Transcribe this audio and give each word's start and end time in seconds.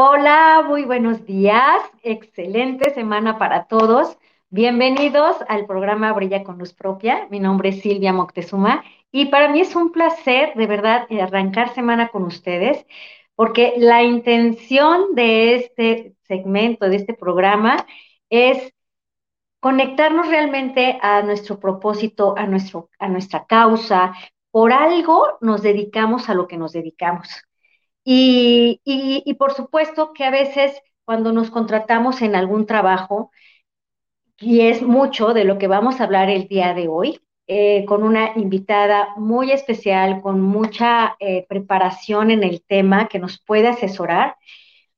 Hola, 0.00 0.62
muy 0.64 0.84
buenos 0.84 1.26
días. 1.26 1.82
Excelente 2.04 2.90
semana 2.94 3.36
para 3.36 3.64
todos. 3.64 4.16
Bienvenidos 4.48 5.36
al 5.48 5.66
programa 5.66 6.12
Brilla 6.12 6.44
con 6.44 6.56
Luz 6.56 6.72
Propia. 6.72 7.26
Mi 7.32 7.40
nombre 7.40 7.70
es 7.70 7.80
Silvia 7.80 8.12
Moctezuma 8.12 8.84
y 9.10 9.26
para 9.26 9.48
mí 9.48 9.60
es 9.60 9.74
un 9.74 9.90
placer 9.90 10.54
de 10.54 10.66
verdad 10.68 11.08
arrancar 11.20 11.74
semana 11.74 12.10
con 12.10 12.22
ustedes 12.22 12.86
porque 13.34 13.74
la 13.78 14.04
intención 14.04 15.16
de 15.16 15.56
este 15.56 16.14
segmento, 16.28 16.88
de 16.88 16.94
este 16.94 17.14
programa, 17.14 17.84
es 18.30 18.72
conectarnos 19.58 20.28
realmente 20.28 20.96
a 21.02 21.22
nuestro 21.22 21.58
propósito, 21.58 22.34
a, 22.38 22.46
nuestro, 22.46 22.88
a 23.00 23.08
nuestra 23.08 23.46
causa. 23.46 24.14
Por 24.52 24.72
algo 24.72 25.26
nos 25.40 25.62
dedicamos 25.62 26.28
a 26.28 26.34
lo 26.34 26.46
que 26.46 26.56
nos 26.56 26.72
dedicamos. 26.72 27.47
Y, 28.10 29.34
por 29.38 29.52
supuesto 29.52 30.14
que 30.14 30.24
a 30.24 30.30
veces 30.30 30.80
cuando 31.04 31.30
nos 31.30 31.50
contratamos 31.50 32.22
en 32.22 32.36
algún 32.36 32.64
trabajo, 32.64 33.30
y 34.38 34.62
es 34.62 34.80
mucho 34.82 35.34
de 35.34 35.44
lo 35.44 35.58
que 35.58 35.66
vamos 35.68 36.00
a 36.00 36.04
hablar 36.04 36.30
el 36.30 36.48
día 36.48 36.72
de 36.72 36.88
hoy, 36.88 37.20
eh, 37.46 37.84
con 37.84 38.02
una 38.02 38.32
invitada 38.36 39.14
muy 39.16 39.52
especial, 39.52 40.22
con 40.22 40.40
mucha 40.40 41.16
eh, 41.20 41.44
preparación 41.48 42.30
en 42.30 42.44
el 42.44 42.62
tema 42.62 43.08
que 43.08 43.18
nos 43.18 43.42
puede 43.42 43.68
asesorar, 43.68 44.36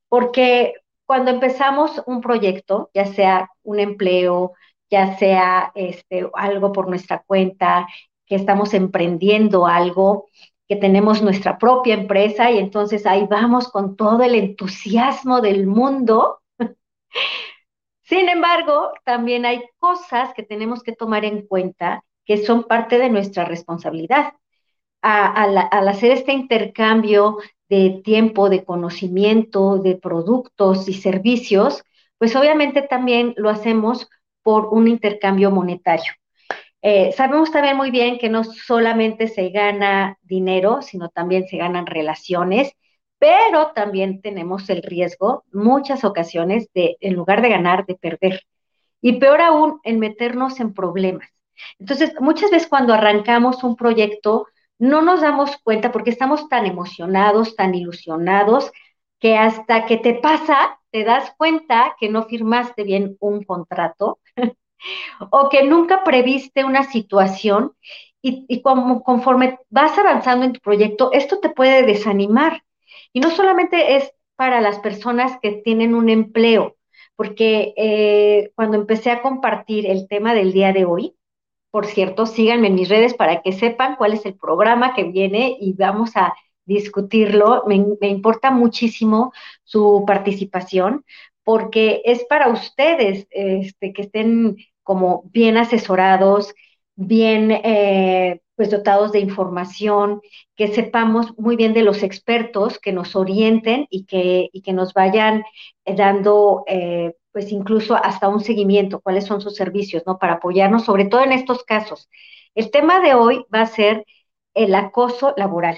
porque 0.07 0.75
cuando 1.05 1.31
empezamos 1.31 2.01
un 2.05 2.21
proyecto, 2.21 2.91
ya 2.93 3.05
sea 3.07 3.49
un 3.63 3.81
empleo, 3.81 4.53
ya 4.89 5.17
sea 5.17 5.73
este, 5.75 6.29
algo 6.33 6.71
por 6.71 6.87
nuestra 6.87 7.23
cuenta, 7.27 7.87
que 8.25 8.35
estamos 8.35 8.73
emprendiendo 8.73 9.67
algo, 9.67 10.27
que 10.71 10.77
tenemos 10.77 11.21
nuestra 11.21 11.57
propia 11.57 11.95
empresa 11.95 12.49
y 12.49 12.57
entonces 12.57 13.05
ahí 13.05 13.27
vamos 13.29 13.67
con 13.67 13.97
todo 13.97 14.23
el 14.23 14.35
entusiasmo 14.35 15.41
del 15.41 15.67
mundo. 15.67 16.39
Sin 18.03 18.29
embargo, 18.29 18.93
también 19.03 19.45
hay 19.45 19.63
cosas 19.79 20.33
que 20.33 20.43
tenemos 20.43 20.81
que 20.81 20.93
tomar 20.93 21.25
en 21.25 21.45
cuenta 21.45 22.05
que 22.25 22.37
son 22.45 22.63
parte 22.63 22.99
de 22.99 23.09
nuestra 23.09 23.43
responsabilidad. 23.43 24.31
al 25.01 25.87
hacer 25.89 26.11
este 26.11 26.31
intercambio 26.31 27.39
de 27.67 28.01
tiempo, 28.01 28.47
de 28.47 28.63
conocimiento, 28.63 29.77
de 29.77 29.97
productos 29.97 30.87
y 30.87 30.93
servicios, 30.93 31.83
pues 32.17 32.33
obviamente 32.37 32.81
también 32.81 33.33
lo 33.35 33.49
hacemos 33.49 34.07
por 34.41 34.67
un 34.67 34.87
intercambio 34.87 35.51
monetario. 35.51 36.13
Eh, 36.81 37.11
sabemos 37.13 37.51
también 37.51 37.77
muy 37.77 37.91
bien 37.91 38.17
que 38.17 38.29
no 38.29 38.43
solamente 38.43 39.27
se 39.27 39.49
gana 39.49 40.17
dinero, 40.23 40.81
sino 40.81 41.09
también 41.09 41.47
se 41.47 41.57
ganan 41.57 41.85
relaciones, 41.85 42.73
pero 43.19 43.71
también 43.73 44.21
tenemos 44.21 44.69
el 44.69 44.81
riesgo, 44.81 45.43
muchas 45.51 46.03
ocasiones, 46.03 46.69
de, 46.73 46.97
en 47.01 47.13
lugar 47.13 47.41
de 47.43 47.49
ganar, 47.49 47.85
de 47.85 47.95
perder. 47.95 48.41
Y 49.01 49.19
peor 49.19 49.41
aún, 49.41 49.79
en 49.83 49.99
meternos 49.99 50.59
en 50.59 50.73
problemas. 50.73 51.29
Entonces, 51.79 52.13
muchas 52.19 52.51
veces 52.51 52.67
cuando 52.69 52.93
arrancamos 52.93 53.63
un 53.63 53.75
proyecto, 53.75 54.47
no 54.79 55.01
nos 55.01 55.21
damos 55.21 55.57
cuenta 55.63 55.91
porque 55.91 56.09
estamos 56.11 56.49
tan 56.49 56.65
emocionados, 56.65 57.55
tan 57.55 57.75
ilusionados, 57.75 58.71
que 59.19 59.37
hasta 59.37 59.85
que 59.85 59.97
te 59.97 60.15
pasa, 60.15 60.79
te 60.91 61.03
das 61.03 61.33
cuenta 61.37 61.95
que 61.99 62.09
no 62.09 62.23
firmaste 62.23 62.83
bien 62.83 63.17
un 63.19 63.43
contrato 63.43 64.19
o 65.29 65.49
que 65.49 65.63
nunca 65.63 66.03
previste 66.03 66.63
una 66.63 66.83
situación 66.83 67.73
y, 68.21 68.61
como, 68.61 69.03
conforme 69.03 69.59
vas 69.69 69.97
avanzando 69.97 70.45
en 70.45 70.53
tu 70.53 70.59
proyecto, 70.59 71.11
esto 71.11 71.39
te 71.39 71.49
puede 71.49 71.83
desanimar. 71.83 72.63
Y 73.13 73.19
no 73.19 73.31
solamente 73.31 73.95
es 73.95 74.11
para 74.35 74.61
las 74.61 74.79
personas 74.79 75.39
que 75.41 75.53
tienen 75.63 75.95
un 75.95 76.09
empleo, 76.09 76.77
porque 77.15 77.73
eh, 77.77 78.51
cuando 78.55 78.77
empecé 78.77 79.11
a 79.11 79.21
compartir 79.21 79.87
el 79.87 80.07
tema 80.07 80.33
del 80.33 80.53
día 80.53 80.71
de 80.71 80.85
hoy, 80.85 81.15
por 81.71 81.85
cierto, 81.85 82.25
síganme 82.25 82.67
en 82.67 82.75
mis 82.75 82.89
redes 82.89 83.13
para 83.13 83.41
que 83.41 83.53
sepan 83.53 83.95
cuál 83.95 84.13
es 84.13 84.25
el 84.25 84.35
programa 84.35 84.93
que 84.93 85.05
viene 85.05 85.55
y 85.59 85.73
vamos 85.73 86.17
a 86.17 86.33
discutirlo. 86.65 87.63
Me, 87.67 88.07
importa 88.07 88.51
muchísimo 88.51 89.31
su 89.63 90.03
participación 90.05 91.05
porque 91.43 92.01
es 92.05 92.25
para 92.25 92.49
ustedes 92.49 93.25
este, 93.31 93.93
que 93.93 94.01
estén 94.03 94.57
como 94.91 95.23
bien 95.31 95.55
asesorados, 95.55 96.53
bien 96.95 97.49
eh, 97.49 98.41
pues 98.55 98.69
dotados 98.69 99.13
de 99.13 99.19
información, 99.21 100.19
que 100.57 100.67
sepamos 100.67 101.31
muy 101.37 101.55
bien 101.55 101.73
de 101.73 101.81
los 101.83 102.03
expertos, 102.03 102.77
que 102.77 102.91
nos 102.91 103.15
orienten 103.15 103.87
y 103.89 104.03
que, 104.05 104.49
que 104.65 104.73
nos 104.73 104.93
vayan 104.93 105.45
eh, 105.85 105.95
dando 105.95 106.65
eh, 106.67 107.15
pues 107.31 107.53
incluso 107.53 107.95
hasta 107.95 108.27
un 108.27 108.41
seguimiento, 108.41 108.99
cuáles 108.99 109.23
son 109.25 109.39
sus 109.39 109.55
servicios, 109.55 110.03
¿no? 110.05 110.19
Para 110.19 110.33
apoyarnos, 110.33 110.83
sobre 110.83 111.05
todo 111.05 111.23
en 111.23 111.31
estos 111.31 111.63
casos. 111.63 112.09
El 112.53 112.69
tema 112.69 112.99
de 112.99 113.13
hoy 113.13 113.45
va 113.53 113.61
a 113.61 113.67
ser 113.67 114.05
el 114.53 114.75
acoso 114.75 115.33
laboral. 115.37 115.77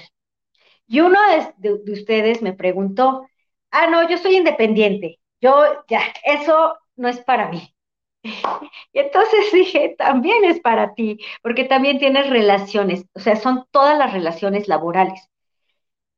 Y 0.88 0.98
uno 1.02 1.20
de 1.58 1.92
ustedes 1.92 2.42
me 2.42 2.52
preguntó, 2.52 3.28
ah, 3.70 3.86
no, 3.86 4.08
yo 4.08 4.18
soy 4.18 4.36
independiente, 4.38 5.20
yo 5.40 5.54
ya, 5.88 6.00
eso 6.24 6.74
no 6.96 7.06
es 7.08 7.20
para 7.20 7.48
mí. 7.48 7.73
Y 8.92 8.98
entonces 8.98 9.52
dije, 9.52 9.94
también 9.98 10.44
es 10.44 10.60
para 10.60 10.94
ti, 10.94 11.18
porque 11.42 11.64
también 11.64 11.98
tienes 11.98 12.30
relaciones, 12.30 13.06
o 13.14 13.20
sea, 13.20 13.36
son 13.36 13.66
todas 13.70 13.98
las 13.98 14.12
relaciones 14.12 14.68
laborales. 14.68 15.28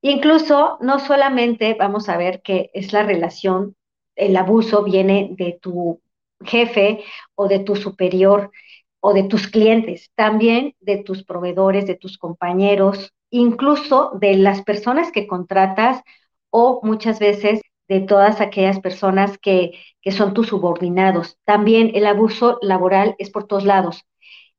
Incluso, 0.03 0.79
no 0.81 0.99
solamente 1.01 1.75
vamos 1.75 2.09
a 2.09 2.17
ver 2.17 2.43
que 2.43 2.71
es 2.75 2.93
la 2.93 3.03
relación, 3.03 3.77
el 4.15 4.37
abuso 4.37 4.85
viene 4.85 5.31
de 5.33 5.59
tu 5.61 6.01
jefe 6.45 7.03
o 7.35 7.49
de 7.49 7.61
tu 7.61 7.77
superior 7.77 8.51
o 9.01 9.15
de 9.15 9.25
tus 9.25 9.49
clientes, 9.49 10.11
también 10.15 10.75
de 10.81 10.99
tus 10.99 11.25
proveedores, 11.25 11.87
de 11.87 11.97
tus 11.97 12.19
compañeros, 12.19 13.13
incluso 13.31 14.13
de 14.21 14.37
las 14.37 14.63
personas 14.63 15.11
que 15.13 15.27
contratas 15.27 16.03
o 16.51 16.81
muchas 16.83 17.19
veces 17.19 17.61
de 17.89 18.01
todas 18.01 18.41
aquellas 18.41 18.81
personas 18.81 19.39
que, 19.39 19.73
son 20.11 20.35
tus 20.35 20.49
subordinados. 20.49 21.37
También 21.45 21.91
el 21.95 22.07
abuso 22.07 22.59
laboral 22.63 23.17
es 23.19 23.31
por 23.31 23.49
todos 23.49 23.65
lados. 23.65 24.05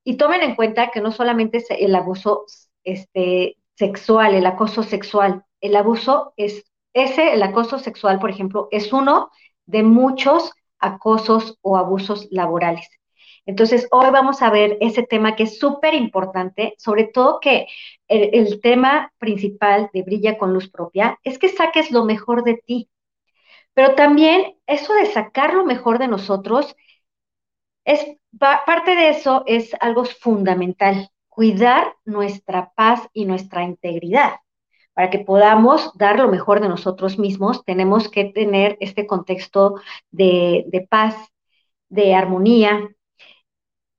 Y 0.03 0.17
tomen 0.17 0.41
en 0.41 0.55
cuenta 0.55 0.91
que 0.91 0.99
no 0.99 1.11
solamente 1.11 1.59
es 1.59 1.67
el 1.69 1.95
abuso 1.95 2.45
este, 2.83 3.57
sexual, 3.75 4.35
el 4.35 4.45
acoso 4.45 4.83
sexual, 4.83 5.45
el 5.61 5.75
abuso 5.77 6.33
es, 6.35 6.65
ese, 6.93 7.33
el 7.33 7.43
acoso 7.43 7.79
sexual, 7.79 8.19
por 8.19 8.29
ejemplo, 8.29 8.67
es 8.71 8.91
uno 8.91 9.31
de 9.65 9.83
muchos 9.83 10.51
acosos 10.79 11.57
o 11.61 11.77
abusos 11.77 12.27
laborales. 12.31 12.89
Entonces, 13.47 13.87
hoy 13.91 14.09
vamos 14.11 14.41
a 14.41 14.49
ver 14.49 14.77
ese 14.81 15.03
tema 15.03 15.35
que 15.37 15.43
es 15.43 15.57
súper 15.57 15.93
importante, 15.93 16.75
sobre 16.77 17.05
todo 17.05 17.39
que 17.39 17.67
el, 18.09 18.59
tema 18.61 19.13
principal 19.19 19.89
de 19.93 20.03
Brilla 20.03 20.37
con 20.37 20.53
Luz 20.53 20.69
Propia 20.69 21.17
es 21.23 21.39
que 21.39 21.47
saques 21.47 21.89
lo 21.91 22.03
mejor 22.03 22.43
de 22.43 22.55
ti, 22.55 22.89
pero 23.77 23.93
también 23.93 24.55
eso 24.65 24.91
de 24.95 25.05
sacar 25.05 25.53
lo 25.53 25.63
mejor 25.63 25.99
de 25.99 26.07
nosotros, 26.07 26.75
es 27.85 28.03
parte 28.39 28.95
de 28.95 29.09
eso 29.09 29.43
es 29.45 29.75
algo 29.79 30.03
fundamental, 30.03 31.11
cuidar 31.27 31.95
nuestra 32.03 32.71
paz 32.73 33.07
y 33.13 33.25
nuestra 33.25 33.61
integridad. 33.61 34.37
Para 34.95 35.11
que 35.11 35.19
podamos 35.19 35.95
dar 35.95 36.17
lo 36.17 36.27
mejor 36.27 36.59
de 36.59 36.69
nosotros 36.69 37.19
mismos, 37.19 37.65
tenemos 37.65 38.09
que 38.09 38.25
tener 38.25 38.77
este 38.79 39.05
contexto 39.05 39.75
de, 40.09 40.87
paz, 40.89 41.15
de 41.87 42.15
armonía. 42.15 42.89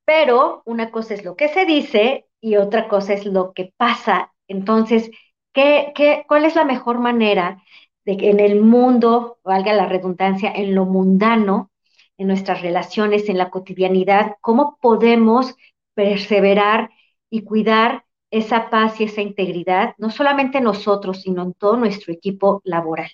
Pero 0.05 0.62
una 0.67 0.91
cosa 0.91 1.14
es 1.14 1.25
lo 1.25 1.37
que 1.37 1.50
se 1.50 1.67
dice 1.67 2.26
y 2.41 2.56
otra 2.56 2.88
cosa 2.88 3.12
es 3.12 3.25
lo 3.26 3.53
que 3.53 3.73
pasa. 3.76 4.35
Entonces, 4.49 5.08
¿qué, 5.53 5.93
qué, 5.94 6.25
cuál 6.26 6.47
es 6.47 6.56
la 6.56 6.64
mejor 6.64 6.99
manera 6.99 7.62
de 8.08 8.16
que 8.16 8.31
en 8.31 8.40
el 8.40 8.62
mundo, 8.62 9.37
valga 9.44 9.75
la 9.75 9.84
redundancia, 9.84 10.50
en 10.50 10.75
lo 10.75 10.87
mundano, 10.87 11.70
en 12.16 12.28
nuestras 12.28 12.62
relaciones, 12.62 13.28
en 13.28 13.37
la 13.37 13.50
cotidianidad, 13.50 14.37
cómo 14.40 14.78
podemos 14.81 15.55
perseverar 15.93 16.88
y 17.28 17.43
cuidar 17.43 18.06
esa 18.31 18.70
paz 18.70 18.99
y 18.99 19.05
esa 19.05 19.20
integridad, 19.20 19.94
no 19.99 20.10
solamente 20.10 20.62
nosotros, 20.62 21.20
sino 21.20 21.43
en 21.43 21.52
todo 21.52 21.76
nuestro 21.76 22.14
equipo 22.14 22.62
laboral. 22.64 23.10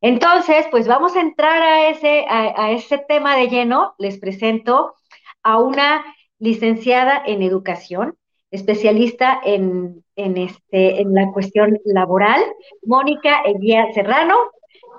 Entonces, 0.00 0.66
pues 0.70 0.86
vamos 0.86 1.16
a 1.16 1.20
entrar 1.20 1.60
a 1.60 1.88
ese, 1.88 2.24
a, 2.28 2.70
ese 2.70 2.98
tema 2.98 3.34
de 3.34 3.48
lleno. 3.48 3.96
Les 3.98 4.20
presento 4.20 4.94
a 5.42 5.58
una 5.58 6.04
licenciada 6.38 7.20
en 7.26 7.42
educación, 7.42 8.16
especialista 8.52 9.40
en, 9.44 10.04
este, 10.14 11.00
en 11.00 11.14
la 11.14 11.32
cuestión 11.32 11.80
laboral, 11.84 12.40
Mónica 12.84 13.42
Eguía 13.44 13.92
Serrano, 13.94 14.36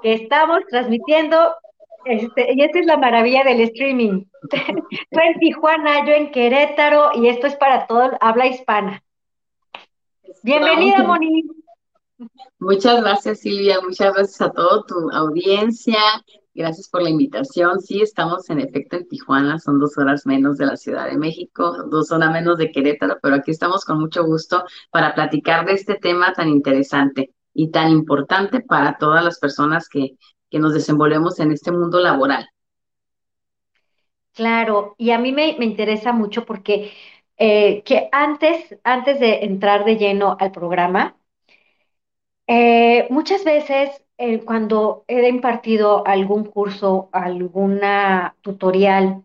que 0.01 0.15
estamos 0.15 0.61
transmitiendo, 0.69 1.55
este, 2.05 2.53
y 2.53 2.61
esta 2.61 2.79
es 2.79 2.85
la 2.87 2.97
maravilla 2.97 3.43
del 3.43 3.61
streaming. 3.61 4.25
Tú 4.49 5.19
en 5.23 5.39
Tijuana, 5.39 6.05
yo 6.05 6.13
en 6.13 6.31
Querétaro, 6.31 7.11
y 7.15 7.27
esto 7.27 7.47
es 7.47 7.55
para 7.55 7.87
todo 7.87 8.11
habla 8.19 8.47
hispana. 8.47 9.03
Bienvenida, 10.41 11.03
Mónica. 11.03 11.53
Muchas 12.59 13.01
gracias, 13.01 13.39
Silvia. 13.39 13.79
Muchas 13.81 14.13
gracias 14.13 14.41
a 14.41 14.51
toda 14.51 14.83
tu 14.87 15.11
audiencia. 15.11 15.99
Gracias 16.55 16.87
por 16.87 17.01
la 17.01 17.09
invitación. 17.09 17.79
Sí, 17.81 18.01
estamos 18.01 18.49
en 18.49 18.59
efecto 18.59 18.95
en 18.95 19.07
Tijuana, 19.07 19.57
son 19.57 19.79
dos 19.79 19.97
horas 19.97 20.25
menos 20.27 20.57
de 20.57 20.67
la 20.67 20.77
Ciudad 20.77 21.09
de 21.09 21.17
México, 21.17 21.75
dos 21.89 22.11
horas 22.11 22.31
menos 22.31 22.57
de 22.59 22.71
Querétaro, 22.71 23.17
pero 23.21 23.35
aquí 23.35 23.51
estamos 23.51 23.83
con 23.85 23.99
mucho 23.99 24.23
gusto 24.23 24.63
para 24.91 25.15
platicar 25.15 25.65
de 25.65 25.73
este 25.73 25.95
tema 25.95 26.33
tan 26.33 26.49
interesante 26.49 27.33
y 27.55 27.71
tan 27.71 27.89
importante 27.89 28.59
para 28.59 28.97
todas 28.99 29.23
las 29.23 29.39
personas 29.39 29.89
que, 29.89 30.11
que 30.51 30.59
nos 30.59 30.73
desenvolvemos 30.73 31.39
en 31.39 31.51
este 31.51 31.71
mundo 31.71 31.99
laboral. 31.99 32.47
Claro, 34.33 34.95
y 34.97 35.11
a 35.11 35.19
mí 35.19 35.31
me, 35.31 35.55
me 35.57 35.65
interesa 35.65 36.11
mucho 36.11 36.45
porque 36.45 36.91
eh, 37.37 37.81
que 37.83 38.09
antes, 38.11 38.77
antes 38.83 39.19
de 39.19 39.45
entrar 39.45 39.85
de 39.85 39.97
lleno 39.97 40.37
al 40.39 40.51
programa, 40.51 41.15
eh, 42.47 43.07
muchas 43.09 43.43
veces 43.43 43.89
cuando 44.45 45.03
he 45.07 45.27
impartido 45.27 46.05
algún 46.07 46.45
curso, 46.45 47.09
alguna 47.11 48.35
tutorial 48.41 49.23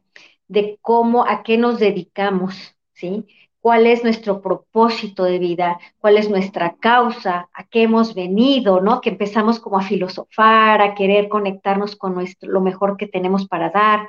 de 0.49 0.79
cómo, 0.81 1.25
a 1.27 1.43
qué 1.43 1.59
nos 1.59 1.79
dedicamos, 1.79 2.77
¿sí? 2.93 3.27
¿Cuál 3.61 3.87
es 3.87 4.03
nuestro 4.05 4.41
propósito 4.41 5.25
de 5.25 5.39
vida? 5.39 5.79
¿Cuál 5.99 6.17
es 6.17 6.31
nuestra 6.31 6.77
causa? 6.77 7.49
¿A 7.53 7.65
qué 7.65 7.83
hemos 7.83 8.15
venido? 8.15 8.81
¿No? 8.81 9.01
Que 9.01 9.11
empezamos 9.11 9.61
como 9.61 9.79
a 9.79 9.83
filosofar, 9.83 10.81
a 10.81 10.95
querer 10.95 11.29
conectarnos 11.29 11.97
con 11.97 12.15
nuestro, 12.15 12.51
lo 12.51 12.61
mejor 12.61 12.97
que 12.97 13.07
tenemos 13.07 13.47
para 13.49 13.71
dar. 13.71 14.09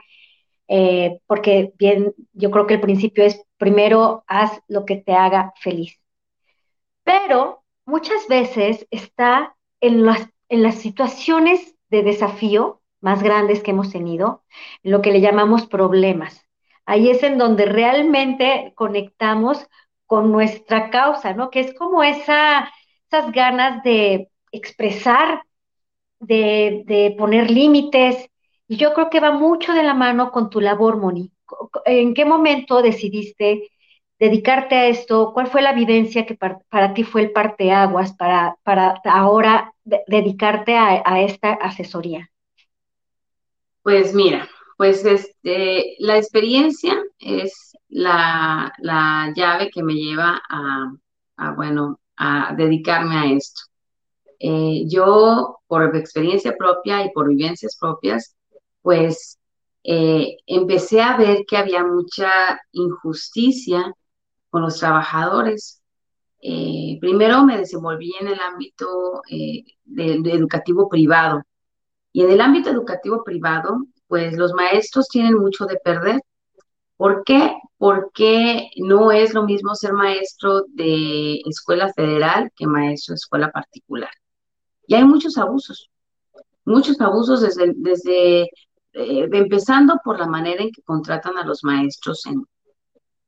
Eh, 0.68 1.20
porque 1.26 1.74
bien, 1.78 2.14
yo 2.34 2.52
creo 2.52 2.68
que 2.68 2.76
el 2.76 2.82
principio 2.82 3.24
es 3.24 3.44
primero 3.58 4.24
haz 4.28 4.62
lo 4.68 4.86
que 4.86 4.98
te 4.98 5.14
haga 5.14 5.54
feliz. 5.60 6.00
Pero 7.04 7.64
muchas 7.86 8.28
veces 8.28 8.88
está 8.92 9.56
en 9.82 10.06
las, 10.06 10.30
en 10.50 10.64
las 10.64 10.76
situaciones 10.76 11.76
de 11.90 12.04
desafío 12.04 12.82
más 13.02 13.24
grandes 13.24 13.64
que 13.64 13.72
hemos 13.72 13.92
tenido, 13.92 14.44
lo 14.84 15.02
que 15.02 15.12
le 15.12 15.22
llamamos 15.22 15.68
problemas. 15.68 16.46
Ahí 16.86 17.10
es 17.10 17.24
en 17.24 17.38
donde 17.38 17.66
realmente 17.66 18.74
conectamos 18.76 19.68
con 20.06 20.32
nuestra 20.32 20.90
causa, 20.90 21.34
¿no? 21.34 21.50
Que 21.50 21.60
es 21.62 21.74
como 21.76 22.04
esa, 22.04 22.70
esas 23.10 23.32
ganas 23.32 23.84
de 23.84 24.30
expresar, 24.52 25.44
de, 26.20 27.16
poner 27.18 27.50
límites, 27.50 28.30
y 28.68 28.78
yo 28.78 28.94
creo 28.94 29.10
que 29.10 29.20
va 29.20 29.32
mucho 29.32 29.74
de 29.74 29.84
la 29.84 29.94
mano 29.94 30.32
con 30.32 30.50
tu 30.50 30.60
labor, 30.62 30.98
Moni. 30.98 31.32
¿En 31.86 32.14
qué 32.14 32.26
momento 32.26 32.82
decidiste 32.82 33.72
dedicarte 34.20 34.76
a 34.76 34.88
esto? 34.88 35.32
¿Cuál 35.34 35.48
fue 35.48 35.62
la 35.62 35.74
vivencia 35.74 36.26
que 36.26 36.36
para, 36.36 36.94
ti 36.94 37.04
fue 37.04 37.22
el 37.22 37.32
parteaguas 37.32 38.14
para, 38.14 38.58
para 38.64 39.02
ahora 39.06 39.74
dedicarte 40.08 40.78
a, 40.78 41.22
esta 41.22 41.54
asesoría? 41.54 42.30
Pues 43.84 44.14
mira, 44.14 44.48
pues 44.78 45.06
este, 45.06 45.96
la 46.00 46.18
experiencia 46.18 46.96
es 47.20 47.74
la, 47.90 48.74
llave 49.36 49.70
que 49.70 49.84
me 49.84 49.94
lleva 49.94 50.42
a, 50.50 51.52
bueno, 51.56 52.00
a 52.18 52.54
dedicarme 52.56 53.16
a 53.16 53.26
esto. 53.34 53.62
Eh, 54.40 54.84
yo, 54.88 55.58
por 55.68 55.96
experiencia 55.96 56.56
propia 56.58 57.04
y 57.04 57.12
por 57.12 57.28
vivencias 57.28 57.78
propias, 57.78 58.36
pues 58.82 59.38
eh, 59.84 60.38
empecé 60.46 61.02
a 61.02 61.18
ver 61.18 61.46
que 61.48 61.58
había 61.58 61.84
mucha 61.84 62.32
injusticia 62.72 63.94
con 64.50 64.62
los 64.62 64.80
trabajadores. 64.80 65.79
Eh, 66.42 66.98
primero 67.02 67.44
me 67.44 67.58
desenvolví 67.58 68.14
en 68.20 68.28
el 68.28 68.40
ámbito 68.40 69.22
eh, 69.30 69.64
educativo 69.98 70.90
privado. 70.90 71.44
Y 72.12 72.24
en 72.24 72.32
el 72.32 72.42
ámbito 72.42 72.70
educativo 72.70 73.24
privado, 73.24 73.86
pues 74.08 74.38
los 74.38 74.54
maestros 74.54 75.08
tienen 75.10 75.36
mucho 75.36 75.66
de 75.66 75.78
perder. 75.78 76.22
¿Por 76.98 77.24
qué? 77.24 77.54
Porque 77.78 78.70
no 78.78 79.12
es 79.12 79.34
lo 79.34 79.44
mismo 79.44 79.76
ser 79.76 79.94
maestro 79.94 80.64
de 80.70 81.42
escuela 81.46 81.94
federal 81.94 82.52
que 82.56 82.68
maestro 82.68 83.14
de 83.14 83.18
escuela 83.18 83.52
particular. 83.52 84.10
Y 84.88 84.96
hay 84.96 85.06
muchos 85.06 85.38
abusos, 85.38 85.90
muchos 86.66 87.00
abusos 87.00 87.42
desde, 87.42 87.74
desde 87.76 88.42
eh, 88.94 89.30
empezando 89.32 90.00
por 90.04 90.20
la 90.20 90.28
manera 90.28 90.64
en 90.64 90.72
que 90.72 90.82
contratan 90.82 91.38
a 91.38 91.46
los 91.46 91.64
maestros 91.64 92.26
en, 92.26 92.44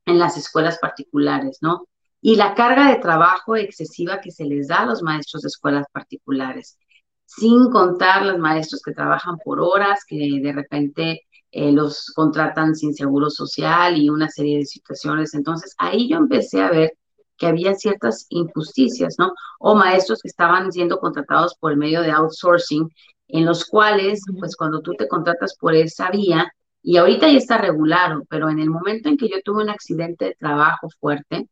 en 0.06 0.18
las 0.18 0.36
escuelas 0.36 0.78
particulares, 0.78 1.58
¿no? 1.60 1.86
Y 2.22 2.36
la 2.36 2.54
carga 2.54 2.88
de 2.88 3.00
trabajo 3.00 3.56
excesiva 3.56 4.20
que 4.20 4.30
se 4.30 4.44
les 4.44 4.68
da 4.68 4.82
a 4.82 4.86
los 4.86 5.02
maestros 5.02 5.42
de 5.42 5.48
escuelas 5.48 5.86
particulares, 5.92 6.78
sin 7.26 7.68
contar 7.70 8.24
los 8.24 8.38
maestros 8.38 8.80
que 8.82 8.92
trabajan 8.92 9.36
por 9.44 9.60
horas, 9.60 10.04
que 10.06 10.40
de 10.40 10.52
repente 10.52 11.22
eh, 11.50 11.72
los 11.72 12.12
contratan 12.14 12.76
sin 12.76 12.94
seguro 12.94 13.28
social 13.28 13.98
y 13.98 14.08
una 14.08 14.28
serie 14.28 14.58
de 14.58 14.66
situaciones. 14.66 15.34
Entonces, 15.34 15.74
ahí 15.78 16.08
yo 16.08 16.16
empecé 16.16 16.62
a 16.62 16.70
ver 16.70 16.92
que 17.36 17.46
había 17.48 17.74
ciertas 17.74 18.26
injusticias, 18.30 19.16
¿no? 19.18 19.32
O 19.58 19.74
maestros 19.74 20.20
que 20.22 20.28
estaban 20.28 20.70
siendo 20.70 20.98
contratados 20.98 21.56
por 21.56 21.72
el 21.72 21.78
medio 21.78 22.02
de 22.02 22.12
outsourcing 22.12 22.88
en 23.28 23.46
los 23.46 23.64
cuales, 23.64 24.22
pues 24.38 24.56
cuando 24.56 24.80
tú 24.80 24.94
te 24.94 25.08
contratas 25.08 25.56
por 25.58 25.74
esa 25.74 26.10
vía, 26.10 26.52
y 26.82 26.98
ahorita 26.98 27.28
ya 27.28 27.38
está 27.38 27.58
regulado, 27.58 28.22
pero 28.28 28.48
en 28.50 28.58
el 28.60 28.70
momento 28.70 29.08
en 29.08 29.16
que 29.16 29.28
yo 29.28 29.40
tuve 29.44 29.62
un 29.62 29.70
accidente 29.70 30.26
de 30.26 30.34
trabajo 30.34 30.88
fuerte, 31.00 31.48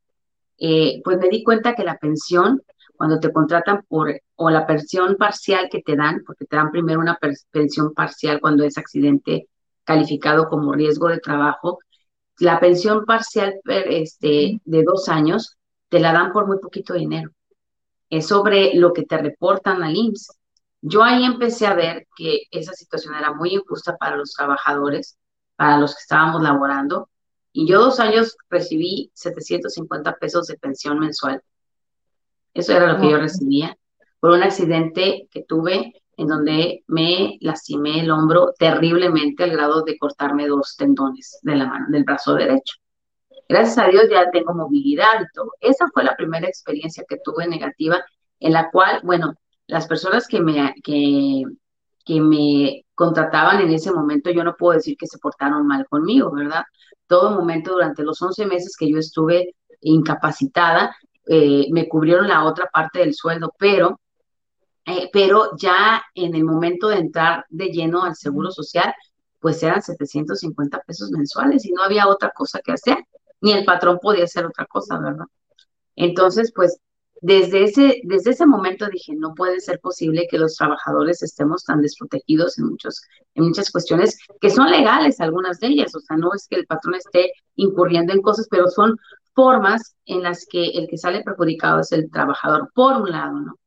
eh, 0.61 1.01
pues 1.03 1.19
me 1.19 1.29
di 1.31 1.43
cuenta 1.43 1.75
que 1.75 1.85
la 1.85 1.97
pensión, 1.97 2.63
cuando 2.97 3.19
te 3.19 3.33
contratan 3.33 3.83
por, 3.89 4.21
o 4.37 4.51
la 4.51 4.67
pensión 4.67 5.17
parcial 5.17 5.69
que 5.71 5.81
te 5.81 5.97
dan, 5.97 6.23
porque 6.27 6.45
te 6.45 6.57
dan 6.57 6.71
primero 6.71 7.01
una 7.01 7.19
pensión 7.51 7.95
parcial 7.95 8.41
cuando 8.41 8.63
es 8.65 8.77
accidente 8.77 9.49
calificado 9.85 10.49
como 10.49 10.75
riesgo 10.75 11.09
de 11.09 11.19
trabajo, 11.19 11.79
la 12.39 12.61
pensión 12.61 13.07
parcial 13.07 13.55
este, 13.67 14.61
de 14.65 14.83
dos 14.83 15.09
años 15.09 15.57
te 15.89 15.99
la 15.99 16.13
dan 16.13 16.33
por 16.33 16.47
muy 16.47 16.59
poquito 16.59 16.95
dinero. 16.95 17.31
Es 18.11 18.29
sobre 18.29 18.75
lo 18.75 18.93
que 18.93 19.05
te 19.05 19.19
reportan 19.19 19.83
al 19.83 19.97
IMSS. 19.97 20.39
Yo 20.83 21.03
ahí 21.03 21.25
empecé 21.25 21.67
a 21.67 21.75
ver 21.75 22.07
que 22.17 22.43
esa 22.51 22.73
situación 22.75 23.15
era 23.15 23.33
muy 23.33 23.55
injusta 23.55 23.97
para 23.97 24.17
los 24.17 24.33
trabajadores, 24.33 25.19
para 25.57 25.79
los 25.79 25.95
que 25.95 26.01
estábamos 26.01 26.43
laborando, 26.43 27.09
y 27.53 27.67
yo 27.67 27.81
dos 27.81 28.01
años 28.01 28.37
recibí 28.49 29.11
750 29.15 30.17
pesos 30.17 30.47
de 30.47 30.57
pensión 30.57 30.99
mensual. 30.99 31.43
Eso 32.55 32.73
era 32.75 32.93
lo 32.93 33.01
que 33.01 33.11
yo 33.11 33.19
recibía 33.19 33.77
por 34.21 34.31
un 34.31 34.43
accidente 34.43 35.29
que 35.31 35.43
tuve 35.43 35.95
en 36.17 36.27
donde 36.27 36.85
me 36.87 37.39
lastimé 37.41 38.01
el 38.01 38.11
hombro 38.11 38.53
terriblemente 38.59 39.45
al 39.45 39.51
grado 39.51 39.83
de 39.83 39.97
cortarme 39.99 40.47
dos 40.47 40.77
tendones 40.77 41.39
de 41.43 41.57
la 41.57 41.67
mano, 41.67 41.87
del 41.89 42.05
brazo 42.05 42.35
derecho. 42.35 42.77
Gracias 43.49 43.79
a 43.79 43.89
Dios 43.89 44.05
ya 44.11 44.31
tengo 44.31 44.55
movilidad 44.55 45.23
y 45.23 45.25
todo. 45.35 45.53
Esa 45.61 45.89
fue 45.93 46.05
la 46.05 46.17
primera 46.17 46.47
experiencia 46.47 47.05
que 47.09 47.19
tuve 47.25 47.49
negativa 47.49 48.05
en 48.39 48.53
la 48.53 48.71
cual, 48.71 49.01
bueno, 49.03 49.35
las 49.67 49.87
personas 49.87 50.29
que 50.29 50.41
me, 50.41 50.75
que, 50.85 51.45
que 52.05 52.21
me 52.21 52.85
contrataban 52.95 53.61
en 53.63 53.71
ese 53.71 53.91
momento, 53.91 54.31
yo 54.31 54.45
no 54.45 54.57
puedo 54.57 54.75
decir 54.75 54.97
que 54.97 55.07
se 55.07 55.19
portaron 55.19 55.67
mal 55.67 55.87
conmigo, 55.89 56.31
¿verdad? 56.31 56.65
Todo 57.11 57.33
momento 57.33 57.73
durante 57.73 58.05
los 58.05 58.23
11 58.23 58.47
meses 58.47 58.77
que 58.79 58.89
yo 58.89 58.97
estuve 58.97 59.57
incapacitada, 59.81 60.95
eh, 61.27 61.67
me 61.73 61.89
cubrieron 61.89 62.29
la 62.29 62.45
otra 62.45 62.71
parte 62.73 63.01
del 63.01 63.15
sueldo, 63.15 63.53
pero, 63.59 63.99
eh, 64.87 65.11
pero 65.13 65.51
ya 65.59 66.05
en 66.15 66.37
el 66.37 66.45
momento 66.45 66.87
de 66.87 66.99
entrar 66.99 67.45
de 67.49 67.67
lleno 67.67 68.05
al 68.05 68.15
Seguro 68.15 68.53
Social, 68.53 68.95
pues 69.41 69.61
eran 69.65 69.83
750 69.83 70.83
pesos 70.87 71.11
mensuales 71.11 71.67
y 71.67 71.73
no 71.73 71.83
había 71.83 72.07
otra 72.07 72.31
cosa 72.31 72.61
que 72.65 72.71
hacer, 72.71 72.99
ni 73.41 73.55
el 73.55 73.65
patrón 73.65 73.99
podía 74.01 74.23
hacer 74.23 74.47
otra 74.47 74.67
cosa, 74.67 74.97
¿verdad? 75.01 75.27
Entonces, 75.97 76.53
pues 76.55 76.79
desde 77.23 77.65
ese, 77.65 78.01
desde 78.05 78.31
ese 78.31 78.47
momento 78.47 78.87
dije, 78.89 79.15
no 79.15 79.35
puede 79.35 79.61
ser 79.61 79.79
posible 79.81 80.27
que 80.31 80.39
los 80.39 80.57
trabajadores 80.57 81.23
estemos 81.23 81.65
tan 81.65 81.83
desprotegidos 81.83 82.59
en, 82.59 82.67
muchos, 82.67 83.03
en 83.35 83.45
muchas 83.45 83.71
cuestiones 83.71 84.19
que 84.41 84.51
son 84.51 84.71
legales, 84.71 85.21
algunas 85.21 85.61
de 85.61 85.69
ellas, 85.69 85.95
o 85.95 86.01
sea, 86.01 86.17
no 86.17 86.33
es 86.35 86.47
que 86.49 86.57
el 86.57 86.67
patrón 86.67 86.95
esté 86.95 87.33
incurriendo 87.57 88.13
en 88.13 88.23
cosas, 88.23 88.49
pero 88.51 88.69
son 88.69 88.97
formas 89.35 89.97
en 90.07 90.23
las 90.23 90.47
que 90.47 90.69
el 90.69 90.89
que 90.89 90.97
sale 90.97 91.23
perjudicado 91.23 91.81
es 91.81 91.93
el 91.93 92.11
trabajador, 92.11 92.71
por 92.75 92.97
un 92.97 93.11
lado, 93.11 93.41
¿no? 93.41 93.59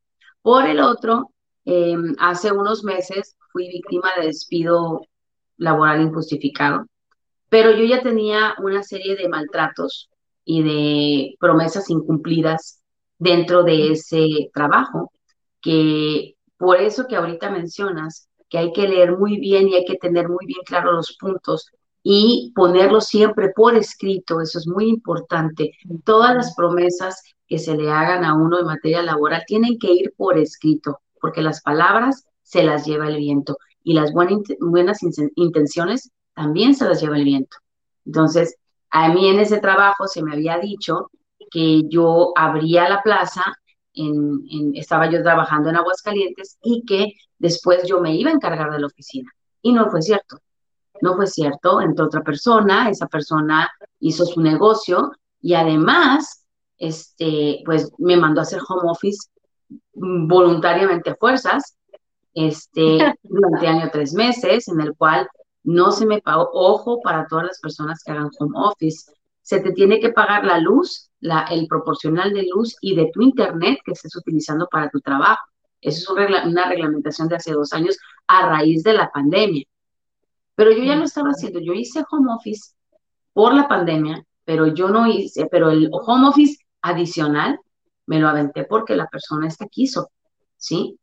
Por 0.42 0.66
el 0.66 0.80
otro, 0.80 1.32
em, 1.66 2.16
hace 2.20 2.52
unos 2.52 2.84
meses 2.84 3.36
fui 3.52 3.68
víctima 3.70 4.10
de 4.18 4.28
despido 4.28 5.02
laboral 5.58 6.02
injustificado, 6.02 6.88
pero 7.50 7.72
yo 7.72 7.86
ya 7.86 8.02
tenía 8.02 8.56
una 8.60 8.84
serie 8.84 9.16
de 9.16 9.30
maltratos 9.30 10.10
y 10.44 10.64
de 10.64 11.36
promesas 11.40 11.90
incumplidas 11.90 12.83
dentro 13.18 13.64
de 13.64 13.92
ese 13.94 14.50
trabajo, 14.54 15.12
que 15.62 16.36
por 16.58 16.78
eso 16.78 17.08
que 17.08 17.16
ahorita 17.16 17.50
mencionas 17.50 18.28
que 18.50 18.58
hay 18.58 18.72
que 18.72 18.88
leer 18.88 19.18
muy 19.18 19.40
bien 19.40 19.68
y 19.68 19.76
hay 19.76 19.86
que 19.86 19.98
tener 19.98 20.30
muy 20.30 20.46
bien 20.46 20.62
claro 20.66 20.92
los 20.92 21.18
puntos 21.20 21.72
y 22.04 22.52
ponerlo 22.54 23.02
siempre 23.02 23.50
por 23.56 23.76
escrito, 23.76 24.42
eso 24.42 24.60
es 24.60 24.68
muy 24.68 24.90
importante. 24.90 25.72
Todas 26.04 26.36
las 26.36 26.54
promesas 26.54 27.22
que 27.48 27.58
se 27.58 27.76
le 27.76 27.90
hagan 27.90 28.26
a 28.26 28.36
uno 28.36 28.60
en 28.60 28.66
materia 28.66 29.02
laboral 29.02 29.44
tienen 29.48 29.80
que 29.80 29.92
ir 29.92 30.14
por 30.18 30.38
escrito, 30.38 31.00
porque 31.20 31.42
las 31.42 31.62
palabras 31.62 32.26
se 32.42 32.64
las 32.64 32.86
lleva 32.86 33.08
el 33.08 33.18
viento 33.18 33.58
y 33.84 33.94
las 33.94 34.12
buenas 34.14 35.00
intenciones 35.36 36.12
también 36.34 36.76
se 36.76 36.86
las 36.86 37.02
lleva 37.02 37.18
el 37.18 37.24
viento. 37.24 37.58
Entonces, 38.06 38.58
a 38.90 39.12
mí 39.14 39.30
en 39.30 39.40
ese 39.40 39.60
trabajo 39.60 40.08
se 40.08 40.22
me 40.22 40.34
había 40.34 40.58
dicho 40.60 41.10
que 41.54 41.84
yo 41.88 42.34
abría 42.36 42.90
la 42.90 43.04
plaza, 43.04 43.44
en, 43.94 44.74
estaba 44.74 45.08
yo 45.10 45.22
trabajando 45.22 45.70
en 45.70 45.76
Aguascalientes 45.76 46.58
y 46.64 46.84
que 46.84 47.14
después 47.38 47.88
yo 47.88 48.02
me 48.02 48.16
iba 48.16 48.32
a 48.32 48.34
encargar 48.34 48.72
de 48.72 48.80
la 48.80 48.88
oficina. 48.88 49.32
Y 49.62 49.72
no 49.72 49.90
fue 49.92 50.02
cierto. 50.02 50.40
No 51.00 51.16
fue 51.16 51.28
cierto, 51.28 51.80
entró 51.80 52.06
otra 52.06 52.22
persona, 52.22 52.90
esa 52.90 53.08
persona 53.08 53.70
hizo 54.00 54.26
su 54.26 54.42
negocio 54.42 55.12
y 55.42 55.54
además, 55.54 56.46
este, 56.78 57.62
pues 57.66 57.92
me 58.00 58.18
mandó 58.18 58.40
a 58.40 58.44
hacer 58.44 58.62
home 58.68 58.90
office 58.90 59.30
voluntariamente 59.94 61.12
a 61.12 61.16
fuerzas, 61.16 61.78
este, 62.34 63.14
durante 63.24 63.68
año 63.68 63.90
tres 63.92 64.14
meses, 64.14 64.68
en 64.70 64.82
el 64.82 64.96
cual 64.96 65.28
no 65.64 65.92
se 65.92 66.06
me 66.06 66.22
pagó, 66.22 66.50
ojo 66.52 67.00
para 67.02 67.28
todas 67.28 67.46
las 67.46 67.60
personas 67.60 68.02
que 68.04 68.12
hagan 68.12 68.32
home 68.40 68.54
office, 68.56 69.12
se 69.44 69.60
te 69.60 69.74
tiene 69.74 70.00
que 70.00 70.12
pagar 70.12 70.46
la 70.46 70.58
luz, 70.58 71.12
la, 71.20 71.44
el 71.52 71.68
proporcional 71.68 72.34
de 72.34 72.48
luz 72.50 72.76
y 72.82 72.96
de 72.96 73.12
tu 73.14 73.22
internet 73.22 73.80
que 73.86 73.92
estés 73.92 74.16
utilizando 74.16 74.68
para 74.72 74.90
tu 74.90 75.00
trabajo. 75.02 75.44
Eso 75.82 76.18
es 76.18 76.46
una 76.46 76.70
reglamentación 76.70 77.28
de 77.28 77.36
hace 77.36 77.52
dos 77.52 77.74
años 77.74 77.98
a 78.26 78.48
raíz 78.48 78.84
de 78.84 78.94
la 78.94 79.12
pandemia. 79.12 79.66
Pero 80.56 80.72
yo 80.72 80.84
ya 80.84 80.96
lo 80.96 81.04
estaba 81.04 81.30
haciendo. 81.30 81.60
Yo 81.60 81.74
hice 81.74 82.04
home 82.10 82.32
office 82.34 82.74
por 83.34 83.54
la 83.54 83.68
pandemia, 83.68 84.24
pero 84.46 84.68
yo 84.68 84.88
no 84.88 85.08
hice, 85.08 85.48
pero 85.52 85.72
el 85.72 85.90
home 85.92 86.30
office 86.30 86.64
adicional 86.82 87.60
me 88.06 88.20
lo 88.20 88.30
aventé 88.30 88.64
porque 88.64 88.96
la 88.96 89.08
persona 89.08 89.48
esta 89.48 89.68
quiso, 89.68 90.10
¿sí? 90.56 90.98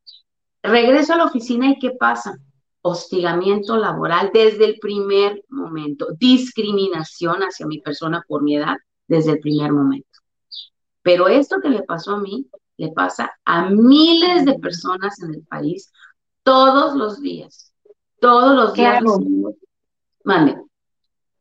Regreso 0.63 1.13
a 1.13 1.17
la 1.17 1.25
oficina 1.25 1.69
y 1.69 1.79
¿qué 1.79 1.91
pasa? 1.91 2.39
Hostigamiento 2.83 3.77
laboral 3.77 4.31
desde 4.33 4.65
el 4.65 4.79
primer 4.79 5.45
momento, 5.49 6.09
discriminación 6.19 7.43
hacia 7.43 7.67
mi 7.67 7.81
persona 7.81 8.25
por 8.27 8.43
mi 8.43 8.57
edad 8.57 8.77
desde 9.07 9.33
el 9.33 9.41
primer 9.41 9.73
momento. 9.73 10.19
Pero 11.03 11.29
esto 11.29 11.61
que 11.61 11.69
le 11.69 11.83
pasó 11.83 12.13
a 12.13 12.21
mí, 12.21 12.47
le 12.77 12.89
pasa 12.93 13.33
a 13.45 13.69
miles 13.69 14.45
de 14.45 14.59
personas 14.59 15.21
en 15.23 15.35
el 15.35 15.43
país 15.47 15.93
todos 16.43 16.95
los 16.95 17.21
días. 17.21 17.73
Todos 18.21 18.55
los 18.55 18.75
días. 18.75 19.03
Mande. 20.25 20.57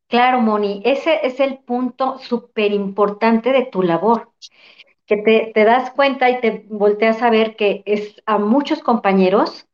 Claro, 0.07 0.41
Moni, 0.41 0.81
ese 0.85 1.25
es 1.25 1.39
el 1.39 1.59
punto 1.59 2.17
súper 2.17 2.73
importante 2.73 3.51
de 3.51 3.65
tu 3.65 3.83
labor, 3.83 4.31
que 5.05 5.17
te, 5.17 5.51
te, 5.53 5.63
das 5.65 5.91
cuenta 5.91 6.29
y 6.31 6.41
te 6.41 6.65
volteas 6.67 7.21
a 7.21 7.29
ver 7.29 7.55
que 7.55 7.83
es 7.85 8.15
a 8.25 8.39
muchos 8.39 8.79
compañeros 8.79 9.67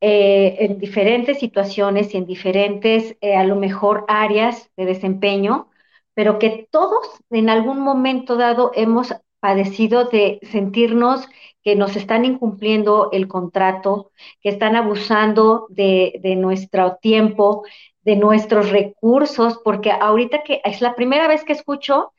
eh, 0.00 0.56
en 0.60 0.78
diferentes 0.78 1.38
situaciones 1.40 2.14
y 2.14 2.18
en 2.18 2.26
diferentes, 2.26 3.16
eh, 3.20 3.36
a 3.36 3.44
lo 3.44 3.56
mejor, 3.56 4.04
áreas 4.08 4.70
de 4.76 4.86
desempeño, 4.86 5.68
pero 6.14 6.38
que 6.38 6.68
todos 6.70 7.06
en 7.30 7.48
algún 7.50 7.80
momento 7.80 8.36
dado 8.36 8.72
hemos 8.74 9.14
padecido 9.40 10.04
de 10.04 10.40
sentirnos 10.42 11.28
que 11.62 11.76
nos 11.76 11.96
están 11.96 12.24
incumpliendo 12.24 13.10
el 13.12 13.28
contrato, 13.28 14.12
que 14.40 14.48
están 14.48 14.76
abusando 14.76 15.66
de, 15.70 16.20
nuestro 16.36 16.96
tiempo, 16.96 17.64
de 18.02 18.16
nuestros 18.16 18.70
recursos, 18.70 19.60
porque 19.64 19.90
ahorita 19.90 20.42
que 20.44 20.60
es 20.64 20.80
la 20.80 20.94
primera 20.94 21.28
vez 21.28 21.44
que 21.44 21.52
escucho 21.52 22.12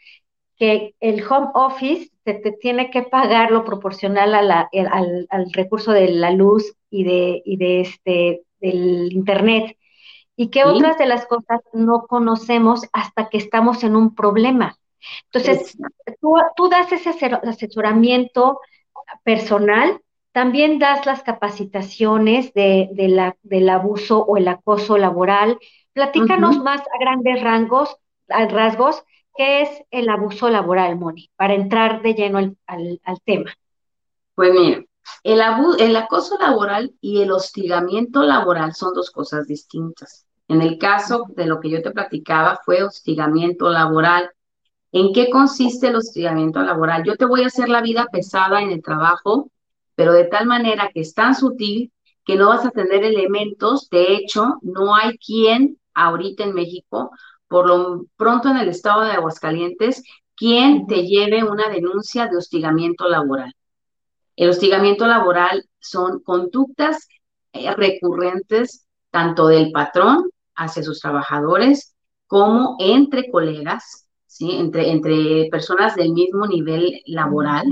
que 0.58 0.96
el 1.00 1.24
home 1.26 1.48
office 1.54 2.12
se 2.30 2.36
te 2.36 2.52
tiene 2.52 2.92
que 2.92 3.02
pagar 3.02 3.50
lo 3.50 3.66
proporcional 3.66 4.36
al, 4.36 5.52
recurso 5.52 5.92
de 5.92 6.10
la 6.10 6.30
luz 6.30 6.76
y 6.92 7.04
de, 7.04 7.42
de 7.46 7.82
este, 7.82 8.44
del 8.60 9.12
internet. 9.12 9.76
Y 10.36 10.50
que 10.50 10.64
otras 10.64 10.98
de 11.00 11.08
las 11.08 11.26
cosas 11.26 11.62
no 11.74 12.06
conocemos 12.08 12.84
hasta 12.94 13.30
que 13.30 13.40
estamos 13.40 13.84
en 13.84 13.96
un 13.96 14.14
problema. 14.14 14.78
Entonces, 15.26 15.76
tú, 16.22 16.36
tú 16.56 16.70
das 16.70 16.92
ese 16.92 17.10
asesoramiento 17.10 18.60
personal, 19.24 20.00
también 20.32 20.78
das 20.78 21.06
las 21.08 21.24
capacitaciones 21.24 22.54
de, 22.54 22.90
la, 22.96 23.36
del 23.42 23.70
abuso 23.70 24.24
o 24.24 24.38
el 24.38 24.48
acoso 24.48 25.00
laboral. 25.00 25.58
Platícanos 25.94 26.60
más 26.60 26.82
a 26.82 27.00
grandes 27.00 27.42
rangos, 27.42 27.98
a 28.30 28.46
rasgos, 28.46 29.04
qué 29.39 29.62
es 29.62 29.69
el 29.89 30.10
abuso 30.10 30.50
laboral, 30.50 30.98
Moni, 30.98 31.29
para 31.38 31.53
entrar 31.53 32.01
de 32.01 32.13
lleno 32.13 32.39
al, 32.39 32.58
al, 32.67 33.22
tema. 33.24 33.53
Pues 34.36 34.51
mira, 34.51 34.84
el, 35.24 35.41
el 35.79 35.96
acoso 35.96 36.38
laboral 36.38 36.93
y 37.00 37.22
el 37.22 37.31
hostigamiento 37.31 38.24
laboral 38.24 38.74
son 38.74 38.93
dos 38.93 39.10
cosas 39.12 39.48
distintas. 39.48 40.25
En 40.50 40.62
el 40.62 40.77
caso 40.77 41.24
de 41.29 41.46
lo 41.46 41.62
que 41.62 41.69
yo 41.69 41.81
te 41.81 41.91
platicaba 41.91 42.60
fue 42.65 42.84
hostigamiento 42.84 43.69
laboral. 43.69 44.29
¿En 44.91 45.13
qué 45.13 45.29
consiste 45.29 45.88
el 45.88 45.96
hostigamiento 45.96 46.62
laboral? 46.62 47.05
Yo 47.05 47.15
te 47.15 47.24
voy 47.24 47.43
a 47.43 47.48
hacer 47.48 47.69
la 47.69 47.81
vida 47.81 48.08
pesada 48.12 48.62
en 48.62 48.72
el 48.72 48.84
trabajo, 48.84 49.50
pero 49.96 50.12
de 50.12 50.25
tal 50.25 50.48
manera 50.48 50.91
que 50.93 51.00
es 51.00 51.13
tan 51.13 51.34
sutil 51.34 51.93
que 52.25 52.36
no 52.36 52.50
vas 52.50 52.65
a 52.65 52.72
tener 52.72 53.05
elementos. 53.05 53.89
De 53.89 54.15
hecho, 54.15 54.58
no 54.63 54.93
hay 54.96 55.17
quien 55.17 55.79
ahorita 55.93 56.43
en 56.43 56.53
México, 56.53 57.12
por 57.50 57.68
lo 57.68 58.06
pronto 58.15 58.50
en 58.50 58.58
el 58.58 58.70
estado 58.70 59.01
de 59.01 59.12
Aguascalientes, 59.12 60.03
quien 60.36 60.88
te 60.88 61.06
lleve 61.06 61.44
una 61.44 61.68
denuncia 61.68 62.27
de 62.27 62.38
hostigamiento 62.38 63.10
laboral. 63.10 63.53
El 64.38 64.50
hostigamiento 64.50 65.06
laboral 65.06 65.65
son 65.79 66.22
conductas 66.22 67.10
eh, 67.51 67.74
recurrentes 67.75 68.86
tanto 69.12 69.48
del 69.48 69.72
patrón 69.74 70.29
hacia 70.56 70.84
sus 70.84 71.01
trabajadores 71.01 71.94
como 72.27 72.77
entre 72.79 73.29
colegas 73.29 74.10
¿sí? 74.29 74.51
Entre, 74.51 74.91
entre 74.91 75.50
personas 75.51 75.96
del 75.96 76.13
mismo 76.13 76.48
nivel 76.48 77.01
laboral, 77.08 77.65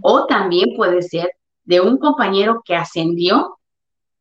o 0.00 0.24
también 0.26 0.74
puede 0.76 1.02
ser 1.02 1.32
de 1.64 1.80
un 1.80 1.98
compañero 1.98 2.62
que 2.64 2.76
ascendió, 2.76 3.58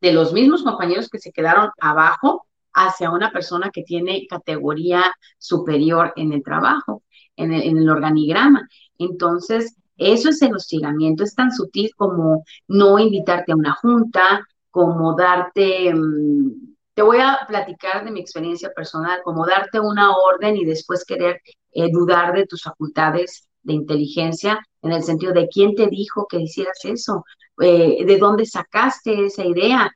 de 0.02 0.12
los 0.12 0.34
mismos 0.34 0.64
compañeros 0.64 1.08
que 1.10 1.20
se 1.20 1.32
quedaron 1.32 1.70
abajo, 1.80 2.45
hacia 2.76 3.10
una 3.10 3.32
persona 3.32 3.72
que 3.72 3.84
tiene 3.84 4.28
categoría 4.28 5.04
superior 5.38 6.14
en 6.16 6.34
el 6.34 6.44
trabajo, 6.44 7.04
en 7.36 7.54
el, 7.54 7.90
organigrama. 7.90 8.68
Entonces, 8.98 9.76
eso 9.98 10.30
es 10.30 10.42
el 10.42 10.54
hostigamiento, 10.54 11.24
es 11.24 11.34
tan 11.34 11.52
sutil 11.52 11.90
como 11.96 12.44
no 12.68 13.00
invitarte 13.00 13.54
a 13.54 13.56
una 13.56 13.74
junta, 13.74 14.46
como 14.70 15.16
darte... 15.16 15.94
Mm, 15.94 16.76
te 16.94 17.02
voy 17.02 17.18
a 17.18 17.40
platicar 17.48 18.06
de 18.06 18.12
mi 18.12 18.22
experiencia 18.22 18.72
personal, 18.74 19.20
como 19.24 19.46
darte 19.46 19.80
una 19.82 20.16
orden 20.16 20.56
y 20.56 20.64
después 20.64 21.04
querer 21.04 21.42
eh, 21.74 21.90
dudar 21.92 22.34
de 22.34 22.46
tus 22.46 22.64
facultades 22.64 23.50
de 23.64 23.74
inteligencia, 23.74 24.66
en 24.82 24.94
el 24.94 25.04
sentido 25.04 25.34
de 25.34 25.50
quién 25.50 25.76
te 25.76 25.88
dijo 25.88 26.26
que 26.30 26.40
hicieras 26.40 26.80
eso, 26.86 27.26
eh, 27.60 28.06
de 28.06 28.18
dónde 28.18 28.46
sacaste 28.46 29.26
esa 29.26 29.44
idea. 29.44 29.92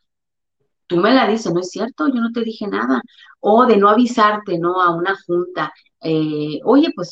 Tú 0.89 0.98
me 0.98 1.13
la 1.13 1.27
dices, 1.27 1.53
no 1.53 1.60
es 1.62 1.69
cierto, 1.69 2.08
yo 2.08 2.15
no 2.22 2.31
te 2.31 2.41
dije 2.43 2.67
nada. 2.67 3.01
O 3.39 3.65
de 3.65 3.77
no 3.77 3.89
avisarte, 3.89 4.58
¿no? 4.58 4.81
A 4.81 4.89
una 4.96 5.15
junta. 5.25 5.72
Eh, 6.01 6.60
oye, 6.65 6.91
pues 6.96 7.12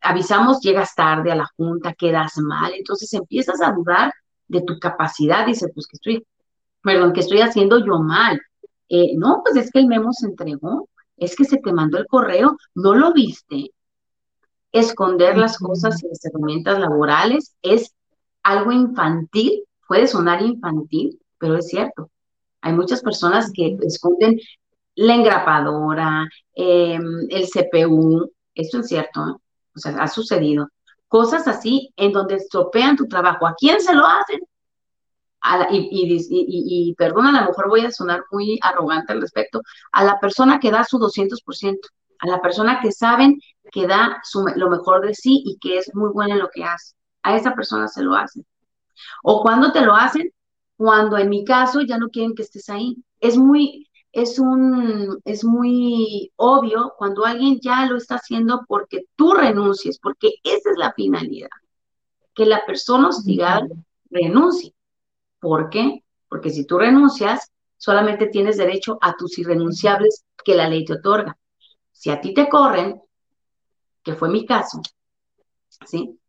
avisamos, 0.00 0.60
llegas 0.62 0.94
tarde 0.94 1.30
a 1.32 1.36
la 1.36 1.46
junta, 1.56 1.92
quedas 1.94 2.38
mal. 2.38 2.72
Entonces 2.74 3.12
empiezas 3.12 3.60
a 3.60 3.72
dudar 3.72 4.12
de 4.48 4.62
tu 4.62 4.78
capacidad. 4.78 5.46
Dice, 5.46 5.68
pues 5.74 5.86
que 5.86 5.96
estoy, 5.96 6.26
perdón, 6.82 7.12
que 7.12 7.20
estoy 7.20 7.40
haciendo 7.40 7.78
yo 7.84 7.98
mal. 8.00 8.40
no, 9.16 9.42
pues 9.44 9.56
es 9.56 9.70
que 9.70 9.80
el 9.80 9.88
memo 9.88 10.12
se 10.12 10.26
entregó, 10.28 10.88
es 11.16 11.36
que 11.36 11.44
se 11.44 11.58
te 11.58 11.72
mandó 11.72 11.98
el 11.98 12.06
correo, 12.06 12.56
no 12.74 12.94
lo 12.94 13.12
viste, 13.12 13.72
esconder 14.72 15.36
las 15.36 15.58
cosas 15.58 16.02
y 16.02 16.08
las 16.08 16.24
herramientas 16.24 16.78
laborales 16.78 17.54
es 17.62 17.94
algo 18.42 18.72
infantil, 18.72 19.64
puede 19.86 20.06
sonar 20.06 20.42
infantil, 20.42 21.20
pero 21.38 21.56
es 21.56 21.68
cierto. 21.68 22.10
Hay 22.60 22.72
muchas 22.72 23.02
personas 23.02 23.50
que 23.52 23.76
esconden 23.82 24.38
la 24.94 25.14
engrapadora, 25.14 26.28
em, 26.54 27.26
el 27.30 27.46
CPU, 27.46 28.30
esto 28.54 28.80
es 28.80 28.88
cierto, 28.88 29.20
¿eh? 29.20 29.32
o 29.76 29.78
sea, 29.78 29.92
ha 30.00 30.08
sucedido. 30.08 30.68
Cosas 31.06 31.46
así 31.46 31.92
en 31.96 32.12
donde 32.12 32.34
estropean 32.36 32.96
tu 32.96 33.06
trabajo. 33.06 33.46
¿A 33.46 33.54
quién 33.54 33.80
se 33.80 33.94
lo 33.94 34.04
hacen? 34.06 34.40
y, 35.70 36.88
y, 36.90 36.94
perdona, 36.94 37.38
a 37.38 37.42
lo 37.42 37.48
mejor 37.50 37.68
voy 37.68 37.86
a 37.86 37.92
sonar 37.92 38.24
muy 38.30 38.58
arrogante 38.60 39.12
al 39.12 39.20
respecto, 39.20 39.62
a 39.92 40.04
la 40.04 40.18
persona 40.18 40.58
que 40.58 40.70
da 40.70 40.84
su 40.84 40.98
200%, 40.98 41.78
a 42.18 42.26
la 42.26 42.40
persona 42.40 42.80
que 42.80 42.92
saben 42.92 43.40
que 43.70 43.86
da 43.86 44.20
lo 44.56 44.68
mejor 44.68 45.06
de 45.06 45.14
sí 45.14 45.42
y 45.46 45.58
que 45.58 45.78
es 45.78 45.94
muy 45.94 46.10
buena 46.10 46.34
en 46.34 46.40
lo 46.40 46.50
que 46.52 46.64
hace. 46.64 46.94
A 47.22 47.36
esa 47.36 47.54
persona 47.54 47.88
se 47.88 48.02
lo 48.02 48.14
hacen. 48.16 48.44
O 49.22 49.42
cuando 49.42 49.72
te 49.72 49.80
lo 49.82 49.94
hacen, 49.94 50.32
cuando 50.78 51.18
en 51.18 51.28
mi 51.28 51.44
caso 51.44 51.80
ya 51.80 51.98
no 51.98 52.08
quieren 52.08 52.36
que 52.36 52.42
estés 52.42 52.70
ahí. 52.70 52.96
Es 53.18 53.36
muy, 53.36 53.88
es 54.12 54.38
un, 54.38 55.20
es 55.24 55.44
muy 55.44 56.32
obvio 56.36 56.94
cuando 56.96 57.26
alguien 57.26 57.58
ya 57.60 57.84
lo 57.86 57.96
está 57.96 58.14
haciendo 58.14 58.64
porque 58.68 59.06
tú 59.16 59.34
renuncies, 59.34 59.98
porque 59.98 60.34
esa 60.44 60.70
es 60.70 60.78
la 60.78 60.92
finalidad, 60.92 61.48
que 62.32 62.46
la 62.46 62.64
persona 62.64 63.08
hostigada 63.08 63.66
renuncie. 64.08 64.72
¿Por 65.40 65.68
qué? 65.68 66.04
Porque 66.28 66.50
si 66.50 66.64
tú 66.64 66.78
renuncias, 66.78 67.50
solamente 67.76 68.28
tienes 68.28 68.56
derecho 68.56 68.98
a 69.00 69.16
tus 69.16 69.36
irrenunciables 69.36 70.24
que 70.44 70.54
la 70.54 70.68
ley 70.68 70.84
te 70.84 70.92
otorga. 70.94 71.36
Si 71.90 72.10
a 72.10 72.20
ti 72.20 72.32
te 72.34 72.48
corren, 72.48 73.02
que 74.04 74.14
fue 74.14 74.28
mi 74.28 74.46
caso, 74.46 74.80
¿sí? 75.86 76.20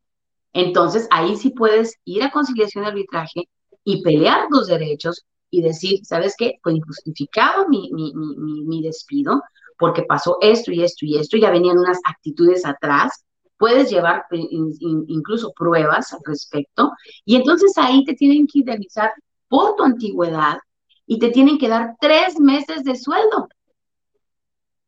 Entonces 0.53 1.07
ahí 1.11 1.35
sí 1.35 1.51
puedes 1.51 1.99
ir 2.03 2.23
a 2.23 2.31
conciliación 2.31 2.83
de 2.83 2.89
arbitraje 2.89 3.47
y 3.83 4.01
pelear 4.01 4.47
tus 4.49 4.67
derechos 4.67 5.25
y 5.49 5.61
decir, 5.61 5.99
¿sabes 6.03 6.35
qué? 6.37 6.59
Fue 6.61 6.73
injustificado 6.73 7.67
mi, 7.67 7.89
mi, 7.91 8.13
mi, 8.13 8.65
mi 8.65 8.81
despido 8.83 9.41
porque 9.79 10.03
pasó 10.03 10.37
esto 10.41 10.71
y 10.71 10.83
esto 10.83 11.05
y 11.05 11.17
esto, 11.17 11.37
ya 11.37 11.49
venían 11.49 11.77
unas 11.77 11.99
actitudes 12.03 12.65
atrás, 12.65 13.25
puedes 13.57 13.89
llevar 13.89 14.25
incluso 14.31 15.53
pruebas 15.53 16.13
al 16.13 16.19
respecto, 16.25 16.91
y 17.25 17.37
entonces 17.37 17.73
ahí 17.77 18.03
te 18.03 18.13
tienen 18.13 18.45
que 18.45 18.59
indemnizar 18.59 19.11
por 19.47 19.75
tu 19.75 19.83
antigüedad 19.83 20.59
y 21.05 21.17
te 21.17 21.29
tienen 21.29 21.57
que 21.57 21.69
dar 21.69 21.95
tres 21.99 22.39
meses 22.39 22.83
de 22.83 22.95
sueldo. 22.95 23.47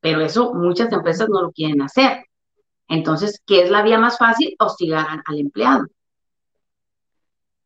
Pero 0.02 0.22
eso 0.22 0.54
muchas 0.54 0.92
empresas 0.92 1.30
no 1.30 1.42
lo 1.42 1.52
quieren 1.52 1.82
hacer. 1.82 2.26
Entonces, 2.88 3.42
¿qué 3.46 3.64
es 3.64 3.72
la 3.72 3.84
vía 3.84 3.98
más 3.98 4.18
fácil? 4.18 4.56
Hostigar 4.60 5.22
al 5.26 5.40
empleado. 5.40 5.88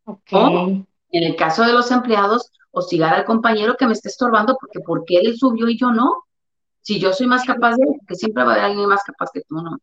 Okay. 0.06 0.86
En 1.18 1.24
el 1.24 1.36
caso 1.36 1.64
de 1.64 1.74
los 1.74 1.92
empleados, 1.92 2.52
hostigar 2.72 3.14
al 3.14 3.26
compañero 3.26 3.76
que 3.78 3.86
me 3.88 3.94
esté 3.94 4.10
estorbando 4.10 4.58
porque 4.60 4.80
¿por 4.82 5.06
qué 5.06 5.18
él 5.18 5.38
subió 5.38 5.70
y 5.70 5.78
yo 5.78 5.92
no? 5.92 6.24
Si 6.82 7.00
yo 7.00 7.14
soy 7.14 7.28
más 7.28 7.46
capaz 7.46 7.76
de 7.76 7.86
que 8.08 8.16
siempre 8.16 8.44
va 8.44 8.52
a 8.52 8.54
haber 8.56 8.66
alguien 8.66 8.90
más 8.90 9.04
capaz 9.04 9.30
que 9.34 9.42
tú, 9.48 9.56
¿no? 9.56 9.78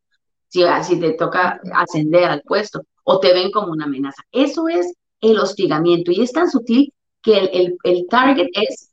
Si, 0.49 0.63
ah, 0.65 0.83
si 0.83 1.01
te 1.01 1.13
toca 1.15 1.61
ascender 1.75 2.25
al 2.25 2.43
puesto 2.43 2.83
o 3.05 3.19
te 3.19 3.33
ven 3.33 3.51
como 3.51 3.73
una 3.73 3.87
amenaza. 3.87 4.23
Eso 4.31 4.69
es 4.69 4.95
el 5.21 5.39
hostigamiento 5.39 6.13
y 6.13 6.21
es 6.21 6.33
tan 6.33 6.51
sutil 6.51 6.93
que 7.23 7.39
el, 7.39 7.51
el, 7.53 7.77
el 7.85 8.07
target 8.09 8.49
es 8.53 8.93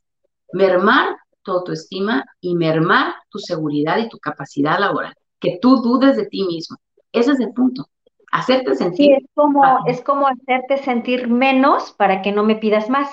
mermar 0.52 1.16
tu 1.42 1.52
autoestima 1.52 2.24
y 2.40 2.54
mermar 2.54 3.14
tu 3.28 3.38
seguridad 3.38 3.98
y 3.98 4.08
tu 4.08 4.18
capacidad 4.18 4.78
laboral, 4.78 5.14
que 5.38 5.58
tú 5.60 5.76
dudes 5.82 6.16
de 6.16 6.26
ti 6.26 6.44
mismo. 6.44 6.78
Ese 7.12 7.32
es 7.32 7.40
el 7.40 7.52
punto. 7.52 7.88
Hacerte 8.30 8.74
sentir. 8.76 9.06
Sí, 9.06 9.12
es 9.12 9.24
como, 9.34 9.62
es 9.86 10.00
como 10.02 10.28
hacerte 10.28 10.78
sentir 10.78 11.28
menos 11.28 11.92
para 11.92 12.22
que 12.22 12.32
no 12.32 12.44
me 12.44 12.56
pidas 12.56 12.88
más. 12.88 13.10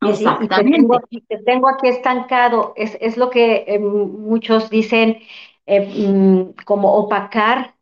Exactamente. 0.00 0.86
Y 1.10 1.20
te, 1.22 1.38
tengo, 1.38 1.68
aquí 1.68 1.88
estancado. 1.88 2.72
Es, 2.76 2.96
es 3.00 3.16
lo 3.16 3.30
que 3.30 3.64
eh, 3.66 3.78
muchos 3.78 4.70
dicen 4.70 5.18
eh, 5.66 6.08
mm, 6.08 6.64
como 6.64 6.94
opacar, 6.94 7.74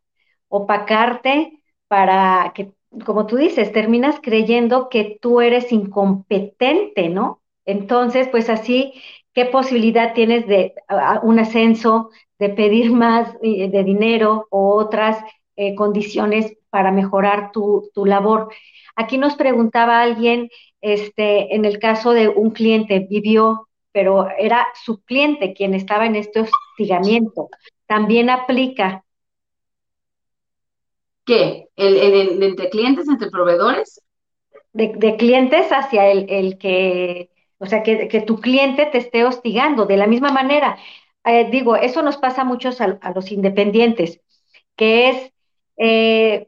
opacarte 0.47 1.61
para 1.87 2.51
que, 2.55 2.71
como 3.05 3.27
tú 3.27 3.37
dices, 3.37 3.71
terminas 3.71 4.19
creyendo 4.21 4.89
que 4.89 5.17
tú 5.21 5.41
eres 5.41 5.71
incompetente, 5.71 7.09
¿no? 7.09 7.41
Entonces, 7.65 8.27
pues 8.29 8.49
así, 8.49 8.93
¿qué 9.33 9.45
posibilidad 9.45 10.13
tienes 10.13 10.47
de 10.47 10.73
un 11.21 11.39
ascenso, 11.39 12.09
de 12.39 12.49
pedir 12.49 12.91
más 12.91 13.35
eh, 13.41 13.69
de 13.69 13.83
dinero 13.83 14.47
o 14.49 14.75
otras 14.75 15.23
condiciones 15.75 16.57
para 16.69 16.91
mejorar 16.91 17.51
tu, 17.51 17.89
tu 17.93 18.05
labor? 18.05 18.49
Aquí 18.95 19.19
nos 19.19 19.35
preguntaba 19.35 20.01
alguien, 20.01 20.49
este, 20.81 21.55
en 21.55 21.65
el 21.65 21.77
caso 21.77 22.13
de 22.13 22.29
un 22.29 22.49
cliente, 22.49 23.07
vivió, 23.07 23.67
pero 23.91 24.27
era 24.37 24.67
su 24.83 25.03
cliente 25.03 25.53
quien 25.53 25.73
estaba 25.75 26.05
en 26.05 26.15
este 26.15 26.41
hostigamiento. 26.41 27.49
También 27.85 28.29
aplica. 28.29 29.03
¿Qué? 31.25 31.67
¿El, 31.75 32.41
entre 32.41 32.69
clientes, 32.69 33.07
entre 33.07 33.29
proveedores? 33.29 34.01
De, 34.73 35.15
clientes 35.17 35.71
hacia 35.71 36.11
el, 36.11 36.57
que, 36.57 37.29
o 37.57 37.65
sea, 37.65 37.83
que, 37.83 38.23
tu 38.25 38.39
cliente 38.39 38.85
te 38.87 38.97
esté 38.97 39.25
hostigando 39.25 39.85
de 39.85 39.97
la 39.97 40.07
misma 40.07 40.31
manera. 40.31 40.77
Eh, 41.23 41.49
digo, 41.51 41.75
eso 41.75 42.01
nos 42.01 42.17
pasa 42.17 42.43
mucho 42.43 42.69
a, 42.69 42.97
a 43.01 43.11
los 43.11 43.31
independientes, 43.31 44.21
que 44.75 45.09
es, 45.09 45.33
eh, 45.77 46.47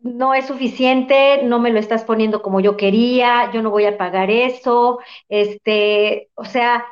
no 0.00 0.34
es 0.34 0.46
suficiente, 0.46 1.42
no 1.44 1.58
me 1.60 1.70
lo 1.72 1.78
estás 1.80 2.04
poniendo 2.04 2.42
como 2.42 2.60
yo 2.60 2.76
quería, 2.76 3.50
yo 3.52 3.62
no 3.62 3.70
voy 3.70 3.86
a 3.86 3.98
pagar 3.98 4.30
eso, 4.30 5.00
este, 5.28 6.30
o 6.34 6.44
sea, 6.44 6.84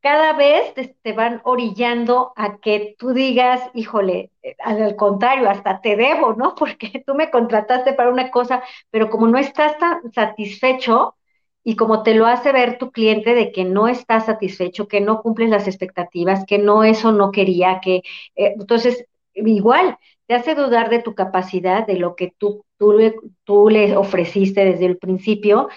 cada 0.00 0.34
vez 0.34 0.74
te, 1.02 1.12
van 1.14 1.40
orillando 1.44 2.32
a 2.36 2.58
que 2.58 2.94
tú 2.98 3.14
digas, 3.14 3.62
híjole, 3.74 4.30
eh, 4.42 4.54
al 4.62 4.96
contrario, 4.96 5.48
hasta 5.48 5.80
te 5.80 5.96
debo, 5.96 6.34
¿no? 6.34 6.54
Porque 6.58 7.02
tú 7.06 7.14
me 7.14 7.30
contrataste 7.30 7.94
para 7.94 8.10
una 8.10 8.30
cosa, 8.30 8.62
pero 8.90 9.08
como 9.10 9.26
no 9.28 9.38
estás 9.38 9.78
tan 9.78 10.12
satisfecho 10.12 11.16
y 11.62 11.76
como 11.76 12.02
te 12.02 12.14
lo 12.14 12.26
hace 12.26 12.52
ver 12.52 12.76
tu 12.78 12.90
cliente 12.92 13.34
de 13.34 13.50
que 13.50 13.64
no 13.64 13.88
estás 13.88 14.26
satisfecho, 14.26 14.88
que 14.88 15.00
no 15.00 15.22
cumples 15.22 15.48
las 15.48 15.66
expectativas, 15.66 16.44
que 16.46 16.58
no 16.58 16.84
eso 16.84 17.10
no 17.12 17.32
quería, 17.32 17.80
que 17.80 17.96
eh, 18.36 18.54
entonces 18.58 19.06
igual 19.34 19.98
te 20.26 20.34
hace 20.34 20.54
dudar 20.54 20.90
de 20.90 21.02
tu 21.02 21.14
capacidad, 21.14 21.86
de 21.86 21.96
lo 21.96 22.16
que 22.16 22.32
tú, 22.38 22.64
tú, 22.78 22.92
le, 22.92 23.14
tú 23.44 23.68
le 23.68 23.96
ofreciste 23.96 24.64
desde 24.64 24.86
el 24.86 24.98
principio, 24.98 25.68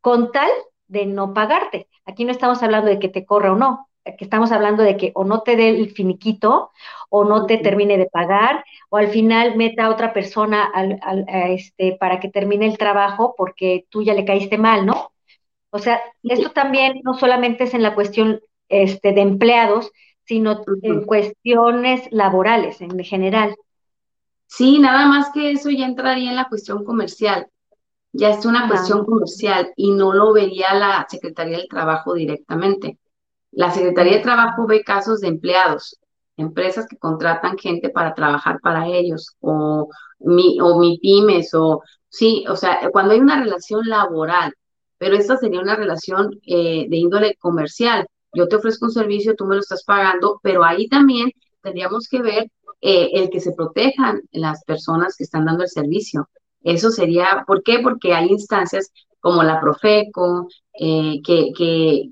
con 0.00 0.32
tal 0.32 0.50
de 0.88 1.06
no 1.06 1.34
pagarte. 1.34 1.88
Aquí 2.04 2.24
no 2.24 2.30
estamos 2.32 2.62
hablando 2.62 2.88
de 2.88 2.98
que 2.98 3.08
te 3.08 3.24
corra 3.26 3.52
o 3.52 3.56
no, 3.56 3.88
que 4.04 4.24
estamos 4.24 4.52
hablando 4.52 4.82
de 4.82 4.96
que 4.96 5.10
o 5.14 5.24
no 5.24 5.42
te 5.42 5.56
dé 5.56 5.70
el 5.70 5.90
finiquito 5.90 6.70
o 7.10 7.24
no 7.24 7.46
te 7.46 7.58
termine 7.58 7.98
de 7.98 8.06
pagar 8.06 8.64
o 8.88 8.96
al 8.96 9.08
final 9.08 9.56
meta 9.56 9.86
a 9.86 9.90
otra 9.90 10.12
persona 10.12 10.64
al, 10.64 11.00
este, 11.28 11.96
para 11.98 12.20
que 12.20 12.28
termine 12.28 12.66
el 12.66 12.78
trabajo 12.78 13.34
porque 13.36 13.86
tú 13.90 14.02
ya 14.02 14.14
le 14.14 14.24
caíste 14.24 14.58
mal, 14.58 14.86
¿no? 14.86 15.10
O 15.70 15.78
sea, 15.78 16.00
esto 16.22 16.50
también 16.52 17.00
no 17.02 17.14
solamente 17.14 17.64
es 17.64 17.74
en 17.74 17.82
la 17.82 17.94
cuestión 17.94 18.40
este, 18.68 19.12
de 19.12 19.20
empleados, 19.20 19.90
sino 20.24 20.62
en 20.82 21.04
cuestiones 21.04 22.08
laborales 22.10 22.80
en 22.80 22.98
general. 23.04 23.56
Sí, 24.46 24.78
nada 24.78 25.06
más 25.06 25.30
que 25.32 25.52
eso 25.52 25.70
ya 25.70 25.86
entraría 25.86 26.30
en 26.30 26.36
la 26.36 26.48
cuestión 26.48 26.84
comercial. 26.84 27.48
Ya 28.12 28.30
es 28.30 28.46
una 28.46 28.68
cuestión 28.68 29.04
comercial 29.04 29.72
y 29.76 29.92
no 29.92 30.12
lo 30.12 30.32
vería 30.32 30.74
la 30.74 31.06
Secretaría 31.08 31.58
del 31.58 31.68
Trabajo 31.68 32.14
directamente. 32.14 32.98
La 33.52 33.70
Secretaría 33.70 34.18
de 34.18 34.22
Trabajo 34.22 34.66
ve 34.66 34.82
casos 34.84 35.20
de 35.20 35.28
empleados, 35.28 35.98
empresas 36.36 36.86
que 36.88 36.98
contratan 36.98 37.58
gente 37.58 37.90
para 37.90 38.14
trabajar 38.14 38.60
para 38.60 38.86
ellos, 38.88 39.36
o 39.40 39.88
mi, 40.20 40.58
o 40.60 40.78
mi 40.78 40.98
pymes, 40.98 41.52
o 41.54 41.82
sí, 42.08 42.44
o 42.48 42.56
sea, 42.56 42.90
cuando 42.92 43.12
hay 43.14 43.20
una 43.20 43.42
relación 43.42 43.86
laboral, 43.86 44.52
pero 44.98 45.16
esta 45.16 45.36
sería 45.36 45.60
una 45.60 45.76
relación 45.76 46.30
eh, 46.46 46.86
de 46.88 46.96
índole 46.96 47.36
comercial. 47.38 48.06
Yo 48.32 48.48
te 48.48 48.56
ofrezco 48.56 48.86
un 48.86 48.92
servicio, 48.92 49.34
tú 49.36 49.46
me 49.46 49.54
lo 49.56 49.60
estás 49.60 49.84
pagando, 49.84 50.40
pero 50.42 50.64
ahí 50.64 50.88
también 50.88 51.30
tendríamos 51.62 52.08
que 52.08 52.22
ver 52.22 52.50
eh, 52.80 53.10
el 53.14 53.30
que 53.30 53.40
se 53.40 53.52
protejan 53.52 54.22
las 54.32 54.64
personas 54.64 55.16
que 55.16 55.24
están 55.24 55.44
dando 55.46 55.64
el 55.64 55.70
servicio. 55.70 56.28
Eso 56.62 56.90
sería, 56.90 57.44
¿por 57.46 57.62
qué? 57.62 57.78
Porque 57.80 58.14
hay 58.14 58.28
instancias 58.28 58.90
como 59.20 59.42
la 59.42 59.60
Profeco, 59.60 60.48
eh, 60.78 61.20
que, 61.24 61.52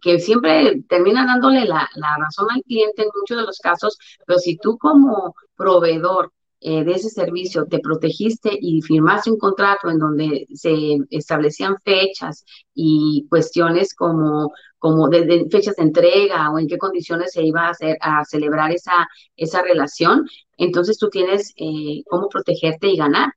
que, 0.02 0.18
siempre 0.18 0.82
terminan 0.88 1.26
dándole 1.26 1.64
la, 1.64 1.88
la, 1.94 2.16
razón 2.18 2.48
al 2.50 2.62
cliente 2.62 3.02
en 3.02 3.08
muchos 3.14 3.36
de 3.36 3.44
los 3.44 3.58
casos, 3.58 3.98
pero 4.26 4.38
si 4.38 4.56
tú 4.56 4.78
como 4.78 5.34
proveedor 5.56 6.32
eh, 6.66 6.82
de 6.82 6.92
ese 6.92 7.10
servicio 7.10 7.66
te 7.66 7.78
protegiste 7.78 8.50
y 8.58 8.80
firmaste 8.80 9.30
un 9.30 9.38
contrato 9.38 9.90
en 9.90 9.98
donde 9.98 10.46
se 10.54 10.96
establecían 11.10 11.76
fechas 11.84 12.42
y 12.72 13.26
cuestiones 13.28 13.94
como, 13.94 14.50
como 14.78 15.10
de, 15.10 15.46
fechas 15.50 15.76
de 15.76 15.82
entrega 15.82 16.50
o 16.50 16.58
en 16.58 16.66
qué 16.66 16.78
condiciones 16.78 17.32
se 17.32 17.44
iba 17.44 17.66
a, 17.66 17.70
hacer, 17.70 17.98
a 18.00 18.24
celebrar 18.24 18.72
esa, 18.72 19.06
esa 19.36 19.60
relación, 19.60 20.26
entonces 20.56 20.96
tú 20.96 21.10
tienes 21.10 21.52
eh, 21.56 22.02
cómo 22.08 22.30
protegerte 22.30 22.88
y 22.88 22.96
ganar. 22.96 23.28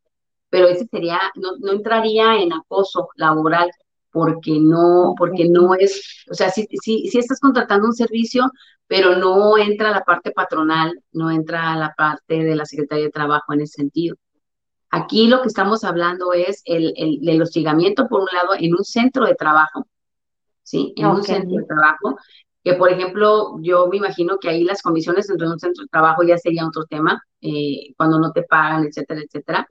Pero 0.49 0.67
ese 0.69 0.85
sería, 0.85 1.19
no, 1.35 1.57
no 1.59 1.73
entraría 1.73 2.37
en 2.41 2.53
acoso 2.53 3.09
laboral 3.17 3.69
porque 4.17 4.59
no, 4.59 5.13
porque 5.15 5.47
no 5.47 5.75
es, 5.75 6.25
o 6.27 6.33
sea, 6.33 6.49
si, 6.49 6.67
si, 6.81 7.07
si 7.07 7.19
estás 7.19 7.39
contratando 7.39 7.85
un 7.85 7.93
servicio, 7.93 8.51
pero 8.87 9.15
no 9.15 9.59
entra 9.59 9.91
la 9.91 10.03
parte 10.03 10.31
patronal, 10.31 10.99
no 11.11 11.29
entra 11.29 11.75
la 11.75 11.93
parte 11.95 12.43
de 12.43 12.55
la 12.55 12.65
Secretaría 12.65 13.05
de 13.05 13.11
Trabajo 13.11 13.53
en 13.53 13.61
ese 13.61 13.73
sentido. 13.73 14.15
Aquí 14.89 15.27
lo 15.27 15.43
que 15.43 15.49
estamos 15.49 15.83
hablando 15.83 16.33
es 16.33 16.63
el, 16.65 16.95
el, 16.97 17.41
hostigamiento, 17.41 18.07
por 18.07 18.21
un 18.21 18.29
lado, 18.33 18.55
en 18.57 18.73
un 18.73 18.83
centro 18.83 19.23
de 19.25 19.35
trabajo, 19.35 19.85
¿sí? 20.63 20.93
En 20.95 21.05
un 21.05 21.23
centro 21.23 21.55
de 21.55 21.65
trabajo, 21.65 22.17
que 22.63 22.73
por 22.73 22.91
ejemplo, 22.91 23.59
yo 23.61 23.87
me 23.87 23.97
imagino 23.97 24.39
que 24.39 24.49
ahí 24.49 24.63
las 24.63 24.81
comisiones 24.81 25.27
dentro 25.27 25.47
de 25.47 25.53
un 25.53 25.59
centro 25.59 25.83
de 25.83 25.89
trabajo 25.89 26.23
ya 26.23 26.39
sería 26.39 26.65
otro 26.65 26.85
tema, 26.85 27.21
eh, 27.41 27.93
cuando 27.97 28.19
no 28.19 28.31
te 28.31 28.41
pagan, 28.41 28.83
etcétera, 28.83 29.21
etcétera. 29.21 29.67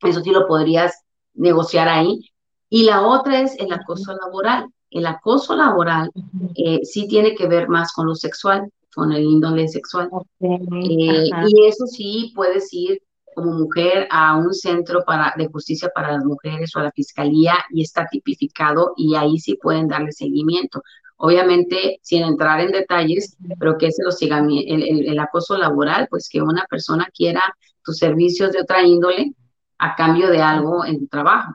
Eso 0.00 0.20
sí 0.22 0.30
lo 0.30 0.46
podrías 0.46 1.02
negociar 1.34 1.88
ahí. 1.88 2.30
Y 2.70 2.84
la 2.84 3.06
otra 3.06 3.40
es 3.40 3.56
el 3.58 3.72
acoso 3.72 4.14
laboral. 4.14 4.66
El 4.90 5.06
acoso 5.06 5.54
laboral 5.54 6.10
eh, 6.54 6.80
sí 6.84 7.08
tiene 7.08 7.34
que 7.34 7.46
ver 7.46 7.68
más 7.68 7.92
con 7.92 8.06
lo 8.06 8.14
sexual, 8.14 8.70
con 8.94 9.12
el 9.12 9.22
índole 9.22 9.68
sexual. 9.68 10.08
Eh, 10.40 11.30
y 11.46 11.66
eso 11.66 11.86
sí 11.86 12.32
puedes 12.34 12.72
ir 12.72 13.00
como 13.34 13.52
mujer 13.52 14.08
a 14.10 14.36
un 14.36 14.52
centro 14.52 15.04
para, 15.04 15.34
de 15.36 15.46
justicia 15.46 15.90
para 15.94 16.12
las 16.12 16.24
mujeres 16.24 16.74
o 16.74 16.80
a 16.80 16.84
la 16.84 16.92
fiscalía 16.92 17.54
y 17.70 17.82
está 17.82 18.06
tipificado 18.10 18.94
y 18.96 19.14
ahí 19.14 19.38
sí 19.38 19.56
pueden 19.60 19.88
darle 19.88 20.12
seguimiento. 20.12 20.82
Obviamente, 21.16 21.98
sin 22.02 22.22
entrar 22.22 22.60
en 22.60 22.72
detalles, 22.72 23.36
pero 23.58 23.76
que 23.76 23.90
se 23.90 24.04
lo 24.04 24.12
siga 24.12 24.38
el, 24.38 25.08
el, 25.08 25.18
acoso 25.18 25.56
laboral, 25.56 26.06
pues 26.08 26.28
que 26.28 26.40
una 26.40 26.64
persona 26.70 27.08
quiera 27.12 27.42
tus 27.82 27.98
servicios 27.98 28.52
de 28.52 28.60
otra 28.60 28.82
índole 28.82 29.32
a 29.78 29.96
cambio 29.96 30.30
de 30.30 30.40
algo 30.40 30.84
en 30.84 31.00
tu 31.00 31.08
trabajo 31.08 31.52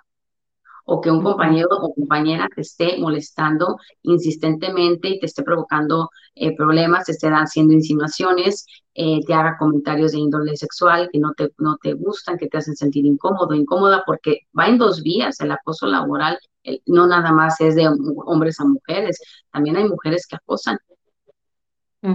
o 0.86 1.02
que 1.02 1.10
un 1.12 1.24
compañero 1.24 1.70
o 1.72 1.94
compañera 1.94 2.48
te 2.54 2.62
esté 2.62 2.98
molestando 2.98 3.78
insistentemente 4.02 5.10
y 5.10 5.20
te 5.20 5.26
esté 5.26 5.44
provocando 5.44 6.10
eh, 6.36 6.56
problemas, 6.56 7.06
te 7.06 7.14
esté 7.14 7.28
haciendo 7.28 7.74
insinuaciones, 7.74 8.66
eh, 8.94 9.20
te 9.26 9.34
haga 9.34 9.58
comentarios 9.58 10.12
de 10.12 10.20
índole 10.20 10.56
sexual 10.58 11.10
que 11.12 11.20
no 11.20 11.34
te, 11.34 11.50
no 11.58 11.78
te 11.82 11.94
gustan, 11.94 12.38
que 12.38 12.48
te 12.48 12.58
hacen 12.58 12.76
sentir 12.76 13.06
incómodo, 13.06 13.54
incómoda, 13.54 14.04
porque 14.06 14.42
va 14.58 14.68
en 14.68 14.78
dos 14.78 15.02
vías 15.02 15.40
el 15.40 15.52
acoso 15.52 15.88
laboral, 15.88 16.38
no 16.86 17.08
nada 17.08 17.32
más 17.32 17.60
es 17.62 17.76
de 17.76 17.90
hombres 18.26 18.60
a 18.60 18.66
mujeres, 18.66 19.20
también 19.52 19.76
hay 19.78 19.88
mujeres 19.88 20.28
que 20.28 20.36
acosan. 20.36 20.78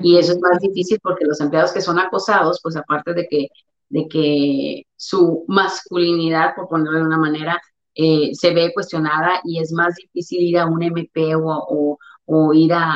Y 0.02 0.18
eso 0.18 0.32
es 0.32 0.40
más 0.40 0.60
difícil 0.60 0.98
porque 1.02 1.24
los 1.24 1.40
empleados 1.40 1.72
que 1.72 1.80
son 1.80 1.98
acosados, 1.98 2.60
pues 2.62 2.76
aparte 2.76 3.14
de 3.14 3.26
que, 3.26 3.48
de 3.88 4.06
que 4.06 4.82
su 4.96 5.46
masculinidad, 5.48 6.54
por 6.54 6.68
ponerlo 6.68 6.98
de 6.98 7.06
una 7.06 7.16
manera, 7.16 7.58
eh, 8.00 8.30
se 8.32 8.54
ve 8.54 8.72
cuestionada 8.72 9.40
y 9.42 9.58
es 9.58 9.72
más 9.72 9.96
difícil 9.96 10.40
ir 10.42 10.58
a 10.58 10.66
un 10.66 10.80
MP 10.80 11.34
o, 11.34 11.98
o, 12.26 12.54
ir 12.54 12.72
a, 12.72 12.94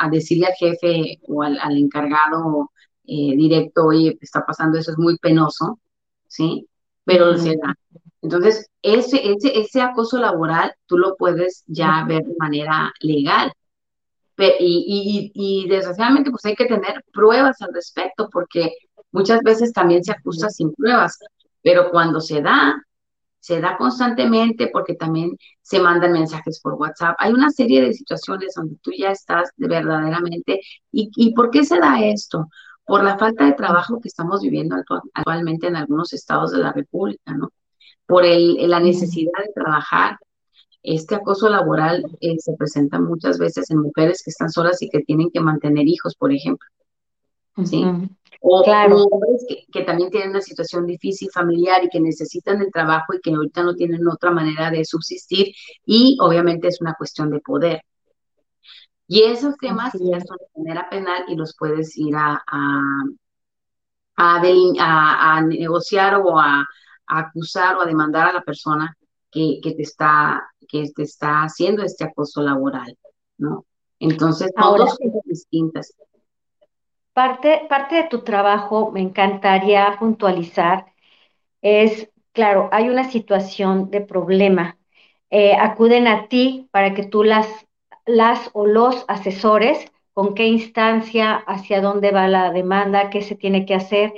a, 0.00 0.10
decirle 0.10 0.46
al 0.46 0.54
jefe 0.54 1.20
o 1.28 1.44
al, 1.44 1.78
encargado 1.78 2.72
eh, 3.04 3.36
directo, 3.36 3.86
oye, 3.86 4.18
está 4.20 4.44
pasando 4.44 4.78
eso, 4.78 4.90
es 4.90 4.98
muy 4.98 5.16
penoso, 5.18 5.78
¿sí? 6.26 6.66
Pero 7.04 7.38
se 7.38 7.56
da. 7.56 7.76
Entonces, 8.20 8.68
ese, 8.82 9.30
ese, 9.30 9.60
ese 9.60 9.80
acoso 9.80 10.18
laboral 10.18 10.74
tú 10.86 10.98
lo 10.98 11.14
puedes 11.14 11.62
ya 11.68 12.04
ver 12.08 12.24
de 12.24 12.34
manera 12.36 12.92
legal. 13.00 13.52
Y, 14.38 14.50
y, 14.58 15.32
y, 15.34 15.68
desgraciadamente 15.68 16.32
pues 16.32 16.44
hay 16.46 16.56
que 16.56 16.66
tener 16.66 17.04
pruebas 17.12 17.62
al 17.62 17.72
respecto 17.72 18.28
porque 18.30 18.72
muchas 19.12 19.40
veces 19.42 19.72
también 19.72 20.02
se 20.02 20.12
acusa 20.12 20.50
sin 20.50 20.74
pruebas, 20.74 21.18
pero 21.62 21.90
cuando 21.90 22.20
se 22.20 22.42
da, 22.42 22.85
se 23.46 23.60
da 23.60 23.76
constantemente 23.76 24.70
porque 24.72 24.94
también 24.94 25.38
se 25.62 25.78
mandan 25.78 26.10
mensajes 26.10 26.58
por 26.60 26.74
WhatsApp. 26.74 27.14
Hay 27.20 27.32
una 27.32 27.50
serie 27.50 27.80
de 27.80 27.92
situaciones 27.92 28.54
donde 28.56 28.74
tú 28.82 28.90
ya 28.90 29.12
estás 29.12 29.52
verdaderamente. 29.56 30.60
¿Y, 30.90 31.12
y 31.14 31.32
por 31.32 31.50
qué 31.50 31.64
se 31.64 31.78
da 31.78 32.04
esto? 32.04 32.48
Por 32.84 33.04
la 33.04 33.16
falta 33.16 33.44
de 33.44 33.52
trabajo 33.52 34.00
que 34.00 34.08
estamos 34.08 34.40
viviendo 34.40 34.74
actualmente 35.14 35.68
en 35.68 35.76
algunos 35.76 36.12
estados 36.12 36.50
de 36.50 36.58
la 36.58 36.72
República, 36.72 37.34
¿no? 37.34 37.50
Por 38.04 38.24
el, 38.24 38.68
la 38.68 38.80
necesidad 38.80 39.38
de 39.38 39.52
trabajar. 39.54 40.18
Este 40.82 41.14
acoso 41.14 41.48
laboral 41.48 42.04
eh, 42.20 42.40
se 42.40 42.52
presenta 42.54 42.98
muchas 42.98 43.38
veces 43.38 43.70
en 43.70 43.78
mujeres 43.78 44.24
que 44.24 44.30
están 44.30 44.50
solas 44.50 44.82
y 44.82 44.88
que 44.88 45.02
tienen 45.02 45.30
que 45.30 45.38
mantener 45.38 45.86
hijos, 45.86 46.16
por 46.16 46.32
ejemplo. 46.32 46.68
¿sí? 47.64 47.84
O, 48.40 48.62
hombres 48.62 49.46
que, 49.72 49.82
también 49.82 50.10
tienen 50.10 50.30
una 50.30 50.40
situación 50.40 50.86
difícil 50.86 51.28
familiar 51.32 51.84
y 51.84 51.88
que 51.88 52.00
necesitan 52.00 52.60
el 52.60 52.70
trabajo 52.72 53.14
y 53.14 53.20
que 53.20 53.32
ahorita 53.32 53.62
no 53.62 53.74
tienen 53.74 54.06
otra 54.08 54.30
manera 54.30 54.70
de 54.70 54.84
subsistir 54.84 55.54
y 55.84 56.16
obviamente 56.20 56.68
es 56.68 56.80
una 56.80 56.94
cuestión 56.94 57.30
de 57.30 57.40
poder. 57.40 57.82
Y 59.08 59.22
esos 59.22 59.56
temas 59.56 59.92
ya 59.94 60.20
son 60.20 60.36
de 60.38 60.62
manera 60.62 60.88
penal 60.90 61.24
y 61.28 61.36
los 61.36 61.54
puedes 61.56 61.96
ir 61.96 62.14
a, 62.16 62.42
a, 64.16 65.42
negociar 65.42 66.16
o 66.16 66.38
a, 66.38 66.66
acusar 67.06 67.76
o 67.76 67.82
a 67.82 67.86
demandar 67.86 68.28
a 68.28 68.32
la 68.32 68.42
persona 68.42 68.96
que, 69.30 69.60
que, 69.62 69.74
te 69.74 69.82
está, 69.82 70.50
que 70.68 70.90
te 70.94 71.02
está 71.02 71.42
haciendo 71.42 71.82
este 71.84 72.04
acoso 72.04 72.42
laboral, 72.42 72.98
¿no? 73.38 73.64
Entonces, 73.98 74.50
son 74.58 74.76
dos 74.76 74.98
cosas 74.98 75.22
distintas. 75.24 75.92
Parte, 77.18 77.62
parte 77.68 77.94
de 77.96 78.04
tu 78.04 78.22
trabajo, 78.24 78.90
me 78.92 79.00
encantaría 79.00 79.96
puntualizar, 79.98 80.86
es, 81.62 82.10
claro, 82.32 82.68
hay 82.72 82.88
una 82.90 83.04
situación 83.10 83.90
de 83.90 84.02
problema. 84.02 84.78
Eh, 85.30 85.54
acuden 85.54 86.08
a 86.08 86.28
ti 86.28 86.68
para 86.72 86.94
que 86.94 87.04
tú 87.04 87.24
las, 87.24 87.48
las 88.06 88.50
o 88.54 88.66
los 88.66 89.04
asesores 89.08 89.92
con 90.14 90.34
qué 90.34 90.46
instancia, 90.48 91.36
hacia 91.36 91.80
dónde 91.82 92.12
va 92.12 92.28
la 92.28 92.52
demanda, 92.52 93.10
qué 93.10 93.22
se 93.22 93.36
tiene 93.36 93.66
que 93.66 93.74
hacer, 93.74 94.14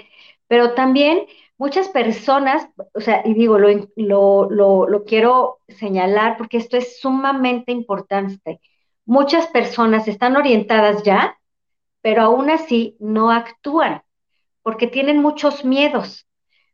pero 0.49 0.75
también 0.75 1.27
muchas 1.59 1.89
personas, 1.91 2.69
o 2.95 3.01
sea, 3.01 3.23
y 3.27 3.35
digo, 3.35 3.59
lo, 3.59 3.69
lo, 3.97 4.51
lo, 4.51 4.89
lo 4.89 5.05
quiero 5.05 5.61
señalar 5.69 6.37
porque 6.39 6.59
esto 6.59 6.77
es 6.79 7.01
sumamente 7.01 7.73
importante. 7.73 8.61
Muchas 9.07 9.49
personas 9.49 10.09
están 10.09 10.37
orientadas 10.37 11.03
ya 11.05 11.38
pero 12.03 12.23
aún 12.23 12.51
así 12.51 12.97
no 13.01 13.31
actúan 13.31 14.03
porque 14.69 14.87
tienen 14.87 15.23
muchos 15.23 15.65
miedos. 15.65 16.27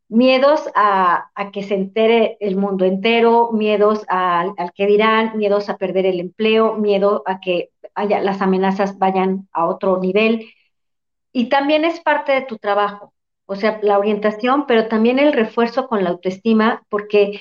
Miedos 0.08 0.68
a, 0.74 1.30
que 1.52 1.62
se 1.62 1.74
entere 1.76 2.36
el 2.40 2.56
mundo 2.56 2.84
entero, 2.84 3.52
miedos 3.52 4.04
al 4.08 4.72
que 4.74 4.86
dirán, 4.86 5.38
miedos 5.38 5.68
a 5.68 5.76
perder 5.76 6.04
el 6.06 6.18
empleo, 6.18 6.74
miedo 6.74 7.22
a 7.24 7.38
que 7.38 7.70
haya, 7.94 8.20
las 8.20 8.42
amenazas 8.42 8.98
vayan 8.98 9.48
a 9.52 9.66
otro 9.66 10.00
nivel. 10.00 10.50
Y 11.30 11.48
también 11.48 11.84
es 11.84 12.00
parte 12.00 12.32
de 12.32 12.42
tu 12.42 12.58
trabajo, 12.58 13.14
o 13.46 13.54
sea, 13.54 13.78
la 13.80 14.00
orientación, 14.00 14.66
pero 14.66 14.88
también 14.88 15.20
el 15.20 15.32
refuerzo 15.32 15.86
con 15.86 16.02
la 16.02 16.10
autoestima, 16.10 16.82
porque 16.88 17.40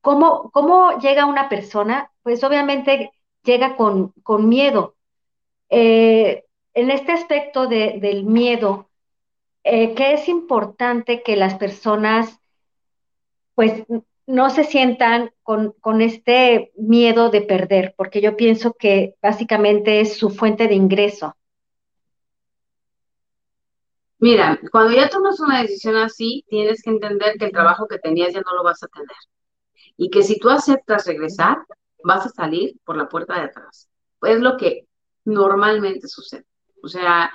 ¿cómo, 0.00 0.50
cómo 0.50 0.98
llega 0.98 1.26
una 1.26 1.48
persona? 1.48 2.10
Pues 2.24 2.42
obviamente 2.42 3.12
llega 3.44 3.76
con, 3.76 4.10
con 4.24 4.48
miedo. 4.48 4.96
Eh, 5.70 6.45
en 6.76 6.90
este 6.90 7.10
aspecto 7.12 7.66
del 7.66 8.24
miedo, 8.24 8.90
eh, 9.64 9.94
que 9.94 10.12
es 10.12 10.28
importante 10.28 11.22
que 11.22 11.34
las 11.34 11.54
personas 11.54 12.38
pues 13.54 13.84
no 14.26 14.50
se 14.50 14.62
sientan 14.62 15.30
con, 15.42 15.72
con, 15.80 16.02
este 16.02 16.72
miedo 16.76 17.30
de 17.30 17.40
perder, 17.40 17.94
porque 17.96 18.20
yo 18.20 18.36
pienso 18.36 18.74
que 18.74 19.14
básicamente 19.22 20.00
es 20.00 20.18
su 20.18 20.28
fuente 20.28 20.68
de 20.68 20.74
ingreso. 20.74 21.34
Mira, 24.18 24.60
cuando 24.70 24.92
ya 24.92 25.08
tomas 25.08 25.40
una 25.40 25.62
decisión 25.62 25.96
así, 25.96 26.44
tienes 26.48 26.82
que 26.82 26.90
entender 26.90 27.38
que 27.38 27.46
el 27.46 27.52
trabajo 27.52 27.88
que 27.88 27.98
tenías 27.98 28.34
ya 28.34 28.42
no 28.42 28.54
lo 28.54 28.62
vas 28.62 28.82
a 28.82 28.88
tener. 28.88 29.16
Y 29.96 30.10
que 30.10 30.22
si 30.22 30.38
tú 30.38 30.50
aceptas 30.50 31.06
regresar, 31.06 31.56
vas 32.04 32.26
a 32.26 32.28
salir 32.28 32.76
por 32.84 32.98
la 32.98 33.08
puerta 33.08 33.34
de 33.34 33.46
atrás. 33.46 33.88
Es 34.20 34.40
lo 34.40 34.58
que 34.58 34.86
normalmente 35.24 36.06
sucede. 36.06 36.44
O 36.82 36.88
sea, 36.88 37.32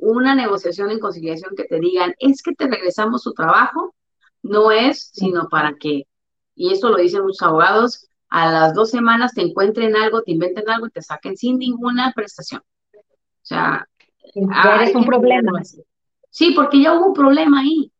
una 0.00 0.34
negociación 0.34 0.90
en 0.90 1.00
conciliación 1.00 1.54
que 1.56 1.64
te 1.64 1.80
digan, 1.80 2.14
es 2.18 2.42
que 2.42 2.54
te 2.54 2.68
regresamos 2.68 3.22
su 3.22 3.32
trabajo, 3.32 3.94
no 4.42 4.70
es 4.70 5.10
sino 5.12 5.48
para 5.48 5.74
que, 5.74 6.06
y 6.54 6.72
eso 6.72 6.90
lo 6.90 6.96
dicen 6.96 7.22
muchos 7.22 7.42
abogados, 7.42 8.08
a 8.28 8.50
las 8.50 8.74
dos 8.74 8.90
semanas 8.90 9.32
te 9.34 9.42
encuentren 9.42 9.96
algo, 9.96 10.22
te 10.22 10.32
inventen 10.32 10.68
algo 10.68 10.86
y 10.86 10.90
te 10.90 11.02
saquen 11.02 11.36
sin 11.36 11.58
ninguna 11.58 12.12
prestación. 12.14 12.60
O 12.96 13.48
sea, 13.48 13.86
ya 14.34 14.84
es 14.84 14.94
un 14.94 15.04
problema. 15.04 15.62
Sí, 16.30 16.52
porque 16.54 16.82
ya 16.82 16.94
hubo 16.94 17.06
un 17.06 17.14
problema 17.14 17.60
ahí. 17.60 17.92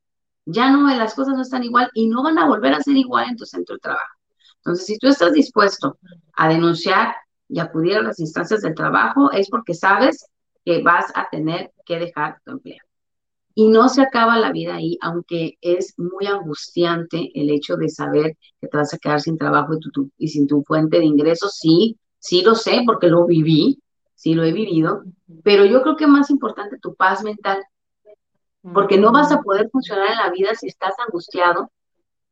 Ya 0.45 0.71
no, 0.71 0.87
las 0.95 1.15
cosas 1.15 1.35
no 1.35 1.43
están 1.43 1.65
igual 1.65 1.91
y 1.95 2.09
no 2.09 2.23
van 2.23 2.39
a 2.39 2.47
volver 2.47 2.75
a 2.75 2.81
ser 2.81 2.97
igual 2.97 3.29
en 3.31 3.37
tu 3.37 3.47
centro 3.47 3.77
de 3.77 3.81
trabajo. 3.81 4.15
Entonces, 4.59 4.87
si 4.87 4.99
tú 4.99 5.09
estás 5.09 5.33
dispuesto 5.33 5.99
a 6.35 6.49
denunciar 6.49 7.15
y 7.49 7.61
acudir 7.61 7.97
a 7.97 8.03
las 8.03 8.19
instancias 8.19 8.63
del 8.63 8.75
trabajo, 8.75 9.31
es 9.33 9.49
porque 9.49 9.75
sabes 9.75 10.27
que 10.67 10.83
vas 10.83 11.13
a 11.15 11.29
tener 11.31 11.73
que 11.85 12.01
dejar 12.01 12.41
tu 12.45 12.51
empleo. 12.51 12.83
Y 13.55 13.69
no 13.69 13.89
se 13.89 14.03
acaba 14.03 14.37
la 14.37 14.51
vida 14.51 14.75
ahí, 14.75 14.99
aunque 15.01 15.57
es 15.61 15.95
muy 15.97 16.27
angustiante 16.27 17.31
el 17.35 17.51
hecho 17.51 17.77
de 17.77 17.89
saber 17.89 18.37
que 18.61 18.67
te 18.67 18.77
vas 18.77 18.93
a 18.93 18.99
quedar 18.99 19.21
sin 19.21 19.39
trabajo 19.39 19.75
y, 19.75 19.81
tu, 19.81 20.11
y 20.19 20.29
sin 20.29 20.47
tu 20.49 20.65
fuente 20.65 20.99
de 20.99 21.05
ingresos. 21.05 21.55
Sí, 21.55 21.97
sí 22.19 22.43
lo 22.43 22.57
sé 22.57 22.83
porque 22.85 23.07
lo 23.07 23.25
viví, 23.27 23.81
sí 24.17 24.35
lo 24.35 24.43
he 24.43 24.53
vivido, 24.53 25.05
pero 25.45 25.65
yo 25.65 25.83
creo 25.83 25.97
que 25.97 26.09
más 26.09 26.31
importante 26.31 26.79
tu 26.79 26.97
paz 26.97 27.23
mental, 27.23 27.63
porque 28.75 28.99
no 28.99 29.13
vas 29.13 29.31
a 29.31 29.41
poder 29.43 29.71
funcionar 29.71 30.11
en 30.11 30.19
la 30.19 30.31
vida 30.31 30.53
si 30.57 30.67
estás 30.67 30.95
angustiado, 31.07 31.71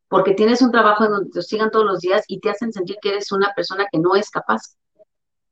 porque 0.09 0.33
tienes 0.33 0.61
un 0.61 0.71
trabajo 0.71 1.05
en 1.05 1.11
donde 1.11 1.29
te 1.31 1.41
sigan 1.41 1.71
todos 1.71 1.85
los 1.85 2.01
días 2.01 2.25
y 2.27 2.41
te 2.41 2.49
hacen 2.49 2.73
sentir 2.73 2.97
que 3.01 3.09
eres 3.09 3.31
una 3.31 3.53
persona 3.55 3.85
que 3.89 3.97
no 3.97 4.13
es 4.15 4.29
capaz. 4.29 4.75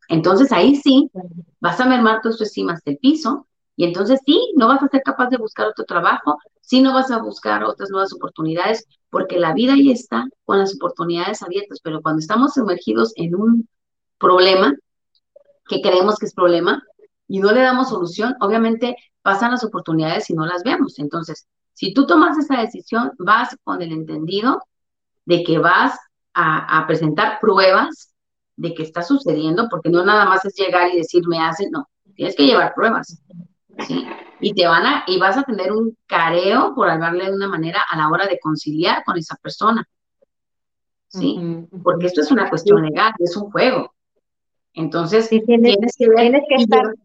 Entonces 0.10 0.52
ahí 0.52 0.76
sí 0.76 1.10
vas 1.60 1.80
a 1.80 1.86
mermar 1.86 2.22
tu 2.22 2.30
autoestima 2.30 2.74
hasta 2.74 2.92
el 2.92 2.98
piso 2.98 3.48
y 3.76 3.86
entonces 3.86 4.20
sí, 4.26 4.54
no 4.56 4.68
vas 4.68 4.84
a 4.84 4.88
ser 4.88 5.02
capaz 5.02 5.30
de 5.30 5.38
buscar 5.38 5.68
otro 5.68 5.86
trabajo, 5.86 6.38
sí 6.62 6.82
no 6.82 6.94
vas 6.94 7.10
a 7.12 7.20
buscar 7.20 7.63
otras 7.63 7.89
nuevas 7.89 8.13
oportunidades, 8.13 8.86
porque 9.10 9.39
la 9.39 9.54
vida 9.54 9.74
ahí 9.74 9.92
está 9.92 10.28
con 10.46 10.60
las 10.60 10.76
oportunidades 10.76 11.42
abiertas, 11.42 11.80
pero 11.84 12.02
cuando 12.02 12.20
estamos 12.20 12.54
sumergidos 12.54 13.13
en 13.16 13.36
un 13.36 13.68
problema, 14.20 14.76
que 15.68 15.82
creemos 15.82 16.18
que 16.18 16.28
es 16.28 16.34
problema, 16.34 16.84
y 17.28 17.39
no 17.39 17.52
le 17.52 17.62
damos 17.62 17.89
solución, 17.89 18.36
obviamente 18.42 18.96
pasan 19.22 19.52
las 19.52 19.63
oportunidades 19.63 20.30
y 20.30 20.34
no 20.34 20.46
las 20.46 20.63
vemos. 20.63 21.00
Entonces, 21.00 21.48
si 21.74 21.94
tú 21.94 22.06
tomas 22.06 22.38
esa 22.38 22.62
decisión, 22.62 23.12
vas 23.18 23.58
con 23.63 23.82
el 23.82 23.92
entendido 23.92 24.62
de 25.26 25.44
que 25.44 25.58
vas 25.58 25.98
a, 26.34 26.86
presentar 26.88 27.39
pruebas 27.39 28.12
de 28.56 28.74
que 28.74 28.84
está 28.84 29.02
sucediendo, 29.02 29.68
porque 29.70 29.89
no 29.89 30.04
nada 30.04 30.26
más 30.26 30.46
es 30.46 30.56
llegar 30.56 30.94
y 30.94 30.98
decir 30.98 31.28
me 31.28 31.39
hacen, 31.39 31.72
no, 31.72 31.88
tienes 32.16 32.36
que 32.36 32.46
llevar 32.46 32.74
pruebas. 32.74 33.22
¿sí? 33.88 34.06
Y 34.39 34.54
te 34.54 34.68
van 34.68 34.86
a, 34.86 35.04
y 35.08 35.20
vas 35.20 35.38
a 35.38 35.44
tener 35.44 35.72
un 35.72 35.98
careo, 36.06 36.74
por 36.76 36.89
hablarle 36.89 37.26
de 37.26 37.34
una 37.34 37.48
manera, 37.48 37.82
a 37.89 37.98
la 37.98 38.10
hora 38.10 38.28
de 38.28 38.39
conciliar 38.39 39.04
con 39.04 39.18
esa 39.18 39.36
persona. 39.38 39.88
¿Sí? 41.08 41.39
Porque 41.84 42.08
esto 42.08 42.22
es 42.22 42.32
una 42.32 42.50
cuestión 42.50 42.82
legal, 42.82 43.13
es 43.20 43.38
un 43.38 43.52
juego. 43.52 43.94
Entonces, 44.74 45.30
tienes, 45.30 45.78
que 45.96 46.56
estar, 46.56 46.96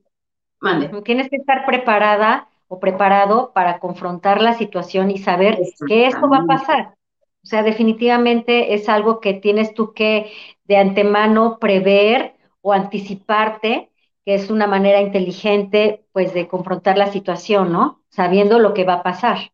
tienes 1.05 1.29
que 1.29 1.37
estar 1.37 1.67
preparada 1.67 2.49
o 2.67 2.81
preparado 2.81 3.53
para 3.53 3.79
confrontar 3.79 4.41
la 4.41 4.55
situación 4.55 5.11
y 5.11 5.19
saber 5.19 5.59
que 5.87 6.07
esto 6.07 6.29
va 6.29 6.39
a 6.39 6.47
pasar. 6.47 6.95
O 7.43 7.47
sea, 7.47 7.63
definitivamente 7.63 8.75
es 8.75 8.89
algo 8.89 9.21
que 9.21 9.35
tienes 9.35 9.75
tú 9.75 9.93
que 9.93 10.31
de 10.69 10.77
antemano 10.77 11.59
prever 11.59 12.37
o 12.61 12.73
anticiparte, 12.73 13.91
que 14.25 14.35
es 14.35 14.51
una 14.51 14.67
manera 14.67 15.01
inteligente, 15.01 16.05
pues, 16.13 16.35
de 16.35 16.47
confrontar 16.47 16.99
la 16.99 17.11
situación, 17.11 17.73
¿no? 17.73 18.03
Sabiendo 18.11 18.59
lo 18.59 18.75
que 18.75 18.85
va 18.85 18.95
a 18.95 19.03
pasar. 19.03 19.53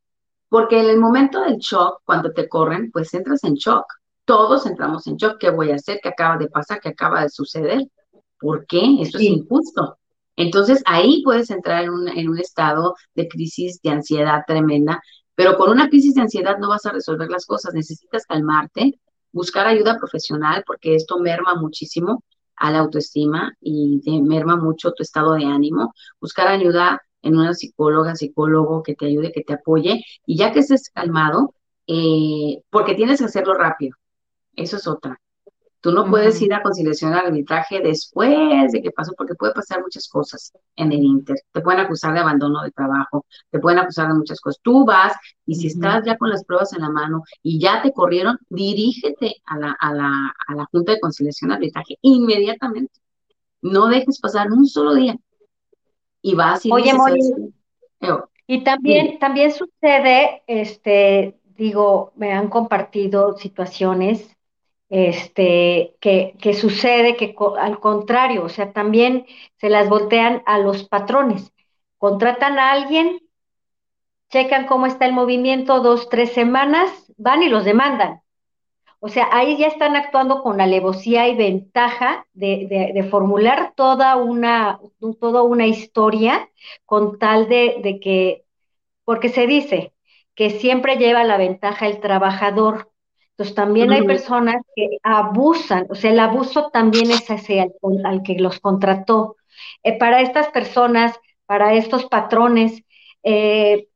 Porque 0.48 0.80
en 0.80 0.90
el 0.90 0.98
momento 0.98 1.42
del 1.42 1.58
shock, 1.58 2.02
cuando 2.04 2.32
te 2.32 2.48
corren, 2.48 2.90
pues 2.92 3.14
entras 3.14 3.42
en 3.44 3.54
shock. 3.54 3.86
Todos 4.24 4.66
entramos 4.66 5.06
en 5.06 5.16
shock. 5.16 5.38
¿Qué 5.38 5.50
voy 5.50 5.70
a 5.70 5.76
hacer? 5.76 6.00
¿Qué 6.02 6.08
acaba 6.08 6.36
de 6.36 6.48
pasar? 6.48 6.80
¿Qué 6.80 6.90
acaba 6.90 7.22
de 7.22 7.28
suceder? 7.28 7.86
¿Por 8.38 8.66
qué? 8.66 8.82
Esto 9.00 9.18
es 9.18 9.24
injusto. 9.24 9.98
Entonces 10.36 10.82
ahí 10.86 11.22
puedes 11.24 11.50
entrar 11.50 11.84
en 11.84 11.90
un, 11.90 12.08
en 12.08 12.28
un 12.28 12.38
estado 12.38 12.94
de 13.14 13.28
crisis 13.28 13.80
de 13.82 13.90
ansiedad 13.90 14.42
tremenda, 14.46 15.00
pero 15.34 15.56
con 15.56 15.70
una 15.70 15.88
crisis 15.88 16.14
de 16.14 16.22
ansiedad 16.22 16.58
no 16.58 16.68
vas 16.68 16.86
a 16.86 16.92
resolver 16.92 17.28
las 17.30 17.46
cosas, 17.46 17.74
necesitas 17.74 18.26
calmarte, 18.26 18.98
buscar 19.34 19.66
ayuda 19.66 19.98
profesional 19.98 20.64
porque 20.66 20.94
esto 20.94 21.18
merma 21.18 21.54
muchísimo 21.56 22.24
a 22.56 22.70
la 22.70 22.78
autoestima 22.80 23.52
y 23.60 24.00
te 24.02 24.22
merma 24.22 24.56
mucho 24.56 24.92
tu 24.92 25.02
estado 25.02 25.34
de 25.34 25.44
ánimo, 25.44 25.92
buscar 26.20 26.48
ayuda 26.48 27.02
en 27.22 27.36
una 27.36 27.54
psicóloga, 27.54 28.14
psicólogo 28.14 28.82
que 28.82 28.94
te 28.94 29.06
ayude, 29.06 29.32
que 29.32 29.42
te 29.42 29.54
apoye 29.54 30.04
y 30.26 30.36
ya 30.38 30.52
que 30.52 30.60
estés 30.60 30.90
calmado, 30.90 31.54
eh, 31.86 32.62
porque 32.70 32.94
tienes 32.94 33.18
que 33.18 33.26
hacerlo 33.26 33.54
rápido, 33.54 33.96
eso 34.56 34.76
es 34.76 34.86
otra. 34.86 35.20
Tú 35.84 35.92
no 35.92 36.06
puedes 36.06 36.40
ir 36.40 36.54
a 36.54 36.62
conciliación 36.62 37.12
al 37.12 37.26
arbitraje 37.26 37.78
después 37.78 38.72
de 38.72 38.80
que 38.80 38.90
pasó, 38.90 39.12
porque 39.18 39.34
puede 39.34 39.52
pasar 39.52 39.82
muchas 39.82 40.08
cosas 40.08 40.50
en 40.76 40.92
el 40.92 41.04
Inter. 41.04 41.36
Te 41.52 41.60
pueden 41.60 41.80
acusar 41.80 42.14
de 42.14 42.20
abandono 42.20 42.62
de 42.62 42.70
trabajo, 42.70 43.26
te 43.50 43.58
pueden 43.58 43.80
acusar 43.80 44.08
de 44.08 44.14
muchas 44.14 44.40
cosas. 44.40 44.62
Tú 44.62 44.86
vas 44.86 45.12
y 45.44 45.56
si 45.56 45.66
estás 45.66 46.02
ya 46.06 46.16
con 46.16 46.30
las 46.30 46.42
pruebas 46.42 46.72
en 46.72 46.80
la 46.80 46.88
mano 46.88 47.22
y 47.42 47.60
ya 47.60 47.82
te 47.82 47.92
corrieron, 47.92 48.38
dirígete 48.48 49.42
a 49.44 49.58
la, 49.58 49.76
a 49.78 49.92
la, 49.92 50.34
a 50.48 50.54
la 50.54 50.64
Junta 50.72 50.92
de 50.92 51.00
Conciliación 51.00 51.50
y 51.50 51.54
Arbitraje 51.54 51.98
inmediatamente. 52.00 52.98
No 53.60 53.88
dejes 53.88 54.18
pasar 54.20 54.50
un 54.52 54.64
solo 54.64 54.94
día. 54.94 55.18
Y 56.22 56.34
vas 56.34 56.64
y 56.64 56.72
Oye, 56.72 56.94
y 58.46 58.64
también, 58.64 59.18
también 59.18 59.52
sucede, 59.52 60.44
este, 60.46 61.38
digo, 61.58 62.14
me 62.16 62.32
han 62.32 62.48
compartido 62.48 63.36
situaciones 63.36 64.33
este, 64.94 65.96
que, 66.00 66.36
que 66.40 66.54
sucede 66.54 67.16
que 67.16 67.34
al 67.58 67.80
contrario, 67.80 68.44
o 68.44 68.48
sea, 68.48 68.72
también 68.72 69.26
se 69.56 69.68
las 69.68 69.88
voltean 69.88 70.44
a 70.46 70.60
los 70.60 70.84
patrones. 70.84 71.52
Contratan 71.98 72.60
a 72.60 72.70
alguien, 72.70 73.18
checan 74.30 74.66
cómo 74.68 74.86
está 74.86 75.06
el 75.06 75.12
movimiento 75.12 75.80
dos, 75.80 76.08
tres 76.08 76.32
semanas, 76.32 77.12
van 77.16 77.42
y 77.42 77.48
los 77.48 77.64
demandan. 77.64 78.22
O 79.00 79.08
sea, 79.08 79.28
ahí 79.32 79.56
ya 79.56 79.66
están 79.66 79.96
actuando 79.96 80.44
con 80.44 80.60
alevosía 80.60 81.26
y 81.26 81.34
ventaja 81.34 82.26
de, 82.32 82.92
de, 82.94 83.02
formular 83.02 83.72
toda 83.74 84.14
una, 84.14 84.78
toda 85.18 85.42
una 85.42 85.66
historia 85.66 86.48
con 86.86 87.18
tal 87.18 87.48
de 87.48 87.98
que, 88.00 88.44
porque 89.04 89.28
se 89.28 89.48
dice 89.48 89.92
que 90.36 90.50
siempre 90.50 90.96
lleva 90.98 91.24
la 91.24 91.36
ventaja 91.36 91.88
el 91.88 92.00
trabajador, 92.00 92.93
entonces 93.36 93.56
también 93.56 93.90
hay 93.92 94.06
personas 94.06 94.62
que 94.76 94.98
abusan, 95.02 95.86
o 95.90 95.96
sea, 95.96 96.12
el 96.12 96.20
abuso 96.20 96.70
también 96.70 97.10
es 97.10 97.28
ese 97.28 97.60
al, 97.60 98.22
que 98.22 98.34
los 98.38 98.60
contrató. 98.60 99.36
Eh, 99.82 99.98
para 99.98 100.20
estas 100.20 100.48
personas, 100.50 101.18
para 101.44 101.74
estos 101.74 102.04
patrones, 102.06 102.84
eh, 103.24 103.88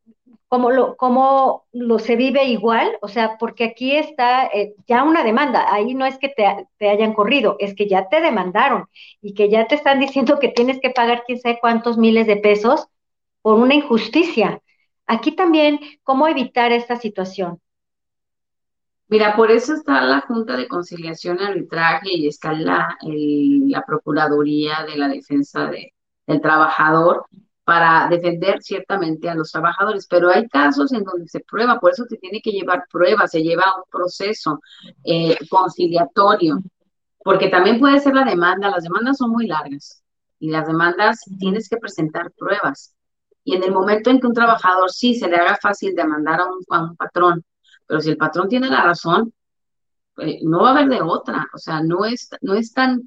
¿cómo, 0.48 0.72
lo, 0.72 0.96
¿cómo 0.96 1.66
lo 1.72 2.01
se 2.01 2.16
vive 2.16 2.46
igual? 2.46 2.98
O 3.01 3.07
sea, 3.07 3.38
porque 3.38 3.62
aquí 3.64 3.94
está 3.94 4.46
eh, 4.46 4.74
ya 4.88 5.05
una 5.05 5.22
demanda, 5.22 5.72
ahí 5.72 5.94
no 5.94 6.05
es 6.05 6.18
que 6.18 6.31
te, 6.31 6.66
te, 6.77 6.90
hayan 6.90 7.14
corrido, 7.14 7.57
es 7.61 7.77
que 7.77 7.87
ya 7.88 8.09
te 8.09 8.20
demandaron 8.20 8.87
y 9.22 9.35
que 9.35 9.48
ya 9.48 9.68
te 9.68 9.77
están 9.77 10.01
diciendo 10.01 10.40
que 10.40 10.48
tienes 10.48 10.81
que 10.81 10.90
pagar 10.90 11.22
quién 11.24 11.40
sabe 11.40 11.59
cuántos 11.61 11.96
miles 11.96 12.27
de 12.27 12.38
pesos 12.38 12.88
por 13.42 13.55
una 13.55 13.74
injusticia. 13.74 14.62
Aquí 15.07 15.33
también, 15.33 15.79
¿cómo 16.03 16.27
evitar 16.27 16.72
esta 16.72 16.96
situación? 16.96 17.61
Mira, 19.09 19.35
por 19.37 19.51
eso 19.51 19.73
está 19.73 20.03
la 20.03 20.21
Junta 20.21 20.55
de 20.57 20.68
Conciliación 20.68 21.38
y 21.40 21.44
Arbitraje 21.44 22.09
y 22.14 22.29
está 22.29 22.53
la, 22.53 22.97
la 23.03 23.83
Procuraduría 23.83 24.85
de 24.85 24.99
la 24.99 25.09
Defensa 25.09 25.66
de, 25.66 25.94
del 26.27 26.40
Trabajador 26.42 27.27
para 27.64 28.09
defender 28.09 28.62
ciertamente 28.62 29.29
a 29.29 29.35
los 29.35 29.51
trabajadores, 29.53 30.07
pero 30.09 30.31
hay 30.31 30.49
casos 30.49 30.92
en 30.92 31.05
donde 31.05 31.29
se 31.29 31.40
prueba, 31.40 31.79
por 31.79 31.92
eso 31.92 32.05
se 32.09 32.16
tiene 32.16 32.40
que 32.40 32.51
llevar 32.51 32.85
pruebas, 32.90 33.31
se 33.31 33.42
lleva 33.42 33.77
un 33.77 33.85
proceso 33.90 34.61
eh, 35.05 35.37
conciliatorio, 35.51 36.61
porque 37.23 37.49
también 37.49 37.79
puede 37.79 38.01
ser 38.01 38.14
la 38.14 38.25
demanda, 38.25 38.71
las 38.71 38.85
demandas 38.85 39.18
son 39.18 39.31
muy 39.31 39.47
largas 39.47 40.03
y 40.38 40.51
las 40.51 40.66
demandas 40.66 41.21
tienes 41.38 41.68
que 41.68 41.77
presentar 41.77 42.31
pruebas. 42.38 42.94
Y 43.44 43.55
en 43.55 43.62
el 43.62 43.73
momento 43.73 44.11
en 44.11 44.21
que 44.21 44.27
un 44.27 44.35
trabajador 44.35 44.90
sí 44.90 45.14
se 45.14 45.29
le 45.29 45.37
haga 45.37 45.59
fácil 45.61 45.94
demandar 45.94 46.40
a 46.40 46.44
un, 46.47 46.61
a 46.71 46.83
un 46.85 46.97
patrón 46.97 47.44
pero 47.88 48.01
si 48.01 48.11
el 48.11 48.18
patrón 48.18 48.48
tiene 48.48 48.68
la 48.68 48.83
razón, 48.83 49.33
eh, 50.18 50.40
no 50.44 50.62
va 50.62 50.68
a 50.68 50.72
haber 50.72 50.88
de 50.88 51.03
otra. 51.03 51.48
O 51.55 51.59
sea, 51.59 51.83
no 51.83 52.05
es, 52.05 52.29
no 52.42 52.55
es 52.55 52.72
tan 52.72 53.03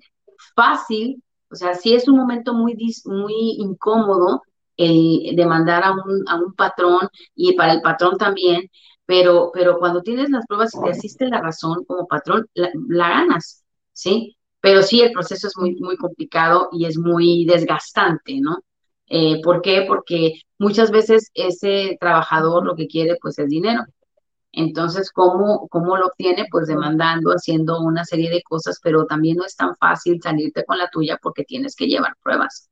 fácil. 0.55 1.23
O 1.49 1.55
sea, 1.55 1.75
sí 1.75 1.93
es 1.93 2.07
un 2.07 2.17
momento 2.17 2.53
muy, 2.53 2.75
muy 3.05 3.33
incómodo 3.59 4.41
el 4.77 5.35
demandar 5.35 5.83
a 5.83 5.91
un, 5.91 6.23
a 6.27 6.37
un 6.37 6.53
patrón 6.53 7.07
y 7.35 7.53
para 7.53 7.73
el 7.73 7.81
patrón 7.81 8.17
también, 8.17 8.69
pero, 9.05 9.51
pero 9.53 9.77
cuando 9.77 10.01
tienes 10.01 10.29
las 10.31 10.45
pruebas 10.47 10.73
y 10.73 10.81
te 10.81 10.89
asiste 10.89 11.27
la 11.27 11.41
razón 11.41 11.83
como 11.85 12.07
patrón, 12.07 12.47
la, 12.55 13.09
ganas, 13.09 13.63
¿sí? 13.93 14.37
Pero 14.59 14.81
sí, 14.81 15.01
el 15.01 15.11
proceso 15.11 15.47
es 15.47 15.53
muy, 15.57 15.75
muy 15.75 15.97
complicado 15.97 16.69
y 16.71 16.85
es 16.85 16.97
muy 16.97 17.45
desgastante, 17.45 18.39
¿no? 18.41 18.59
Eh, 19.07 19.41
¿Por 19.43 19.61
qué? 19.61 19.85
Porque 19.87 20.41
muchas 20.57 20.89
veces 20.89 21.29
ese 21.33 21.97
trabajador 21.99 22.65
lo 22.65 22.75
que 22.75 22.87
quiere 22.87 23.17
pues 23.21 23.37
es 23.37 23.49
dinero 23.49 23.83
entonces, 24.53 25.11
¿cómo, 25.11 25.67
¿cómo 25.69 25.97
lo 25.97 26.07
obtiene? 26.07 26.45
Pues 26.51 26.67
demandando, 26.67 27.31
haciendo 27.31 27.79
una 27.81 28.03
serie 28.03 28.29
de 28.29 28.43
cosas, 28.43 28.79
pero 28.83 29.05
también 29.05 29.37
no 29.37 29.45
es 29.45 29.55
tan 29.55 29.75
fácil 29.77 30.21
salirte 30.21 30.65
con 30.65 30.77
la 30.77 30.89
tuya 30.89 31.17
porque 31.21 31.43
tienes 31.43 31.75
que 31.75 31.87
llevar 31.87 32.15
pruebas. 32.21 32.69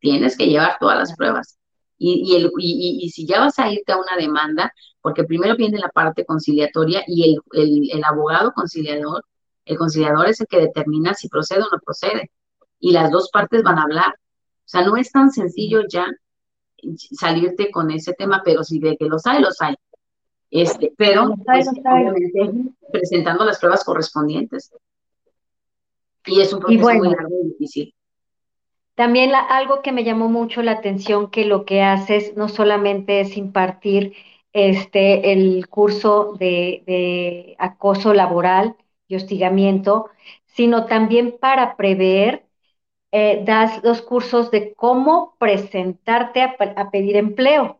Tienes 0.00 0.36
que 0.36 0.46
llevar 0.46 0.76
todas 0.80 0.98
las 0.98 1.14
pruebas. 1.16 1.58
Y, 1.98 2.32
y, 2.32 2.36
el, 2.36 2.50
y, 2.58 3.00
y 3.02 3.10
si 3.10 3.26
ya 3.26 3.40
vas 3.40 3.58
a 3.58 3.70
irte 3.70 3.92
a 3.92 3.98
una 3.98 4.16
demanda, 4.16 4.72
porque 5.02 5.24
primero 5.24 5.56
viene 5.56 5.78
la 5.78 5.88
parte 5.88 6.24
conciliatoria 6.24 7.02
y 7.06 7.34
el, 7.34 7.40
el, 7.52 7.90
el 7.92 8.04
abogado 8.04 8.52
conciliador, 8.52 9.24
el 9.64 9.76
conciliador 9.76 10.28
es 10.28 10.40
el 10.40 10.46
que 10.46 10.60
determina 10.60 11.14
si 11.14 11.28
procede 11.28 11.60
o 11.60 11.68
no 11.70 11.78
procede. 11.84 12.30
Y 12.80 12.92
las 12.92 13.10
dos 13.10 13.28
partes 13.30 13.62
van 13.62 13.78
a 13.78 13.82
hablar. 13.82 14.14
O 14.14 14.70
sea, 14.70 14.82
no 14.82 14.96
es 14.96 15.10
tan 15.12 15.30
sencillo 15.30 15.82
ya 15.88 16.06
salirte 17.12 17.70
con 17.70 17.90
ese 17.90 18.14
tema, 18.14 18.42
pero 18.44 18.62
si 18.64 18.78
de 18.78 18.96
que 18.96 19.06
los 19.06 19.26
hay, 19.26 19.42
los 19.42 19.60
hay. 19.60 19.74
Este, 20.50 20.92
pero 20.96 21.34
pues, 21.44 21.68
obviamente 21.68 22.72
presentando 22.90 23.44
las 23.44 23.58
pruebas 23.58 23.84
correspondientes. 23.84 24.72
Y 26.26 26.40
es 26.40 26.52
un 26.52 26.60
proceso 26.60 26.94
muy 26.94 27.08
largo 27.08 27.36
y 27.42 27.48
difícil. 27.48 27.94
También 28.94 29.32
algo 29.34 29.82
que 29.82 29.92
me 29.92 30.04
llamó 30.04 30.28
mucho 30.28 30.62
la 30.62 30.72
atención 30.72 31.30
que 31.30 31.44
lo 31.44 31.64
que 31.64 31.82
haces 31.82 32.36
no 32.36 32.48
solamente 32.48 33.20
es 33.20 33.36
impartir 33.36 34.14
este 34.52 35.32
el 35.32 35.68
curso 35.68 36.34
de, 36.38 36.82
de 36.86 37.54
acoso 37.58 38.12
laboral 38.12 38.76
y 39.06 39.16
hostigamiento, 39.16 40.10
sino 40.46 40.86
también 40.86 41.36
para 41.38 41.76
prever 41.76 42.48
eh, 43.12 43.42
das 43.44 43.82
los 43.84 44.02
cursos 44.02 44.50
de 44.50 44.74
cómo 44.74 45.36
presentarte 45.38 46.42
a 46.42 46.90
pedir 46.90 47.16
empleo. 47.16 47.77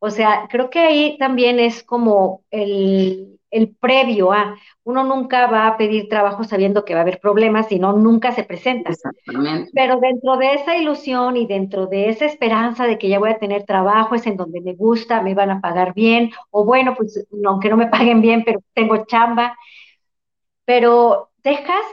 O 0.00 0.10
sea, 0.10 0.46
creo 0.48 0.70
que 0.70 0.78
ahí 0.78 1.18
también 1.18 1.58
es 1.58 1.82
como 1.82 2.44
el, 2.50 3.38
el 3.50 3.74
previo 3.76 4.32
a. 4.32 4.56
Uno 4.84 5.04
nunca 5.04 5.46
va 5.48 5.66
a 5.66 5.76
pedir 5.76 6.08
trabajo 6.08 6.44
sabiendo 6.44 6.84
que 6.84 6.94
va 6.94 7.00
a 7.00 7.02
haber 7.02 7.20
problemas, 7.20 7.68
sino 7.68 7.92
nunca 7.92 8.32
se 8.32 8.44
presenta. 8.44 8.90
Exactamente. 8.90 9.70
Pero 9.74 9.98
dentro 10.00 10.36
de 10.36 10.54
esa 10.54 10.76
ilusión 10.76 11.36
y 11.36 11.46
dentro 11.46 11.86
de 11.86 12.08
esa 12.08 12.26
esperanza 12.26 12.86
de 12.86 12.96
que 12.96 13.08
ya 13.08 13.18
voy 13.18 13.30
a 13.30 13.38
tener 13.38 13.64
trabajo, 13.64 14.14
es 14.14 14.26
en 14.26 14.36
donde 14.36 14.60
me 14.60 14.74
gusta, 14.74 15.20
me 15.20 15.34
van 15.34 15.50
a 15.50 15.60
pagar 15.60 15.94
bien, 15.94 16.30
o 16.50 16.64
bueno, 16.64 16.94
pues 16.96 17.26
aunque 17.44 17.68
no 17.68 17.76
me 17.76 17.88
paguen 17.88 18.22
bien, 18.22 18.44
pero 18.44 18.60
tengo 18.74 19.04
chamba. 19.04 19.56
Pero 20.64 21.30
dejas 21.42 21.84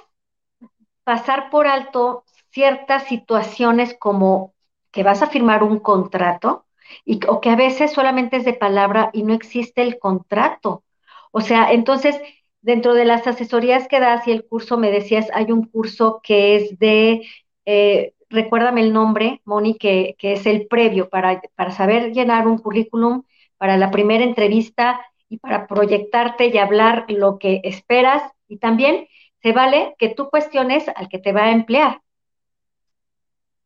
pasar 1.03 1.49
por 1.49 1.67
alto 1.67 2.23
ciertas 2.51 3.03
situaciones 3.03 3.95
como 3.99 4.53
que 4.91 5.03
vas 5.03 5.21
a 5.21 5.27
firmar 5.27 5.63
un 5.63 5.79
contrato 5.79 6.65
y, 7.05 7.19
o 7.27 7.41
que 7.41 7.49
a 7.49 7.55
veces 7.55 7.91
solamente 7.91 8.37
es 8.37 8.45
de 8.45 8.53
palabra 8.53 9.09
y 9.13 9.23
no 9.23 9.33
existe 9.33 9.81
el 9.81 9.99
contrato. 9.99 10.83
O 11.31 11.41
sea, 11.41 11.71
entonces, 11.71 12.19
dentro 12.61 12.93
de 12.93 13.05
las 13.05 13.27
asesorías 13.27 13.87
que 13.87 13.99
das 13.99 14.27
y 14.27 14.31
el 14.31 14.45
curso, 14.45 14.77
me 14.77 14.91
decías, 14.91 15.27
hay 15.33 15.51
un 15.51 15.65
curso 15.65 16.21
que 16.23 16.55
es 16.55 16.79
de, 16.79 17.27
eh, 17.65 18.13
recuérdame 18.29 18.81
el 18.81 18.93
nombre, 18.93 19.41
Moni, 19.45 19.77
que, 19.77 20.15
que 20.17 20.33
es 20.33 20.45
el 20.45 20.67
previo 20.67 21.09
para, 21.09 21.41
para 21.55 21.71
saber 21.71 22.13
llenar 22.13 22.47
un 22.47 22.57
currículum, 22.57 23.23
para 23.57 23.77
la 23.77 23.91
primera 23.91 24.23
entrevista 24.23 25.01
y 25.29 25.37
para 25.37 25.67
proyectarte 25.67 26.47
y 26.47 26.57
hablar 26.57 27.05
lo 27.09 27.39
que 27.39 27.61
esperas. 27.63 28.23
Y 28.47 28.57
también 28.57 29.07
se 29.41 29.51
vale 29.51 29.95
que 29.97 30.09
tú 30.09 30.29
cuestiones 30.29 30.85
al 30.95 31.09
que 31.09 31.19
te 31.19 31.31
va 31.31 31.45
a 31.45 31.51
emplear. 31.51 32.01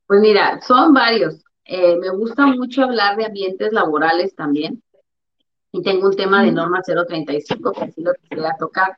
Pues 0.08 0.22
mira, 0.22 0.60
son 0.62 0.94
varios. 0.94 1.44
Eh, 1.72 1.98
me 1.98 2.10
gusta 2.10 2.48
mucho 2.48 2.84
hablar 2.84 3.16
de 3.16 3.26
ambientes 3.26 3.72
laborales 3.72 4.34
también. 4.36 4.82
Y 5.72 5.84
tengo 5.84 6.08
un 6.08 6.16
tema 6.16 6.42
de 6.42 6.52
norma 6.52 6.82
035 6.82 7.74
que 7.74 7.84
así 7.84 8.02
lo 8.02 8.12
quisiera 8.16 8.56
tocar. 8.58 8.98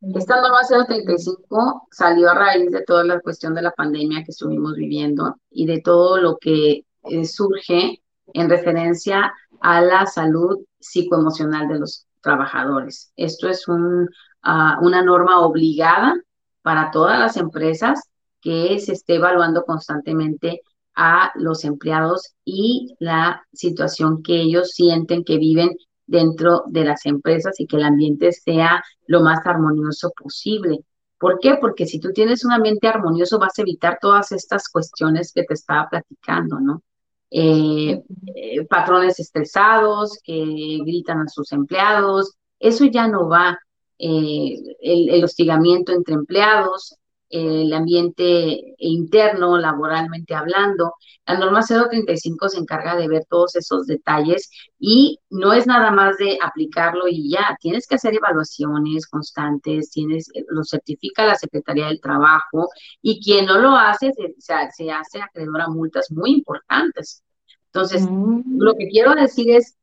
Esta 0.00 0.40
norma 0.40 0.60
035 0.86 1.88
salió 1.90 2.30
a 2.30 2.34
raíz 2.34 2.70
de 2.70 2.84
toda 2.84 3.02
la 3.02 3.18
cuestión 3.18 3.52
de 3.56 3.62
la 3.62 3.72
pandemia 3.72 4.22
que 4.22 4.30
estuvimos 4.30 4.76
viviendo 4.76 5.34
y 5.50 5.66
de 5.66 5.80
todo 5.80 6.18
lo 6.18 6.38
que 6.38 6.84
eh, 7.02 7.24
surge 7.24 8.00
en 8.32 8.48
referencia 8.48 9.32
a 9.60 9.80
la 9.80 10.06
salud 10.06 10.64
psicoemocional 10.78 11.66
de 11.66 11.80
los 11.80 12.06
trabajadores. 12.20 13.12
Esto 13.16 13.48
es 13.48 13.66
un, 13.66 14.04
uh, 14.44 14.86
una 14.86 15.02
norma 15.02 15.40
obligada 15.40 16.14
para 16.62 16.92
todas 16.92 17.18
las 17.18 17.36
empresas 17.36 18.08
que 18.40 18.78
se 18.78 18.92
esté 18.92 19.16
evaluando 19.16 19.64
constantemente 19.64 20.60
a 20.94 21.32
los 21.36 21.64
empleados 21.64 22.34
y 22.44 22.94
la 22.98 23.42
situación 23.52 24.22
que 24.22 24.40
ellos 24.40 24.72
sienten 24.72 25.24
que 25.24 25.38
viven 25.38 25.70
dentro 26.06 26.64
de 26.66 26.84
las 26.84 27.06
empresas 27.06 27.58
y 27.58 27.66
que 27.66 27.76
el 27.76 27.84
ambiente 27.84 28.32
sea 28.32 28.82
lo 29.06 29.20
más 29.22 29.46
armonioso 29.46 30.12
posible. 30.16 30.80
¿Por 31.18 31.38
qué? 31.40 31.56
Porque 31.60 31.86
si 31.86 32.00
tú 32.00 32.12
tienes 32.12 32.44
un 32.44 32.52
ambiente 32.52 32.88
armonioso 32.88 33.38
vas 33.38 33.58
a 33.58 33.62
evitar 33.62 33.98
todas 34.00 34.32
estas 34.32 34.68
cuestiones 34.68 35.32
que 35.32 35.44
te 35.44 35.54
estaba 35.54 35.88
platicando, 35.88 36.60
¿no? 36.60 36.82
Eh, 37.30 38.02
eh, 38.36 38.64
patrones 38.66 39.18
estresados 39.18 40.20
que 40.22 40.78
gritan 40.84 41.20
a 41.20 41.28
sus 41.28 41.50
empleados, 41.52 42.34
eso 42.60 42.84
ya 42.84 43.08
no 43.08 43.28
va. 43.28 43.58
Eh, 43.98 44.56
el, 44.80 45.24
hostigamiento 45.24 45.92
entre 45.92 46.14
empleados, 46.14 46.96
el 47.34 47.72
ambiente 47.72 48.74
interno, 48.78 49.58
laboralmente 49.58 50.34
hablando. 50.34 50.94
La 51.26 51.36
norma 51.36 51.62
035 51.62 52.48
se 52.48 52.58
encarga 52.60 52.94
de 52.94 53.08
ver 53.08 53.24
todos 53.28 53.56
esos 53.56 53.86
detalles 53.86 54.50
y 54.78 55.18
no 55.30 55.52
es 55.52 55.66
nada 55.66 55.90
más 55.90 56.16
de 56.18 56.38
aplicarlo 56.40 57.08
y 57.08 57.30
ya, 57.30 57.56
tienes 57.60 57.88
que 57.88 57.96
hacer 57.96 58.14
evaluaciones 58.14 59.08
constantes, 59.08 59.90
tienes, 59.90 60.30
lo 60.48 60.62
certifica 60.62 61.26
la 61.26 61.34
Secretaría 61.34 61.86
del 61.86 62.00
Trabajo 62.00 62.68
y 63.02 63.20
quien 63.20 63.46
no 63.46 63.58
lo 63.58 63.70
hace 63.70 64.12
se, 64.12 64.34
se 64.38 64.90
hace 64.92 65.20
acreedor 65.20 65.60
a 65.60 65.68
multas 65.68 66.12
muy 66.12 66.30
importantes. 66.30 67.24
Entonces, 67.66 68.06
mm. 68.08 68.60
lo 68.60 68.74
que 68.74 68.86
quiero 68.86 69.14
decir 69.14 69.50
es, 69.50 69.76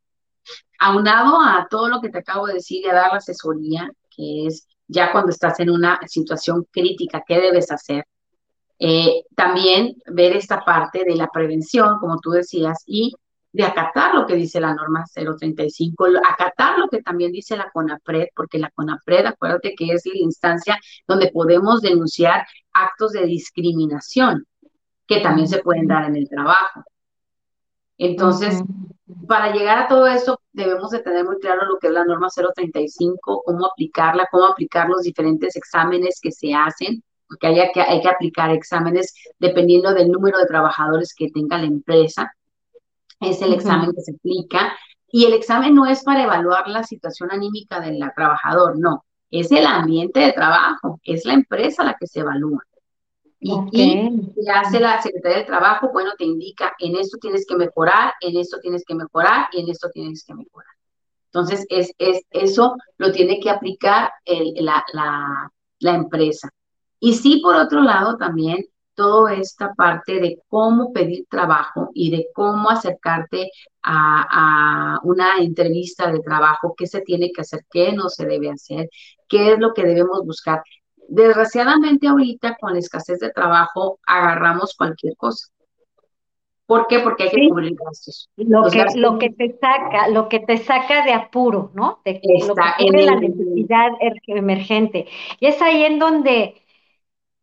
aunado 0.79 1.41
a 1.41 1.67
todo 1.69 1.89
lo 1.89 2.01
que 2.01 2.09
te 2.09 2.19
acabo 2.19 2.47
de 2.47 2.55
decir 2.55 2.85
y 2.85 2.89
a 2.89 2.93
dar 2.93 3.11
la 3.11 3.17
asesoría, 3.17 3.91
que 4.15 4.47
es 4.47 4.67
ya 4.91 5.12
cuando 5.12 5.32
estás 5.32 5.60
en 5.62 5.69
una 5.69 5.99
situación 6.06 6.67
crítica, 6.69 7.23
¿qué 7.25 7.39
debes 7.39 7.71
hacer? 7.71 8.06
Eh, 8.77 9.23
también 9.36 9.95
ver 10.08 10.36
esta 10.36 10.65
parte 10.65 11.06
de 11.06 11.15
la 11.15 11.27
prevención, 11.27 11.97
como 11.99 12.19
tú 12.19 12.32
decías, 12.32 12.84
y 12.86 13.13
de 13.54 13.63
acatar 13.63 14.15
lo 14.15 14.25
que 14.25 14.36
dice 14.36 14.60
la 14.60 14.73
norma 14.73 15.06
035, 15.13 16.08
acatar 16.30 16.77
lo 16.77 16.89
que 16.89 17.01
también 17.01 17.32
dice 17.32 17.56
la 17.56 17.69
CONAPRED, 17.71 18.30
porque 18.36 18.60
la 18.60 18.69
CONAPRED, 18.71 19.27
acuérdate 19.27 19.75
que 19.75 19.93
es 19.93 20.04
la 20.06 20.19
instancia 20.19 20.80
donde 21.08 21.32
podemos 21.32 21.82
denunciar 21.82 22.45
actos 22.73 23.13
de 23.13 23.25
discriminación 23.25 24.45
que 25.08 25.21
también 25.21 25.47
se 25.47 25.60
pueden 25.60 25.88
dar 25.88 26.06
en 26.06 26.15
el 26.15 26.27
trabajo. 26.27 26.84
Entonces, 28.03 28.59
para 29.27 29.53
llegar 29.53 29.77
a 29.77 29.87
todo 29.87 30.07
eso, 30.07 30.41
debemos 30.53 30.89
de 30.89 31.03
tener 31.03 31.23
muy 31.23 31.37
claro 31.37 31.67
lo 31.67 31.77
que 31.77 31.85
es 31.85 31.93
la 31.93 32.03
norma 32.03 32.29
035, 32.29 33.43
cómo 33.45 33.67
aplicarla, 33.67 34.27
cómo 34.31 34.45
aplicar 34.45 34.89
los 34.89 35.03
diferentes 35.03 35.55
exámenes 35.55 36.19
que 36.19 36.31
se 36.31 36.51
hacen, 36.51 37.03
porque 37.27 37.45
hay 37.45 37.71
que, 37.71 37.81
hay 37.81 38.01
que 38.01 38.09
aplicar 38.09 38.49
exámenes 38.49 39.13
dependiendo 39.37 39.93
del 39.93 40.09
número 40.09 40.39
de 40.39 40.47
trabajadores 40.47 41.13
que 41.15 41.29
tenga 41.29 41.59
la 41.59 41.67
empresa. 41.67 42.33
Es 43.19 43.39
el 43.43 43.53
examen 43.53 43.91
que 43.93 44.01
se 44.01 44.13
aplica. 44.13 44.75
Y 45.11 45.25
el 45.25 45.33
examen 45.33 45.75
no 45.75 45.85
es 45.85 46.03
para 46.03 46.23
evaluar 46.23 46.67
la 46.69 46.81
situación 46.81 47.31
anímica 47.31 47.79
del 47.81 47.99
trabajador, 48.15 48.79
no. 48.79 49.05
Es 49.29 49.51
el 49.51 49.67
ambiente 49.67 50.21
de 50.21 50.33
trabajo, 50.33 50.99
es 51.03 51.23
la 51.23 51.33
empresa 51.33 51.83
la 51.83 51.95
que 51.99 52.07
se 52.07 52.21
evalúa. 52.21 52.63
Y, 53.43 53.51
y 54.36 54.47
hace 54.54 54.80
la 54.80 55.01
Secretaría 55.01 55.39
del 55.39 55.47
Trabajo, 55.47 55.89
bueno, 55.91 56.12
te 56.15 56.25
indica, 56.25 56.75
en 56.77 56.95
esto 56.95 57.17
tienes 57.17 57.45
que 57.47 57.56
mejorar, 57.56 58.13
en 58.21 58.38
esto 58.38 58.60
tienes 58.62 58.84
que 58.86 58.93
mejorar 58.93 59.47
y 59.51 59.62
en 59.62 59.69
esto 59.69 59.89
tienes 59.91 60.23
que 60.23 60.36
mejorar. 60.36 60.69
Entonces, 61.25 61.65
es, 61.69 61.91
es, 61.97 62.21
eso 62.30 62.75
lo 62.97 63.12
tiene 63.12 63.39
que 63.39 63.49
aplicar 63.49 64.12
la, 64.27 64.84
la, 64.93 65.51
la 65.80 65.95
empresa. 65.95 66.49
Y 66.99 67.15
sí, 67.15 67.39
por 67.41 67.56
otro 67.56 67.82
lado, 67.82 68.15
también 68.17 68.63
toda 68.93 69.34
esta 69.34 69.73
parte 69.73 70.19
de 70.19 70.39
cómo 70.47 70.93
pedir 70.93 71.25
trabajo 71.27 71.89
y 71.95 72.12
de 72.12 72.27
cómo 72.36 72.69
acercarte 72.69 73.49
a, 73.82 74.97
a, 74.97 74.99
una 75.04 75.38
entrevista 75.39 76.12
de 76.12 76.19
trabajo, 76.19 76.75
qué 76.77 76.86
se 76.86 77.01
tiene 77.01 77.32
que 77.32 77.41
hacer, 77.41 77.65
qué 77.71 77.93
no 77.93 78.10
se 78.10 78.25
debe 78.25 78.51
hacer, 78.51 78.89
qué 79.27 79.54
es 79.54 79.60
lo 79.60 79.73
que 79.73 79.86
debemos 79.86 80.23
buscar. 80.25 80.62
Desgraciadamente 81.07 82.07
ahorita 82.07 82.57
con 82.59 82.73
la 82.73 82.79
escasez 82.79 83.19
de 83.19 83.31
trabajo 83.31 83.99
agarramos 84.05 84.75
cualquier 84.75 85.15
cosa. 85.17 85.47
¿Por 86.65 86.87
qué? 86.87 86.99
Porque 86.99 87.23
hay 87.23 87.29
que 87.31 87.49
cubrir 87.49 87.75
gastos. 87.75 88.29
Lo 88.37 88.69
que, 88.69 88.85
lo 88.95 89.19
que 89.19 89.29
te 89.29 89.57
saca, 89.59 90.07
lo 90.07 90.29
que 90.29 90.39
te 90.39 90.57
saca 90.57 91.03
de 91.03 91.11
apuro, 91.11 91.71
¿no? 91.73 91.99
De 92.05 92.21
lo 92.47 92.55
que 92.55 92.91
la 92.91 93.15
necesidad 93.19 93.91
emergente. 94.27 95.07
Y 95.41 95.47
es 95.47 95.61
ahí 95.61 95.83
en 95.83 95.99
donde 95.99 96.61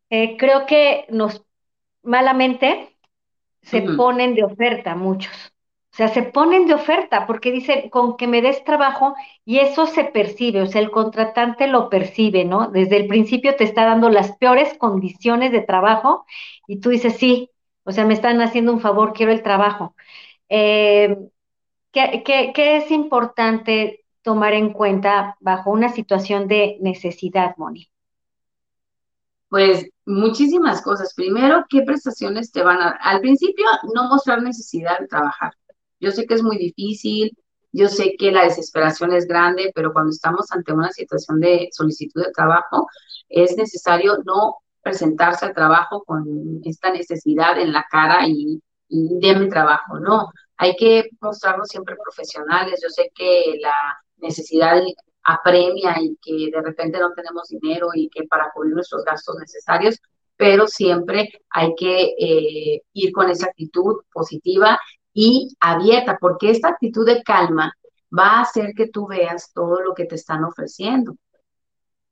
eh, 0.08 0.38
creo 0.38 0.64
que 0.64 1.04
nos 1.10 1.44
malamente 2.02 2.96
se 3.60 3.82
ponen 3.82 4.34
de 4.34 4.44
oferta 4.44 4.94
muchos. 4.94 5.52
Sea, 5.98 6.06
se 6.06 6.22
ponen 6.22 6.66
de 6.66 6.74
oferta 6.74 7.26
porque 7.26 7.50
dicen, 7.50 7.90
con 7.90 8.16
que 8.16 8.28
me 8.28 8.40
des 8.40 8.62
trabajo 8.62 9.16
y 9.44 9.58
eso 9.58 9.84
se 9.87 10.04
percibe, 10.04 10.62
o 10.62 10.66
sea, 10.66 10.80
el 10.80 10.92
contratante 10.92 11.66
lo 11.66 11.90
percibe, 11.90 12.44
¿no? 12.44 12.68
Desde 12.70 12.98
el 12.98 13.08
principio 13.08 13.57
te 13.57 13.64
está 13.64 13.84
dando 13.84 14.09
las 14.09 14.36
peores 14.36 14.78
condiciones 14.78 15.51
de 15.51 15.61
trabajo 15.61 16.24
y 16.68 16.78
tú 16.78 16.90
dices, 16.90 17.16
sí, 17.16 17.51
o 17.82 17.90
sea, 17.90 18.05
me 18.05 18.14
están 18.14 18.40
haciendo 18.40 18.72
un 18.72 18.80
favor, 18.80 19.12
quiero 19.12 19.32
el 19.32 19.42
trabajo. 19.42 19.96
Eh, 20.49 21.16
¿qué, 21.90 22.22
qué 22.24 22.76
es 22.76 22.92
importante 22.92 24.05
tomar 24.22 24.53
en 24.53 24.72
cuenta 24.72 25.36
bajo 25.40 25.72
una 25.72 25.88
situación 25.88 26.46
de 26.46 26.78
necesidad, 26.80 27.57
Moni? 27.57 27.90
Pues 29.49 29.90
muchísimas 30.07 30.80
cosas. 30.80 31.12
Primero, 31.14 31.64
¿qué 31.68 31.82
prestaciones 31.82 32.53
te 32.53 32.62
van 32.62 32.80
a 32.80 32.84
dar? 32.84 32.99
Al 33.03 33.20
principio, 33.20 33.66
no 33.94 34.09
mostrar 34.09 34.42
necesidad 34.42 35.01
de 35.01 35.09
trabajar. 35.09 35.57
Yo 36.01 36.11
sé 36.11 36.26
que 36.26 36.34
es 36.34 36.42
muy 36.42 36.59
difícil, 36.59 37.36
yo 37.72 37.88
sé 37.88 38.14
que 38.18 38.32
la 38.32 38.44
desesperación 38.44 39.12
es 39.12 39.26
grande, 39.26 39.72
pero 39.74 39.92
cuando 39.92 40.11
estamos 40.11 40.51
ante 40.53 40.72
una 40.72 40.90
situación 40.90 41.40
de 41.40 41.68
solicitud 41.72 42.24
de 42.24 42.32
trabajo, 42.32 42.88
es 43.28 43.57
necesario 43.57 44.18
no 44.24 44.57
presentarse 44.82 45.46
al 45.46 45.55
trabajo 45.55 46.03
con 46.05 46.24
esta 46.64 46.90
necesidad 46.90 47.59
en 47.59 47.72
la 47.72 47.84
cara 47.90 48.26
y, 48.26 48.61
mi 48.90 49.49
trabajo, 49.51 50.01
no. 50.01 50.30
Hay 50.57 50.74
que 50.76 51.11
mostrarnos 51.20 51.68
siempre 51.68 51.94
profesionales. 52.03 52.80
Yo 52.82 52.88
sé 52.88 53.11
que 53.14 53.59
la 53.61 53.74
necesidad 54.16 54.82
apremia 55.24 55.96
y 56.01 56.16
que 56.22 56.51
de 56.51 56.62
repente 56.62 56.99
no 56.99 57.12
tenemos 57.12 57.49
dinero 57.49 57.88
y 57.94 58.09
que 58.09 58.24
para 58.24 58.51
cubrir 58.55 58.74
nuestros 58.74 59.05
gastos 59.05 59.36
necesarios, 59.38 60.01
pero 60.36 60.66
siempre 60.66 61.28
hay 61.51 61.74
que 61.76 62.14
eh, 62.18 62.82
ir 62.94 63.12
con 63.12 63.28
esa 63.28 63.46
actitud 63.46 64.03
positiva 64.12 64.78
y 65.20 65.56
abierta, 65.58 66.16
porque 66.20 66.50
esta 66.50 66.68
actitud 66.68 67.04
de 67.04 67.24
calma 67.24 67.72
va 68.16 68.38
a 68.38 68.42
hacer 68.42 68.72
que 68.76 68.86
tú 68.86 69.08
veas 69.08 69.52
todo 69.52 69.80
lo 69.80 69.92
que 69.92 70.04
te 70.04 70.14
están 70.14 70.44
ofreciendo. 70.44 71.16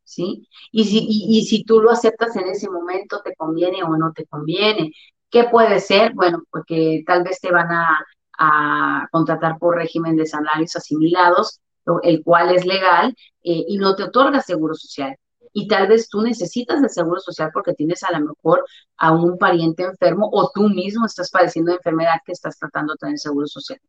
¿Sí? 0.03 0.49
Y 0.73 0.85
si, 0.87 1.07
y, 1.09 1.45
si 1.47 1.63
tú 1.65 1.81
lo 1.81 1.91
aceptas 1.93 2.35
en 2.35 2.49
ese 2.49 2.69
momento, 2.69 3.23
te 3.23 3.35
conviene 3.37 3.85
o 3.85 3.97
no 3.97 4.13
te 4.13 4.27
conviene. 4.27 4.93
¿Qué 5.31 5.45
puede 5.45 5.79
ser? 5.79 6.15
Bueno, 6.15 6.43
porque 6.51 7.05
tal 7.07 7.23
vez 7.23 7.41
te 7.41 7.53
van 7.53 7.71
a, 7.71 8.05
a 8.39 9.09
contratar 9.13 9.57
por 9.59 9.77
régimen 9.77 10.17
de 10.17 10.27
salarios 10.27 10.75
asimilados, 10.75 11.61
el 12.03 12.25
cual 12.25 12.57
es 12.57 12.67
legal 12.67 13.15
eh, 13.45 13.65
y 13.69 13.79
no 13.79 13.95
te 13.95 14.03
otorga 14.03 14.41
seguro 14.41 14.75
social. 14.75 15.17
Y 15.53 15.69
tal 15.69 15.89
vez 15.89 16.09
tú 16.09 16.23
necesitas 16.23 16.83
el 16.83 16.91
seguro 16.91 17.21
social 17.21 17.51
porque 17.53 17.75
tienes 17.75 18.03
a 18.03 18.19
lo 18.19 18.27
mejor 18.27 18.65
a 18.97 19.13
un 19.13 19.39
pariente 19.39 19.85
enfermo 19.85 20.29
o 20.33 20.51
tú 20.55 20.69
mismo 20.69 21.07
estás 21.07 21.31
padeciendo 21.31 21.71
de 21.71 21.79
enfermedad 21.79 22.21
que 22.25 22.33
estás 22.33 22.59
tratando 22.59 22.95
de 22.95 22.99
tener 22.99 23.19
seguro 23.19 23.47
social, 23.47 23.81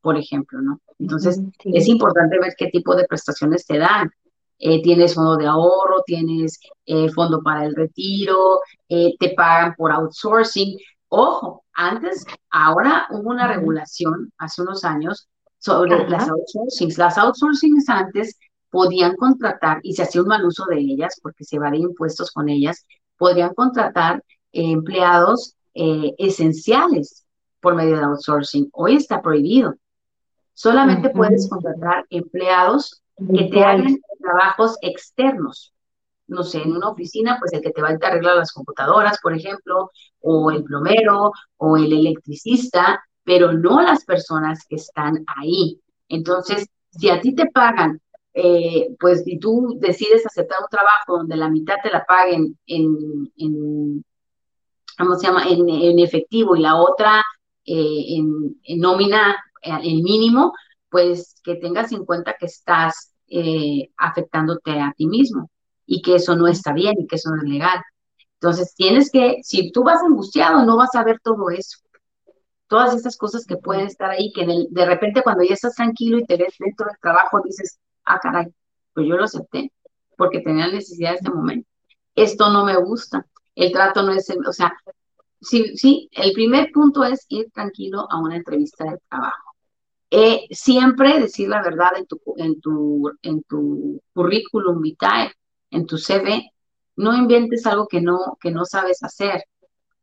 por 0.00 0.16
ejemplo, 0.16 0.60
¿no? 0.60 0.80
Entonces, 0.98 1.40
es 1.64 1.88
importante 1.88 2.38
ver 2.38 2.54
qué 2.56 2.68
tipo 2.68 2.94
de 2.94 3.06
prestaciones 3.06 3.66
te 3.66 3.78
dan. 3.78 4.10
Eh, 4.58 4.82
tienes 4.82 5.14
fondo 5.14 5.36
de 5.36 5.46
ahorro, 5.46 6.02
tienes 6.04 6.60
eh, 6.84 7.08
fondo 7.10 7.42
para 7.42 7.64
el 7.64 7.74
retiro, 7.74 8.60
te 8.88 9.34
pagan 9.34 9.74
por 9.74 9.90
outsourcing. 9.92 10.76
Ojo, 11.08 11.64
antes, 11.72 12.24
ahora 12.50 13.06
hubo 13.10 13.30
una 13.30 13.48
regulación 13.48 14.32
hace 14.38 14.62
unos 14.62 14.84
años 14.84 15.28
sobre 15.58 16.08
las 16.08 16.28
outsourcings. 16.28 16.98
Las 16.98 17.16
outsourcings 17.18 17.88
antes 17.88 18.36
podían 18.70 19.16
contratar, 19.16 19.80
y 19.82 19.94
se 19.94 20.02
hacía 20.02 20.22
un 20.22 20.28
mal 20.28 20.44
uso 20.44 20.64
de 20.66 20.78
ellas 20.78 21.18
porque 21.22 21.44
se 21.44 21.58
va 21.58 21.70
de 21.70 21.78
impuestos 21.78 22.30
con 22.30 22.48
ellas, 22.48 22.86
podrían 23.16 23.54
contratar 23.54 24.22
empleados 24.52 25.56
eh, 25.74 26.14
esenciales 26.18 27.26
por 27.60 27.74
medio 27.74 27.96
de 27.96 28.04
outsourcing. 28.04 28.70
Hoy 28.72 28.96
está 28.96 29.20
prohibido. 29.20 29.74
Solamente 30.54 31.10
puedes 31.10 31.48
contratar 31.48 32.06
empleados 32.10 33.02
que 33.16 33.44
te 33.44 33.62
hagan 33.62 33.98
trabajos 34.20 34.76
externos 34.82 35.72
no 36.30 36.44
sé, 36.44 36.62
en 36.62 36.76
una 36.76 36.88
oficina, 36.88 37.36
pues 37.38 37.52
el 37.52 37.60
que 37.60 37.72
te 37.72 37.82
va 37.82 37.88
a 37.88 37.98
arreglar 38.06 38.36
las 38.36 38.52
computadoras, 38.52 39.18
por 39.20 39.36
ejemplo, 39.36 39.90
o 40.20 40.50
el 40.52 40.62
plomero, 40.62 41.32
o 41.56 41.76
el 41.76 41.92
electricista, 41.92 43.02
pero 43.24 43.52
no 43.52 43.82
las 43.82 44.04
personas 44.04 44.64
que 44.68 44.76
están 44.76 45.24
ahí. 45.26 45.80
Entonces, 46.08 46.68
si 46.90 47.10
a 47.10 47.20
ti 47.20 47.34
te 47.34 47.46
pagan, 47.46 48.00
eh, 48.32 48.94
pues 48.98 49.22
y 49.26 49.38
tú 49.38 49.76
decides 49.80 50.24
aceptar 50.24 50.58
un 50.60 50.68
trabajo 50.68 51.18
donde 51.18 51.36
la 51.36 51.48
mitad 51.48 51.76
te 51.82 51.90
la 51.90 52.04
paguen 52.04 52.56
en, 52.66 53.32
en 53.36 54.04
¿cómo 54.98 55.16
se 55.16 55.26
llama?, 55.26 55.44
en, 55.48 55.98
efectivo 55.98 56.54
y 56.54 56.60
la 56.60 56.76
otra 56.76 57.24
eh, 57.64 58.04
en, 58.16 58.60
en, 58.64 58.80
nómina, 58.80 59.36
eh, 59.62 59.78
el 59.82 60.02
mínimo, 60.02 60.52
pues 60.88 61.40
que 61.42 61.56
tengas 61.56 61.92
en 61.92 62.04
cuenta 62.04 62.36
que 62.38 62.46
estás 62.46 63.08
afectándote 63.96 64.72
a 64.80 64.92
ti 64.96 65.06
mismo 65.06 65.50
y 65.86 66.02
que 66.02 66.16
eso 66.16 66.34
no 66.34 66.48
está 66.48 66.72
bien 66.72 66.94
y 66.98 67.06
que 67.06 67.14
eso 67.16 67.30
no 67.30 67.42
es 67.42 67.48
legal. 67.48 67.80
Entonces, 68.40 68.74
tienes 68.74 69.10
que, 69.10 69.38
si 69.42 69.70
tú 69.70 69.84
vas 69.84 70.02
angustiado, 70.02 70.64
no 70.64 70.76
vas 70.76 70.94
a 70.94 71.04
ver 71.04 71.20
todo 71.22 71.50
eso. 71.50 71.78
Todas 72.68 72.94
estas 72.94 73.16
cosas 73.16 73.44
que 73.46 73.56
pueden 73.56 73.86
estar 73.86 74.10
ahí, 74.10 74.32
que 74.32 74.46
de 74.70 74.86
repente 74.86 75.22
cuando 75.22 75.44
ya 75.44 75.54
estás 75.54 75.74
tranquilo 75.74 76.18
y 76.18 76.24
te 76.24 76.36
ves 76.36 76.54
dentro 76.58 76.86
del 76.86 76.98
trabajo, 77.00 77.40
dices, 77.44 77.78
ah, 78.04 78.18
caray, 78.20 78.46
pues 78.92 79.06
yo 79.06 79.16
lo 79.16 79.24
acepté 79.24 79.72
porque 80.16 80.40
tenía 80.40 80.68
necesidad 80.68 81.10
de 81.10 81.16
este 81.16 81.30
momento. 81.30 81.68
Esto 82.14 82.50
no 82.50 82.64
me 82.64 82.76
gusta, 82.76 83.26
el 83.54 83.72
trato 83.72 84.02
no 84.02 84.12
es, 84.12 84.28
el, 84.30 84.46
o 84.46 84.52
sea, 84.52 84.72
sí, 85.40 85.76
sí, 85.76 86.08
el 86.12 86.32
primer 86.32 86.70
punto 86.72 87.04
es 87.04 87.24
ir 87.28 87.50
tranquilo 87.52 88.06
a 88.10 88.20
una 88.20 88.36
entrevista 88.36 88.84
de 88.84 88.98
trabajo. 89.08 89.54
Eh, 90.10 90.46
siempre 90.50 91.20
decir 91.20 91.48
la 91.48 91.62
verdad 91.62 91.92
en 91.96 92.06
tu, 92.06 92.20
en 92.36 92.60
tu, 92.60 93.10
en 93.22 93.42
tu 93.44 94.02
currículum 94.12 94.80
vitae 94.80 95.32
en 95.70 95.86
tu 95.86 95.98
CV, 95.98 96.50
no 96.96 97.16
inventes 97.16 97.64
algo 97.66 97.86
que 97.86 98.00
no, 98.00 98.36
que 98.40 98.50
no 98.50 98.64
sabes 98.64 99.02
hacer. 99.02 99.44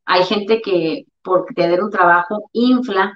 Hay 0.06 0.24
gente 0.24 0.62
que 0.62 1.06
por 1.22 1.46
tener 1.54 1.84
un 1.84 1.92
trabajo 1.92 2.50
infla 2.54 3.16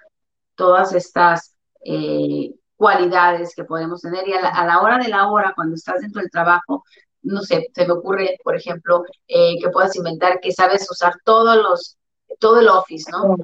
todas 0.56 0.94
estas 0.94 1.56
eh, 1.86 2.52
cualidades 2.82 3.54
que 3.56 3.64
podemos 3.64 4.02
tener 4.02 4.28
y 4.28 4.34
a 4.34 4.66
la, 4.66 4.82
hora 4.82 4.98
de 4.98 5.08
la 5.08 5.30
hora, 5.30 5.54
cuando 5.56 5.76
estás 5.76 6.02
dentro 6.02 6.20
del 6.20 6.32
trabajo, 6.32 6.84
no 7.22 7.44
sé, 7.44 7.70
se 7.76 7.86
me 7.86 7.94
ocurre, 7.94 8.40
por 8.44 8.56
ejemplo, 8.56 9.04
eh, 9.28 9.60
que 9.62 9.70
puedas 9.70 9.96
inventar 9.96 10.40
que 10.40 10.52
sabes 10.52 10.90
usar 10.90 11.14
todos 11.24 11.58
los, 11.58 12.00
todo 12.40 12.60
el 12.60 12.68
Office, 12.68 13.12
¿no? 13.12 13.36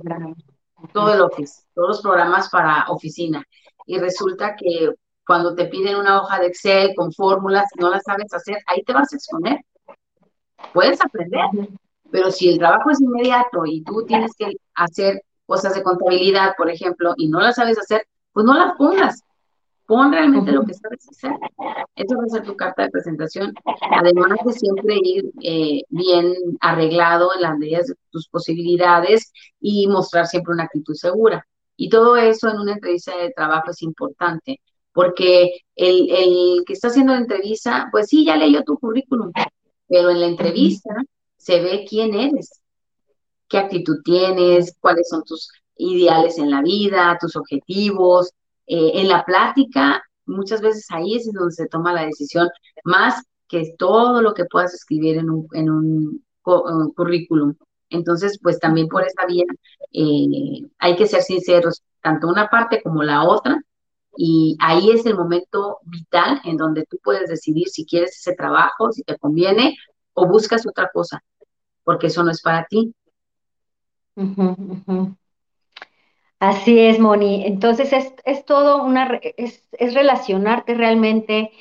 Todo 0.92 1.14
el 1.14 1.22
Office, 1.22 1.62
todos 1.76 1.88
los 1.88 2.02
programas 2.02 2.50
para 2.50 2.86
oficina. 2.88 3.44
Y 3.86 4.00
resulta 4.00 4.56
que 4.56 4.96
cuando 5.24 5.54
te 5.54 5.66
piden 5.66 5.98
una 5.98 6.20
hoja 6.20 6.40
de 6.40 6.48
Excel 6.48 6.96
con 6.96 7.14
fórmulas 7.14 7.70
y 7.76 7.80
no 7.80 7.92
las 7.92 8.02
sabes 8.06 8.34
hacer, 8.34 8.58
ahí 8.66 8.82
te 8.82 8.94
vas 8.94 9.14
a 9.14 9.18
exponer. 9.18 9.64
Puedes 10.74 11.00
aprender, 11.00 11.46
pero 12.10 12.32
si 12.32 12.50
el 12.50 12.58
trabajo 12.58 12.90
es 12.90 13.00
inmediato 13.00 13.68
y 13.68 13.84
tú 13.84 14.04
tienes 14.04 14.32
que 14.36 14.52
hacer 14.74 15.22
cosas 15.46 15.76
de 15.76 15.84
contabilidad, 15.84 16.56
por 16.58 16.72
ejemplo, 16.72 17.14
y 17.18 17.30
no 17.30 17.40
las 17.40 17.58
sabes 17.58 17.78
hacer, 17.78 18.08
pues 18.34 18.44
no 18.44 18.56
las 18.56 18.76
pongas. 18.78 19.24
Pon 19.88 20.12
realmente 20.12 20.52
lo 20.52 20.66
que 20.66 20.74
sabes 20.74 21.08
hacer. 21.10 21.32
Eso 21.96 22.18
va 22.18 22.24
a 22.26 22.30
ser 22.30 22.44
tu 22.44 22.56
carta 22.58 22.84
de 22.84 22.90
presentación. 22.90 23.54
Además 23.90 24.38
de 24.46 24.52
siempre 24.52 24.98
ir 25.02 25.32
eh, 25.42 25.82
bien 25.90 26.34
arreglado 26.60 27.34
en 27.34 27.42
las 27.42 27.58
medidas 27.58 27.88
de 27.88 27.96
tus 28.12 28.28
posibilidades 28.28 29.32
y 29.62 29.88
mostrar 29.88 30.28
siempre 30.28 30.54
una 30.54 30.66
actitud 30.66 30.94
segura. 30.94 31.48
Y 31.78 31.90
todo 31.90 32.18
eso 32.18 32.50
en 32.50 32.60
una 32.60 32.74
entrevista 32.74 33.16
de 33.18 33.32
trabajo 33.32 33.72
es 33.72 33.82
importante 33.82 34.60
porque 34.92 35.62
el, 35.76 36.10
el, 36.10 36.64
que 36.66 36.74
está 36.74 36.90
haciendo 36.90 37.14
la 37.14 37.20
entrevista, 37.20 37.88
pues 37.92 38.08
sí, 38.08 38.26
ya 38.26 38.36
leyó 38.36 38.64
tu 38.64 38.78
currículum, 38.80 39.32
pero 39.88 40.10
en 40.10 40.20
la 40.20 40.28
entrevista 40.28 40.90
se 41.38 41.62
ve 41.62 41.86
quién 41.88 42.14
eres, 42.14 42.60
qué 43.48 43.60
actitud 43.60 44.02
tienes, 44.04 44.76
cuáles 44.82 45.08
son 45.08 45.24
tus 45.24 45.50
ideales 45.78 46.38
en 46.40 46.50
la 46.50 46.62
vida, 46.62 47.18
tus 47.22 47.36
objetivos. 47.38 48.32
Eh, 48.68 48.92
en 48.96 49.08
la 49.08 49.24
plática, 49.26 50.04
muchas 50.26 50.62
veces 50.62 50.86
ahí 50.90 51.16
es 51.16 51.32
donde 51.32 51.54
se 51.54 51.68
toma 51.68 51.94
la 51.94 52.06
decisión, 52.06 52.50
más 52.84 53.24
que 53.48 53.74
todo 53.78 54.22
lo 54.22 54.34
que 54.34 54.46
puedas 54.46 54.74
escribir 54.74 55.18
en 55.18 55.30
un, 55.30 55.48
un, 56.44 56.92
currículum. 56.96 57.56
Entonces, 57.90 58.38
pues 58.42 58.60
también 58.60 58.88
por 58.90 59.04
esa 59.04 59.26
vía 59.26 59.46
eh, 59.94 60.68
hay 60.80 60.96
que 60.98 61.08
ser 61.08 61.22
sinceros, 61.22 61.82
tanto 62.02 62.28
una 62.28 62.50
parte 62.50 62.82
como 62.84 63.04
la 63.04 63.24
otra, 63.24 63.62
y 64.18 64.58
ahí 64.60 64.90
es 64.90 65.06
el 65.06 65.16
momento 65.16 65.78
vital 65.84 66.42
en 66.44 66.58
donde 66.58 66.86
tú 66.86 66.98
puedes 67.04 67.30
decidir 67.30 67.68
si 67.70 67.86
quieres 67.86 68.18
ese 68.18 68.36
trabajo, 68.36 68.92
si 68.92 69.04
te 69.04 69.18
conviene 69.18 69.78
o 70.14 70.28
buscas 70.28 70.66
otra 70.66 70.90
cosa, 70.92 71.24
porque 71.84 72.08
eso 72.08 72.24
no 72.24 72.32
es 72.32 72.42
para 72.42 72.66
ti. 72.66 72.94
Así 76.40 76.80
es, 76.80 77.00
Moni. 77.00 77.46
Entonces 77.46 77.92
es, 78.26 78.46
todo 78.46 78.84
una, 78.84 79.20
es, 79.38 79.64
relacionarte 79.94 80.76
realmente 80.76 81.52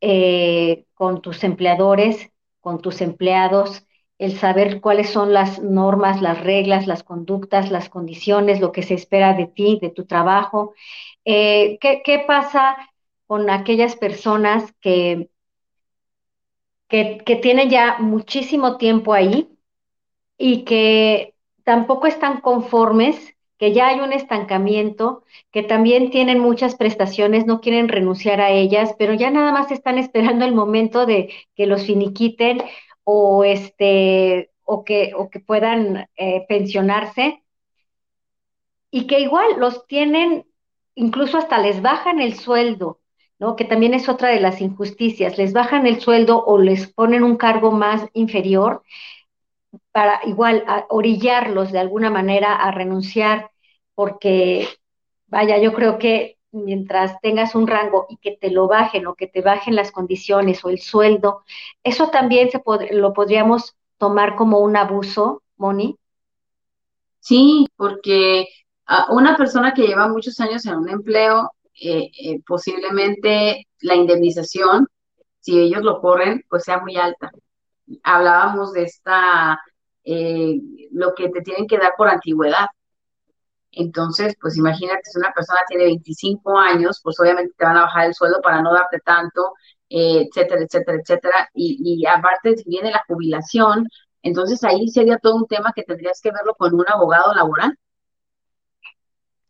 eh, 0.00 0.84
con 0.94 1.20
tus 1.22 1.42
empleadores, 1.44 2.30
con 2.60 2.80
tus 2.80 3.00
empleados, 3.00 3.86
el 4.18 4.36
saber 4.38 4.80
cuáles 4.80 5.10
son 5.10 5.32
las 5.32 5.60
normas, 5.62 6.20
las 6.22 6.40
reglas, 6.42 6.86
las 6.86 7.02
conductas, 7.02 7.70
las 7.70 7.88
condiciones, 7.88 8.60
lo 8.60 8.70
que 8.72 8.82
se 8.82 8.94
espera 8.94 9.34
de 9.34 9.46
ti, 9.46 9.78
de 9.80 9.90
tu 9.90 10.04
trabajo, 10.06 10.74
eh, 11.24 11.78
¿qué, 11.80 12.24
pasa 12.26 12.76
con 13.26 13.50
aquellas 13.50 13.96
personas 13.96 14.72
que, 14.80 15.30
que, 16.88 17.38
tienen 17.42 17.70
ya 17.70 17.98
muchísimo 17.98 18.76
tiempo 18.76 19.14
ahí 19.14 19.48
y 20.38 20.64
que 20.64 21.34
tampoco 21.64 22.06
están 22.06 22.40
conformes, 22.40 23.34
que 23.60 23.74
ya 23.74 23.88
hay 23.88 24.00
un 24.00 24.14
estancamiento, 24.14 25.22
que 25.52 25.62
también 25.62 26.10
tienen 26.10 26.38
muchas 26.40 26.76
prestaciones, 26.76 27.46
no 27.46 27.60
quieren 27.60 27.88
renunciar 27.88 28.40
a 28.40 28.50
ellas, 28.50 28.94
pero 28.98 29.12
ya 29.14 29.30
nada 29.30 29.52
más 29.52 29.70
están 29.70 29.98
esperando 29.98 30.46
el 30.46 30.54
momento 30.54 31.04
de 31.04 31.30
que 31.54 31.66
los 31.66 31.84
finiquiten 31.84 32.62
o 33.04 33.44
este 33.44 34.50
o 34.64 34.82
que, 34.84 35.12
o 35.14 35.28
que 35.28 35.40
puedan 35.40 36.08
eh, 36.16 36.46
pensionarse 36.48 37.42
y 38.90 39.06
que 39.06 39.20
igual 39.20 39.58
los 39.58 39.86
tienen 39.86 40.46
incluso 40.94 41.36
hasta 41.36 41.58
les 41.58 41.82
bajan 41.82 42.18
el 42.20 42.38
sueldo, 42.38 43.00
¿no? 43.38 43.56
Que 43.56 43.66
también 43.66 43.92
es 43.92 44.08
otra 44.08 44.30
de 44.30 44.40
las 44.40 44.62
injusticias, 44.62 45.36
les 45.36 45.52
bajan 45.52 45.86
el 45.86 46.00
sueldo 46.00 46.42
o 46.44 46.58
les 46.58 46.90
ponen 46.92 47.24
un 47.24 47.36
cargo 47.36 47.72
más 47.72 48.08
inferior 48.14 48.82
para 49.92 50.20
igual 50.26 50.64
orillarlos 50.88 51.72
de 51.72 51.78
alguna 51.78 52.10
manera 52.10 52.54
a 52.54 52.70
renunciar, 52.70 53.49
porque, 54.00 54.66
vaya, 55.26 55.58
yo 55.58 55.74
creo 55.74 55.98
que 55.98 56.38
mientras 56.52 57.20
tengas 57.20 57.54
un 57.54 57.66
rango 57.66 58.06
y 58.08 58.16
que 58.16 58.34
te 58.34 58.50
lo 58.50 58.66
bajen 58.66 59.06
o 59.06 59.14
que 59.14 59.26
te 59.26 59.42
bajen 59.42 59.76
las 59.76 59.92
condiciones 59.92 60.64
o 60.64 60.70
el 60.70 60.80
sueldo, 60.80 61.44
eso 61.84 62.08
también 62.08 62.48
se 62.50 62.62
lo 62.92 63.12
podríamos 63.12 63.76
tomar 63.98 64.36
como 64.36 64.60
un 64.60 64.74
abuso, 64.74 65.42
Moni. 65.58 65.98
Sí, 67.18 67.68
porque 67.76 68.48
una 69.10 69.36
persona 69.36 69.74
que 69.74 69.86
lleva 69.86 70.08
muchos 70.08 70.40
años 70.40 70.64
en 70.64 70.76
un 70.76 70.88
empleo, 70.88 71.50
eh, 71.78 72.10
eh, 72.18 72.40
posiblemente 72.46 73.66
la 73.80 73.96
indemnización, 73.96 74.88
si 75.40 75.58
ellos 75.60 75.82
lo 75.82 76.00
corren, 76.00 76.42
pues 76.48 76.64
sea 76.64 76.80
muy 76.80 76.96
alta. 76.96 77.30
Hablábamos 78.02 78.72
de 78.72 78.84
esta, 78.84 79.60
lo 80.06 81.14
que 81.14 81.28
te 81.28 81.42
tienen 81.42 81.66
que 81.66 81.76
dar 81.76 81.92
por 81.98 82.08
antigüedad. 82.08 82.68
Entonces, 83.72 84.34
pues 84.40 84.56
imagínate, 84.56 85.02
si 85.04 85.18
una 85.18 85.32
persona 85.32 85.60
tiene 85.68 85.84
25 85.84 86.58
años, 86.58 87.00
pues 87.02 87.18
obviamente 87.20 87.54
te 87.56 87.64
van 87.64 87.76
a 87.76 87.82
bajar 87.82 88.06
el 88.06 88.14
sueldo 88.14 88.40
para 88.42 88.62
no 88.62 88.72
darte 88.72 88.98
tanto, 89.00 89.54
etcétera, 89.88 90.62
etcétera, 90.62 90.98
etcétera. 91.00 91.50
Y, 91.54 91.78
y 92.02 92.06
aparte, 92.06 92.56
si 92.56 92.68
viene 92.68 92.90
la 92.90 93.04
jubilación, 93.06 93.88
entonces 94.22 94.62
ahí 94.64 94.88
sería 94.88 95.18
todo 95.18 95.36
un 95.36 95.46
tema 95.46 95.72
que 95.74 95.82
tendrías 95.84 96.20
que 96.20 96.30
verlo 96.32 96.54
con 96.56 96.74
un 96.74 96.84
abogado 96.88 97.32
laboral 97.34 97.76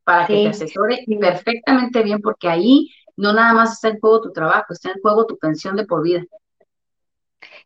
para 0.05 0.27
que 0.27 0.39
te 0.39 0.49
asesore 0.49 1.05
perfectamente 1.21 2.03
bien, 2.03 2.21
porque 2.21 2.49
ahí 2.49 2.91
no 3.17 3.33
nada 3.33 3.53
más 3.55 3.73
está 3.73 3.89
en 3.89 4.01
juego 4.01 4.21
tu 4.23 4.33
trabajo, 4.33 4.73
está 4.73 4.91
en 4.91 5.01
juego 5.01 5.27
tu 5.27 5.39
pensión 5.39 5.77
de 5.77 5.87
por 5.87 6.03
vida. 6.03 6.23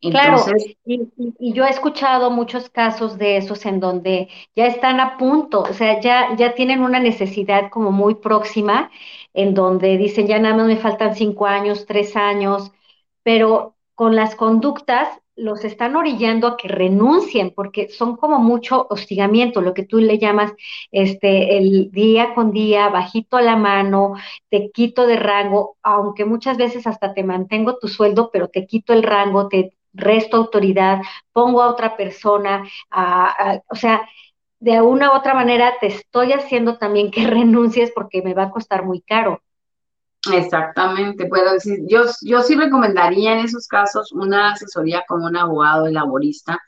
Claro, 0.00 0.44
y, 0.84 1.52
yo 1.52 1.64
he 1.64 1.70
escuchado 1.70 2.30
muchos 2.30 2.70
casos 2.70 3.18
de 3.18 3.36
esos 3.36 3.64
en 3.66 3.80
donde 3.80 4.28
ya 4.54 4.66
están 4.66 5.00
a 5.00 5.16
punto, 5.16 5.60
o 5.62 5.72
sea, 5.72 6.00
ya, 6.00 6.36
ya 6.36 6.54
tienen 6.54 6.80
una 6.80 7.00
necesidad 7.00 7.70
como 7.70 7.90
muy 7.90 8.16
próxima, 8.16 8.90
en 9.32 9.54
donde 9.54 9.96
dicen, 9.96 10.26
ya 10.26 10.38
nada 10.38 10.56
más 10.56 10.66
me 10.66 10.76
faltan 10.76 11.14
cinco 11.16 11.46
años, 11.46 11.86
tres 11.86 12.16
años, 12.16 12.72
pero 13.22 13.76
con 13.94 14.16
las 14.16 14.34
conductas 14.34 15.08
los 15.36 15.64
están 15.64 15.96
orillando 15.96 16.46
a 16.46 16.56
que 16.56 16.68
renuncien 16.68 17.52
porque 17.54 17.88
son 17.88 18.16
como 18.16 18.38
mucho 18.38 18.86
hostigamiento, 18.88 19.60
lo 19.60 19.74
que 19.74 19.84
tú 19.84 19.98
le 19.98 20.18
llamas 20.18 20.52
este 20.92 21.58
el 21.58 21.90
día 21.90 22.34
con 22.34 22.52
día, 22.52 22.88
bajito 22.88 23.36
a 23.36 23.42
la 23.42 23.56
mano, 23.56 24.14
te 24.48 24.70
quito 24.70 25.06
de 25.06 25.16
rango, 25.16 25.76
aunque 25.82 26.24
muchas 26.24 26.56
veces 26.56 26.86
hasta 26.86 27.14
te 27.14 27.24
mantengo 27.24 27.78
tu 27.78 27.88
sueldo, 27.88 28.30
pero 28.32 28.48
te 28.48 28.66
quito 28.66 28.92
el 28.92 29.02
rango, 29.02 29.48
te 29.48 29.74
resto 29.94 30.36
autoridad, 30.36 31.00
pongo 31.32 31.62
a 31.62 31.70
otra 31.70 31.96
persona, 31.96 32.64
o 33.68 33.74
sea, 33.74 34.02
de 34.60 34.80
una 34.80 35.12
u 35.12 35.16
otra 35.16 35.34
manera 35.34 35.74
te 35.80 35.88
estoy 35.88 36.32
haciendo 36.32 36.78
también 36.78 37.10
que 37.10 37.26
renuncies 37.26 37.92
porque 37.94 38.22
me 38.22 38.34
va 38.34 38.44
a 38.44 38.50
costar 38.50 38.84
muy 38.84 39.00
caro. 39.00 39.40
Exactamente, 40.32 41.26
puedo 41.26 41.52
decir, 41.52 41.80
yo, 41.86 42.04
yo 42.22 42.40
sí 42.40 42.54
recomendaría 42.54 43.34
en 43.34 43.40
esos 43.40 43.66
casos 43.66 44.10
una 44.12 44.52
asesoría 44.52 45.04
con 45.06 45.22
un 45.22 45.36
abogado 45.36 45.86
laborista 45.88 46.58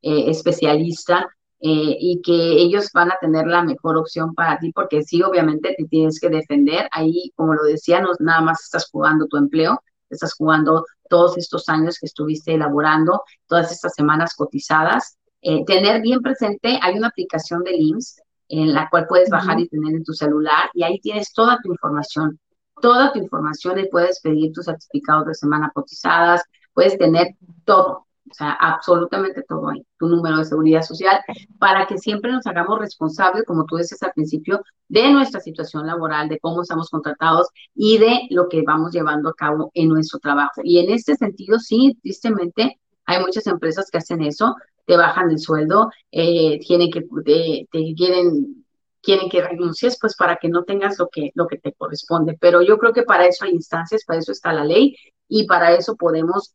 eh, 0.00 0.30
especialista 0.30 1.28
eh, 1.60 1.96
y 2.00 2.22
que 2.22 2.32
ellos 2.32 2.88
van 2.94 3.12
a 3.12 3.18
tener 3.20 3.46
la 3.46 3.62
mejor 3.62 3.98
opción 3.98 4.34
para 4.34 4.58
ti, 4.58 4.72
porque 4.72 5.02
sí, 5.02 5.22
obviamente 5.22 5.74
te 5.76 5.84
tienes 5.84 6.18
que 6.18 6.30
defender. 6.30 6.88
Ahí, 6.90 7.32
como 7.36 7.54
lo 7.54 7.62
decía, 7.64 8.00
no 8.00 8.08
nada 8.18 8.40
más 8.40 8.64
estás 8.64 8.88
jugando 8.90 9.26
tu 9.26 9.36
empleo, 9.36 9.80
estás 10.14 10.34
jugando 10.34 10.84
todos 11.08 11.36
estos 11.38 11.68
años 11.68 11.98
que 11.98 12.06
estuviste 12.06 12.54
elaborando, 12.54 13.22
todas 13.46 13.72
estas 13.72 13.94
semanas 13.94 14.34
cotizadas. 14.34 15.18
Eh, 15.42 15.64
tener 15.64 16.00
bien 16.00 16.20
presente, 16.20 16.78
hay 16.80 16.96
una 16.96 17.08
aplicación 17.08 17.64
de 17.64 17.76
IMSS 17.76 18.22
en 18.48 18.74
la 18.74 18.88
cual 18.90 19.06
puedes 19.08 19.30
bajar 19.30 19.58
y 19.58 19.68
tener 19.68 19.94
en 19.94 20.04
tu 20.04 20.12
celular 20.12 20.70
y 20.74 20.82
ahí 20.84 21.00
tienes 21.00 21.32
toda 21.32 21.58
tu 21.62 21.72
información 21.72 22.38
toda 22.82 23.12
tu 23.12 23.20
información 23.20 23.78
y 23.78 23.88
puedes 23.88 24.20
pedir 24.20 24.52
tus 24.52 24.66
certificados 24.66 25.26
de 25.26 25.34
semana 25.34 25.70
cotizadas, 25.72 26.42
puedes 26.74 26.98
tener 26.98 27.28
todo, 27.64 28.06
o 28.30 28.34
sea, 28.34 28.52
absolutamente 28.52 29.42
todo 29.42 29.68
ahí, 29.68 29.84
tu 29.98 30.06
número 30.06 30.38
de 30.38 30.44
seguridad 30.44 30.82
social, 30.82 31.20
para 31.58 31.86
que 31.86 31.98
siempre 31.98 32.32
nos 32.32 32.46
hagamos 32.46 32.78
responsables, 32.78 33.44
como 33.44 33.64
tú 33.66 33.76
dices 33.76 34.02
al 34.02 34.12
principio, 34.12 34.62
de 34.88 35.10
nuestra 35.10 35.40
situación 35.40 35.86
laboral, 35.86 36.28
de 36.28 36.38
cómo 36.38 36.62
estamos 36.62 36.88
contratados 36.90 37.48
y 37.74 37.98
de 37.98 38.28
lo 38.30 38.48
que 38.48 38.62
vamos 38.62 38.92
llevando 38.92 39.30
a 39.30 39.34
cabo 39.34 39.70
en 39.74 39.88
nuestro 39.88 40.18
trabajo. 40.18 40.60
Y 40.64 40.78
en 40.78 40.90
este 40.90 41.14
sentido, 41.16 41.58
sí, 41.58 41.98
tristemente, 42.02 42.78
hay 43.04 43.20
muchas 43.20 43.46
empresas 43.46 43.90
que 43.90 43.98
hacen 43.98 44.22
eso, 44.22 44.54
te 44.86 44.96
bajan 44.96 45.30
el 45.30 45.38
sueldo, 45.38 45.90
eh, 46.10 46.58
tienen 46.60 46.90
que, 46.90 47.02
te, 47.24 47.68
quieren 47.96 48.64
quieren 49.02 49.28
que 49.28 49.42
renuncies, 49.42 49.98
pues 50.00 50.14
para 50.16 50.36
que 50.36 50.48
no 50.48 50.62
tengas 50.62 50.98
lo 50.98 51.08
que, 51.08 51.32
lo 51.34 51.46
que 51.48 51.58
te 51.58 51.72
corresponde. 51.72 52.36
Pero 52.40 52.62
yo 52.62 52.78
creo 52.78 52.92
que 52.92 53.02
para 53.02 53.26
eso 53.26 53.44
hay 53.44 53.50
instancias, 53.52 54.04
para 54.04 54.20
eso 54.20 54.32
está 54.32 54.52
la 54.52 54.64
ley 54.64 54.96
y 55.28 55.46
para 55.46 55.72
eso 55.72 55.96
podemos 55.96 56.54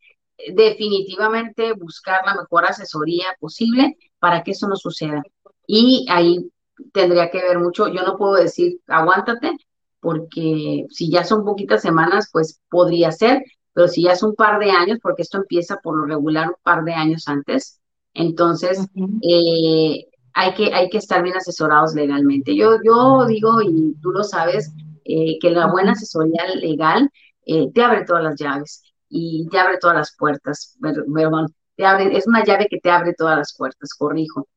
definitivamente 0.53 1.73
buscar 1.73 2.21
la 2.25 2.35
mejor 2.35 2.65
asesoría 2.65 3.25
posible 3.39 3.97
para 4.19 4.43
que 4.43 4.51
eso 4.51 4.67
no 4.67 4.75
suceda. 4.75 5.23
Y 5.65 6.05
ahí 6.09 6.49
tendría 6.93 7.29
que 7.29 7.41
ver 7.41 7.59
mucho, 7.59 7.87
yo 7.87 8.03
no 8.03 8.17
puedo 8.17 8.35
decir 8.35 8.79
aguántate, 8.87 9.51
porque 9.99 10.85
si 10.89 11.09
ya 11.09 11.23
son 11.23 11.43
poquitas 11.43 11.81
semanas, 11.81 12.29
pues 12.31 12.61
podría 12.69 13.11
ser, 13.11 13.43
pero 13.73 13.87
si 13.87 14.03
ya 14.03 14.13
es 14.13 14.23
un 14.23 14.35
par 14.35 14.59
de 14.59 14.71
años, 14.71 14.99
porque 15.01 15.23
esto 15.23 15.37
empieza 15.37 15.77
por 15.81 15.97
lo 15.97 16.05
regular 16.05 16.49
un 16.49 16.55
par 16.63 16.83
de 16.83 16.93
años 16.93 17.27
antes, 17.27 17.79
entonces 18.13 18.87
eh, 19.21 20.05
hay 20.33 20.53
que, 20.53 20.73
hay 20.73 20.89
que 20.89 20.97
estar 20.99 21.23
bien 21.23 21.35
asesorados 21.35 21.93
legalmente. 21.93 22.55
Yo, 22.55 22.77
yo 22.83 23.25
digo, 23.25 23.61
y 23.61 23.95
tú 24.01 24.11
lo 24.11 24.23
sabes, 24.23 24.71
eh, 25.03 25.37
que 25.39 25.51
la 25.51 25.67
buena 25.67 25.93
asesoría 25.93 26.45
legal 26.55 27.09
eh, 27.45 27.71
te 27.73 27.81
abre 27.81 28.05
todas 28.05 28.23
las 28.23 28.35
llaves 28.39 28.83
y 29.09 29.47
te 29.49 29.59
abre 29.59 29.77
todas 29.79 29.97
las 29.97 30.15
puertas, 30.17 30.77
perdón, 30.81 31.47
te 31.75 31.85
abre, 31.85 32.17
es 32.17 32.27
una 32.27 32.43
llave 32.43 32.67
que 32.69 32.79
te 32.79 32.89
abre 32.89 33.13
todas 33.13 33.37
las 33.37 33.55
puertas, 33.55 33.93
corrijo. 33.93 34.47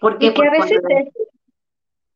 Porque, 0.00 0.26
y 0.26 0.34
que 0.34 0.46
a 0.46 0.50
veces 0.50 0.80
es, 0.88 1.08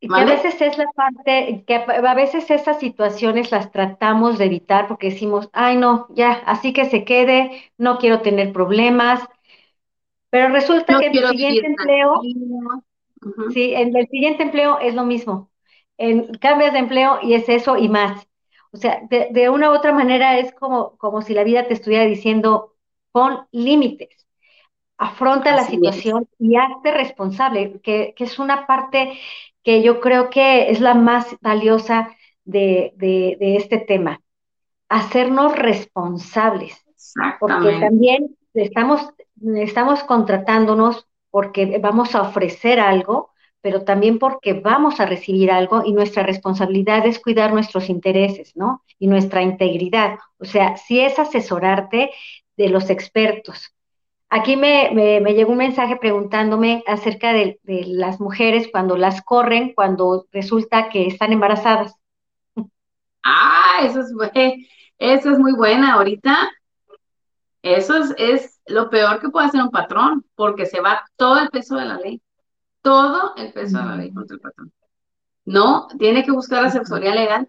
que 0.01 0.21
a 0.21 0.25
veces 0.25 0.61
es 0.61 0.79
la 0.79 0.87
parte, 0.95 1.65
que 1.67 1.75
a 1.75 2.15
veces 2.15 2.51
esas 2.51 2.79
situaciones 2.79 3.51
las 3.51 3.71
tratamos 3.71 4.39
de 4.39 4.47
evitar 4.47 4.87
porque 4.87 5.11
decimos, 5.11 5.49
ay 5.53 5.77
no, 5.77 6.07
ya, 6.11 6.43
así 6.47 6.73
que 6.73 6.85
se 6.85 7.05
quede, 7.05 7.73
no 7.79 7.99
quiero 7.99 8.21
tener 8.21 8.53
problemas, 8.53 9.21
pero 10.35 10.49
resulta 10.49 10.99
que 10.99 11.07
en 11.07 11.17
el 11.17 11.29
siguiente 11.29 11.67
empleo, 11.67 12.21
sí, 13.53 13.73
en 13.73 13.97
el 13.97 14.09
siguiente 14.09 14.43
empleo 14.43 14.79
es 14.81 14.95
lo 14.95 15.05
mismo. 15.05 15.49
En, 15.97 16.35
cambias 16.35 16.73
de 16.73 16.81
empleo 16.81 17.21
y 17.23 17.35
es 17.35 17.49
eso 17.49 17.77
y 17.77 17.89
más. 17.89 18.27
O 18.75 18.77
sea, 18.77 19.01
de, 19.09 19.49
una 19.49 19.71
u 19.71 19.75
otra 19.75 19.93
manera 19.93 20.39
es 20.39 20.53
como, 20.53 20.97
como 20.99 21.23
si 21.23 21.33
la 21.33 21.45
vida 21.45 21.69
te 21.69 21.75
estuviera 21.75 22.05
diciendo, 22.05 22.75
pon 23.13 23.47
límites, 23.53 24.27
afronta 24.99 25.55
la 25.55 25.63
situación 25.63 26.29
y 26.41 26.57
hazte 26.57 26.91
responsable, 26.91 27.81
que, 27.81 28.15
que, 28.17 28.25
es 28.25 28.39
una 28.41 28.67
parte 28.67 29.17
que 29.63 29.81
yo 29.83 30.01
creo 30.01 30.29
que 30.29 30.71
es 30.71 30.81
la 30.81 30.95
más 30.95 31.37
valiosa 31.41 32.11
de, 32.45 32.93
de, 32.97 33.37
de 33.39 33.57
este 33.57 33.79
tema, 33.79 34.21
hacernos 34.89 35.57
responsables. 35.57 36.85
Porque 37.39 37.79
también 37.79 38.37
estamos 38.55 39.09
estamos 39.57 40.03
contratándonos 40.05 41.07
porque 41.31 41.79
vamos 41.79 42.15
a 42.15 42.23
ofrecer 42.23 42.81
algo, 42.81 43.31
pero 43.65 43.83
también 43.83 44.19
porque 44.19 44.53
vamos 44.53 45.01
a 45.01 45.07
recibir 45.07 45.51
algo 45.51 45.83
y 45.87 45.95
nuestra 45.95 46.23
responsabilidad 46.23 47.07
es 47.07 47.19
cuidar 47.19 47.55
nuestros 47.55 47.89
intereses, 47.89 48.55
¿no? 48.55 48.83
Y 48.99 49.07
nuestra 49.07 49.41
integridad. 49.41 50.19
O 50.39 50.45
sea, 50.45 50.77
si 50.77 51.01
es 51.01 51.19
asesorarte 51.19 52.11
de 52.59 52.69
los 52.69 52.91
expertos. 52.91 53.75
Aquí 54.29 54.57
me, 54.57 54.91
llegó 55.33 55.53
un 55.53 55.59
mensaje 55.59 55.97
preguntándome 55.97 56.85
acerca 56.87 57.33
de, 57.33 57.59
de, 57.63 57.85
las 57.87 58.21
mujeres 58.21 58.69
cuando 58.71 58.99
las 58.99 59.23
corren, 59.23 59.73
cuando 59.73 60.27
resulta 60.31 60.91
que 60.91 61.07
están 61.07 61.33
embarazadas. 61.33 61.97
Ah, 63.25 63.79
eso 63.83 64.01
es, 64.01 64.13
eso 64.99 65.31
es 65.31 65.39
muy 65.39 65.55
buena. 65.55 65.95
Ahorita 65.95 66.51
eso 67.65 67.95
es, 68.19 68.61
lo 68.67 68.91
peor 68.91 69.21
que 69.21 69.31
puede 69.31 69.47
hacer 69.47 69.63
un 69.63 69.71
patrón, 69.71 70.23
porque 70.35 70.67
se 70.67 70.81
va 70.81 71.03
todo 71.17 71.39
el 71.39 71.49
peso 71.49 71.77
de 71.77 71.87
la 71.87 71.97
ley, 71.97 72.21
todo 72.85 73.33
el 73.37 73.51
peso 73.55 73.79
de 73.79 73.85
la 73.85 73.97
ley 73.97 74.13
contra 74.13 74.35
el 74.35 74.41
patrón. 74.43 74.73
No, 75.47 75.89
tiene 75.99 76.23
que 76.23 76.31
buscar 76.31 76.63
la 76.63 76.69
asesoría 76.69 77.15
legal. 77.15 77.49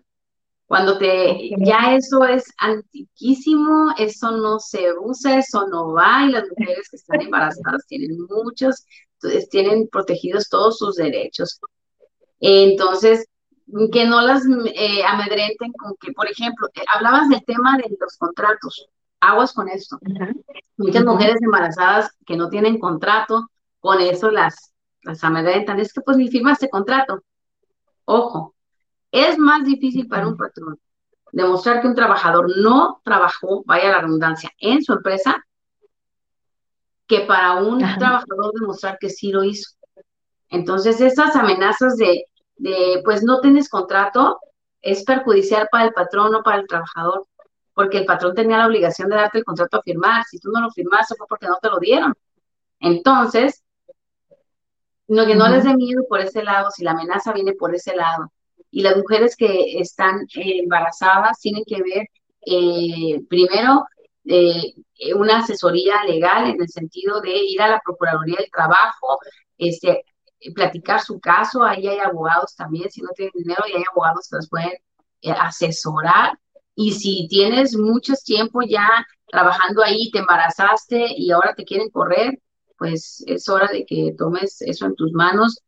Cuando 0.65 0.97
te, 0.97 1.51
ya 1.59 1.93
eso 1.93 2.23
es 2.23 2.45
antiquísimo, 2.57 3.93
eso 3.97 4.31
no 4.31 4.59
se 4.59 4.93
usa, 4.97 5.37
eso 5.37 5.67
no 5.67 5.91
va, 5.91 6.23
y 6.23 6.31
las 6.31 6.45
mujeres 6.49 6.89
que 6.89 6.95
están 6.95 7.21
embarazadas 7.21 7.85
tienen 7.85 8.17
muchos, 8.29 8.85
tienen 9.51 9.89
protegidos 9.89 10.47
todos 10.49 10.77
sus 10.77 10.95
derechos. 10.95 11.59
Entonces, 12.39 13.27
que 13.91 14.05
no 14.05 14.21
las 14.21 14.43
eh, 14.73 15.03
amedrenten 15.05 15.73
con 15.73 15.95
que, 15.99 16.13
por 16.13 16.29
ejemplo, 16.29 16.67
eh, 16.73 16.81
hablabas 16.95 17.27
del 17.27 17.43
tema 17.43 17.77
de 17.77 17.95
los 17.99 18.17
contratos 18.17 18.87
aguas 19.19 19.51
con 19.53 19.67
esto. 19.67 19.99
Muchas 20.77 21.03
mujeres 21.03 21.35
embarazadas 21.41 22.09
que 22.25 22.37
no 22.37 22.49
tienen 22.49 22.79
contrato, 22.79 23.49
con 23.79 23.99
eso 24.01 24.31
las, 24.31 24.71
las 25.05 25.23
amedrentan. 25.23 25.79
Es 25.79 25.93
que 25.93 26.01
pues 26.01 26.17
ni 26.17 26.29
firmaste 26.29 26.69
contrato. 26.69 27.23
Ojo, 28.05 28.55
es 29.11 29.37
más 29.37 29.63
difícil 29.63 30.07
para 30.07 30.27
un 30.27 30.37
patrón 30.37 30.79
demostrar 31.31 31.81
que 31.81 31.87
un 31.87 31.95
trabajador 31.95 32.57
no 32.57 33.01
trabajó, 33.03 33.63
vaya 33.65 33.91
la 33.91 34.01
redundancia, 34.01 34.49
en 34.57 34.81
su 34.81 34.93
empresa, 34.93 35.45
que 37.07 37.21
para 37.21 37.55
un 37.55 37.79
trabajador 37.79 38.53
demostrar 38.57 38.97
que 38.99 39.09
sí 39.09 39.31
lo 39.31 39.43
hizo. 39.43 39.71
Entonces, 40.49 41.01
esas 41.01 41.35
amenazas 41.35 41.97
de, 41.97 42.23
de, 42.55 43.01
pues 43.03 43.21
no 43.21 43.41
tienes 43.41 43.67
contrato, 43.67 44.39
es 44.81 45.03
perjudicial 45.03 45.67
para 45.69 45.85
el 45.85 45.93
patrón 45.93 46.33
o 46.35 46.41
para 46.41 46.61
el 46.61 46.67
trabajador, 46.67 47.27
porque 47.73 47.97
el 47.97 48.05
patrón 48.05 48.33
tenía 48.33 48.57
la 48.57 48.67
obligación 48.67 49.09
de 49.09 49.17
darte 49.17 49.39
el 49.39 49.43
contrato 49.43 49.77
a 49.77 49.81
firmar. 49.81 50.23
Si 50.23 50.39
tú 50.39 50.51
no 50.51 50.61
lo 50.61 50.71
firmaste 50.71 51.15
fue 51.17 51.27
porque 51.27 51.47
no 51.47 51.57
te 51.61 51.69
lo 51.69 51.79
dieron. 51.79 52.13
Entonces, 52.79 53.61
no, 55.07 55.25
que 55.25 55.35
no 55.35 55.47
les 55.49 55.63
dé 55.63 55.75
miedo 55.75 56.03
por 56.09 56.21
ese 56.21 56.43
lado, 56.43 56.71
si 56.71 56.83
la 56.83 56.91
amenaza 56.91 57.33
viene 57.33 57.53
por 57.53 57.73
ese 57.75 57.95
lado. 57.95 58.31
Y 58.71 58.81
las 58.81 58.97
mujeres 58.97 59.35
que 59.35 59.79
están 59.79 60.21
eh, 60.35 60.59
embarazadas 60.59 61.39
tienen 61.39 61.63
que 61.65 61.81
ver, 61.81 62.07
eh, 62.45 63.21
primero, 63.29 63.85
eh, 64.25 64.73
una 65.15 65.39
asesoría 65.39 66.03
legal 66.05 66.49
en 66.49 66.61
el 66.61 66.69
sentido 66.69 67.21
de 67.21 67.37
ir 67.37 67.61
a 67.61 67.67
la 67.69 67.81
Procuraduría 67.83 68.37
del 68.37 68.51
Trabajo, 68.51 69.19
este, 69.57 70.03
platicar 70.53 71.01
su 71.01 71.19
caso, 71.19 71.63
ahí 71.63 71.87
hay 71.87 71.99
abogados 71.99 72.55
también, 72.55 72.89
si 72.89 73.01
no 73.01 73.09
tienen 73.15 73.33
dinero, 73.35 73.63
y 73.67 73.77
hay 73.77 73.83
abogados 73.91 74.27
que 74.29 74.37
los 74.37 74.49
pueden 74.49 74.73
asesorar. 75.39 76.37
Y 76.75 76.91
si 76.93 77.27
tienes 77.29 77.77
mucho 77.77 78.13
tiempo 78.25 78.61
ya 78.61 78.87
trabajando 79.27 79.83
ahí, 79.83 80.11
te 80.11 80.19
embarazaste 80.19 81.07
y 81.15 81.31
ahora 81.31 81.53
te 81.55 81.63
quieren 81.63 81.89
correr, 81.89 82.39
pues 82.77 83.23
es 83.27 83.47
hora 83.49 83.67
de 83.71 83.85
que 83.85 84.13
tomes 84.17 84.61
eso 84.61 84.85
en 84.85 84.95
tus 84.95 85.11
manos. 85.13 85.61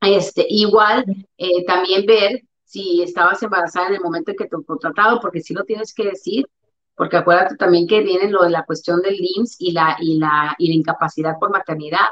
Este, 0.00 0.46
igual, 0.48 1.04
eh, 1.38 1.64
también 1.66 2.04
ver 2.06 2.42
si 2.64 3.02
estabas 3.02 3.42
embarazada 3.42 3.88
en 3.88 3.94
el 3.94 4.00
momento 4.00 4.30
en 4.30 4.36
que 4.36 4.46
te 4.46 4.56
contratado, 4.66 5.20
porque 5.20 5.40
sí 5.40 5.54
lo 5.54 5.64
tienes 5.64 5.94
que 5.94 6.04
decir, 6.04 6.46
porque 6.94 7.16
acuérdate 7.16 7.56
también 7.56 7.86
que 7.86 8.02
viene 8.02 8.30
lo 8.30 8.42
de 8.42 8.50
la 8.50 8.64
cuestión 8.64 9.00
del 9.02 9.16
IMSS 9.18 9.56
y 9.60 9.72
la, 9.72 9.96
y 10.00 10.18
la, 10.18 10.54
y 10.58 10.68
la 10.68 10.74
incapacidad 10.74 11.38
por 11.38 11.50
maternidad. 11.50 12.06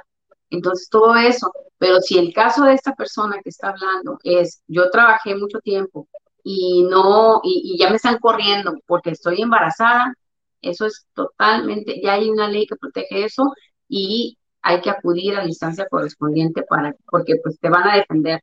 Entonces, 0.50 0.88
todo 0.88 1.16
eso. 1.16 1.50
Pero 1.78 2.00
si 2.00 2.18
el 2.18 2.32
caso 2.32 2.64
de 2.64 2.74
esta 2.74 2.94
persona 2.94 3.40
que 3.42 3.50
está 3.50 3.70
hablando 3.70 4.18
es, 4.22 4.62
yo 4.68 4.90
trabajé 4.90 5.34
mucho 5.34 5.58
tiempo 5.60 6.08
y 6.44 6.84
no, 6.84 7.40
y, 7.42 7.74
y 7.74 7.78
ya 7.78 7.90
me 7.90 7.96
están 7.96 8.18
corriendo 8.18 8.74
porque 8.86 9.10
estoy 9.10 9.42
embarazada, 9.42 10.14
eso 10.60 10.86
es 10.86 11.06
totalmente, 11.14 12.00
ya 12.02 12.14
hay 12.14 12.30
una 12.30 12.48
ley 12.48 12.66
que 12.66 12.76
protege 12.76 13.24
eso 13.24 13.52
y 13.94 14.38
hay 14.62 14.80
que 14.80 14.88
acudir 14.88 15.36
a 15.36 15.42
la 15.42 15.48
instancia 15.48 15.86
correspondiente 15.86 16.62
para, 16.62 16.96
porque 17.10 17.36
pues 17.42 17.60
te 17.60 17.68
van 17.68 17.86
a 17.86 17.96
defender. 17.96 18.42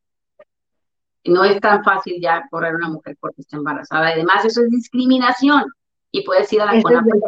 No 1.26 1.44
es 1.44 1.60
tan 1.60 1.84
fácil 1.84 2.22
ya 2.22 2.44
correr 2.52 2.74
a 2.74 2.78
una 2.78 2.90
mujer 2.90 3.18
porque 3.20 3.42
está 3.42 3.58
embarazada. 3.58 4.10
Además, 4.10 4.46
eso 4.46 4.62
es 4.62 4.70
discriminación 4.70 5.66
y 6.12 6.22
puedes 6.22 6.54
ir 6.54 6.62
a 6.62 6.72
la 6.72 6.80
CONAPRED. 6.80 7.24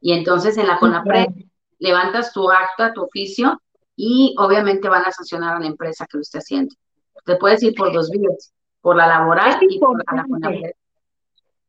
Y 0.00 0.12
entonces 0.12 0.56
en 0.56 0.66
la 0.66 0.80
CONAPRED 0.80 1.28
levantas 1.78 2.32
tu 2.32 2.50
acta, 2.50 2.92
tu 2.92 3.04
oficio 3.04 3.62
y 3.94 4.34
obviamente 4.36 4.88
van 4.88 5.04
a 5.04 5.12
sancionar 5.12 5.54
a 5.54 5.60
la 5.60 5.66
empresa 5.68 6.06
que 6.10 6.16
lo 6.16 6.22
esté 6.22 6.38
haciendo. 6.38 6.74
Te 7.24 7.36
puedes 7.36 7.62
ir 7.62 7.76
por 7.76 7.92
dos 7.92 8.10
vías, 8.10 8.52
por 8.80 8.96
la 8.96 9.06
laboral 9.06 9.56
y 9.68 9.78
por 9.78 10.02
la 10.12 10.24
CONAPRED. 10.24 10.72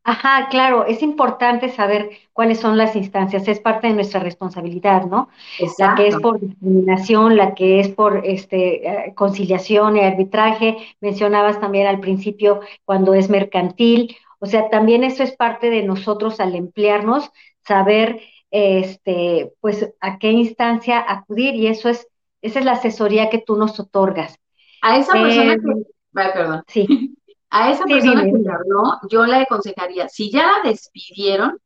Ajá, 0.03 0.47
claro, 0.49 0.85
es 0.85 1.03
importante 1.03 1.69
saber 1.69 2.09
cuáles 2.33 2.59
son 2.59 2.75
las 2.75 2.95
instancias, 2.95 3.47
es 3.47 3.59
parte 3.59 3.87
de 3.87 3.93
nuestra 3.93 4.19
responsabilidad, 4.19 5.05
¿no? 5.05 5.29
La 5.77 5.93
que 5.95 6.07
es 6.07 6.17
por 6.17 6.39
discriminación, 6.39 7.37
la 7.37 7.53
que 7.53 7.79
es 7.79 7.89
por 7.89 8.25
este 8.25 8.87
eh, 8.87 9.13
conciliación 9.13 9.97
y 9.97 10.01
arbitraje, 10.01 10.77
mencionabas 11.01 11.59
también 11.59 11.85
al 11.85 11.99
principio 11.99 12.61
cuando 12.83 13.13
es 13.13 13.29
mercantil, 13.29 14.15
o 14.39 14.47
sea, 14.47 14.69
también 14.69 15.03
eso 15.03 15.21
es 15.21 15.35
parte 15.35 15.69
de 15.69 15.83
nosotros 15.83 16.39
al 16.39 16.55
emplearnos, 16.55 17.29
saber 17.63 18.21
este 18.49 19.53
pues 19.61 19.93
a 20.01 20.17
qué 20.17 20.31
instancia 20.31 20.99
acudir 21.07 21.55
y 21.55 21.67
eso 21.67 21.89
es 21.89 22.07
esa 22.41 22.57
es 22.57 22.65
la 22.65 22.71
asesoría 22.73 23.29
que 23.29 23.37
tú 23.37 23.55
nos 23.55 23.79
otorgas. 23.79 24.39
A 24.81 24.97
esa 24.97 25.13
persona 25.13 25.55
que, 25.55 25.83
perdón. 26.11 26.63
Sí. 26.67 27.15
A 27.51 27.69
esa 27.69 27.83
persona 27.83 28.23
que 28.23 28.31
le 28.31 28.49
habló, 28.49 28.99
yo 29.09 29.25
le 29.25 29.35
aconsejaría, 29.35 30.07
si 30.07 30.31
ya 30.31 30.47
la 30.47 30.69
despidieron, 30.69 31.59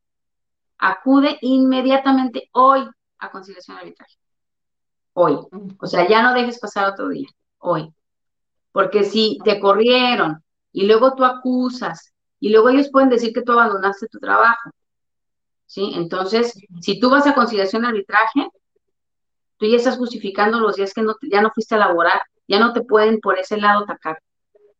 acude 0.78 1.38
inmediatamente 1.42 2.50
hoy 2.52 2.88
a 3.18 3.30
conciliación 3.30 3.78
arbitraje. 3.78 4.16
Hoy. 5.12 5.38
O 5.78 5.86
sea, 5.86 6.08
ya 6.08 6.22
no 6.22 6.34
dejes 6.34 6.58
pasar 6.58 6.90
otro 6.90 7.08
día, 7.08 7.28
hoy. 7.58 7.94
Porque 8.72 9.04
si 9.04 9.38
te 9.44 9.60
corrieron 9.60 10.42
y 10.72 10.86
luego 10.86 11.14
tú 11.14 11.24
acusas 11.24 12.12
y 12.40 12.50
luego 12.50 12.68
ellos 12.68 12.90
pueden 12.90 13.08
decir 13.08 13.32
que 13.32 13.42
tú 13.42 13.52
abandonaste 13.52 14.08
tu 14.08 14.18
trabajo. 14.18 14.70
¿Sí? 15.66 15.92
Entonces, 15.94 16.52
si 16.80 16.98
tú 16.98 17.10
vas 17.10 17.28
a 17.28 17.34
conciliación 17.34 17.84
arbitraje, 17.84 18.48
tú 19.56 19.66
ya 19.66 19.76
estás 19.76 19.96
justificando 19.96 20.58
los 20.58 20.74
días 20.74 20.92
que 20.92 21.02
no 21.02 21.14
ya 21.22 21.40
no 21.40 21.52
fuiste 21.52 21.76
a 21.76 21.78
laborar, 21.78 22.22
ya 22.48 22.58
no 22.58 22.72
te 22.72 22.82
pueden 22.82 23.20
por 23.20 23.38
ese 23.38 23.56
lado 23.56 23.84
atacar. 23.84 24.20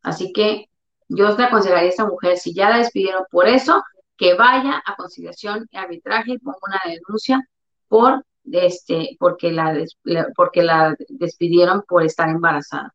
Así 0.02 0.32
que 0.32 0.68
yo 1.09 1.36
le 1.36 1.44
aconsejaría 1.44 1.88
a 1.88 1.90
esta 1.90 2.07
mujer, 2.07 2.36
si 2.36 2.54
ya 2.54 2.70
la 2.70 2.78
despidieron 2.78 3.24
por 3.30 3.46
eso, 3.48 3.82
que 4.16 4.34
vaya 4.34 4.82
a 4.84 4.96
conciliación 4.96 5.68
y 5.70 5.76
arbitraje 5.76 6.32
y 6.32 6.38
ponga 6.38 6.59
una 6.62 6.80
denuncia 6.86 7.48
por 7.88 8.24
este, 8.52 9.16
porque 9.18 9.52
la, 9.52 9.76
porque 10.34 10.62
la 10.62 10.96
despidieron 11.09 11.82
por 11.86 12.04
estar 12.04 12.28
embarazada. 12.28 12.94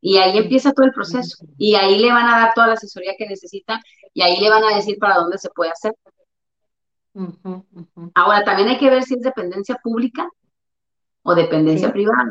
Y 0.00 0.18
ahí 0.18 0.36
empieza 0.38 0.72
todo 0.72 0.86
el 0.86 0.92
proceso. 0.92 1.44
Y 1.58 1.74
ahí 1.74 1.98
le 1.98 2.12
van 2.12 2.28
a 2.28 2.38
dar 2.38 2.52
toda 2.54 2.68
la 2.68 2.72
asesoría 2.74 3.14
que 3.16 3.26
necesita 3.26 3.80
y 4.12 4.22
ahí 4.22 4.40
le 4.40 4.50
van 4.50 4.64
a 4.64 4.74
decir 4.76 4.98
para 4.98 5.16
dónde 5.16 5.38
se 5.38 5.50
puede 5.50 5.70
hacer. 5.70 5.94
Ahora, 8.14 8.44
también 8.44 8.68
hay 8.68 8.78
que 8.78 8.90
ver 8.90 9.02
si 9.02 9.14
es 9.14 9.22
dependencia 9.22 9.76
pública 9.82 10.28
o 11.22 11.34
dependencia 11.34 11.92
privada. 11.92 12.30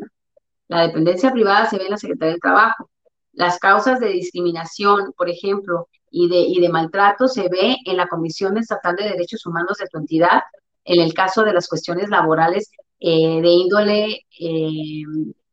La 0.68 0.82
dependencia 0.82 1.32
privada 1.32 1.66
se 1.68 1.78
ve 1.78 1.86
en 1.86 1.92
la 1.92 1.98
Secretaría 1.98 2.34
del 2.34 2.42
Trabajo. 2.42 2.90
Las 3.36 3.60
causas 3.60 4.00
de 4.00 4.08
discriminación, 4.10 5.14
por 5.18 5.30
ejemplo, 5.30 5.90
y 6.10 6.30
de, 6.30 6.38
y 6.38 6.62
de 6.62 6.70
maltrato 6.70 7.28
se 7.28 7.50
ve 7.50 7.76
en 7.86 7.98
la 7.98 8.08
Comisión 8.08 8.58
Estatal 8.58 8.96
de 8.96 9.10
Derechos 9.10 9.46
Humanos 9.46 9.78
de 9.78 9.88
tu 9.88 9.98
entidad, 9.98 10.42
en 10.86 11.02
el 11.02 11.14
caso 11.14 11.44
de 11.44 11.54
las 11.54 11.68
cuestiones 11.68 12.10
laborales 12.10 12.72
eh, 13.00 13.42
de 13.42 13.50
índole 13.50 14.26
eh, 14.40 15.04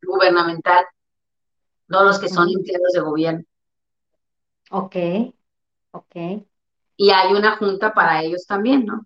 gubernamental, 0.02 0.84
todos 1.88 2.04
los 2.06 2.18
que 2.20 2.28
son 2.28 2.48
empleados 2.48 2.92
de 2.92 3.00
gobierno. 3.00 3.44
Ok, 4.70 4.96
ok. 5.90 6.16
Y 6.96 7.10
hay 7.10 7.32
una 7.32 7.56
junta 7.56 7.92
para 7.92 8.22
ellos 8.22 8.46
también, 8.46 8.86
¿no? 8.86 9.04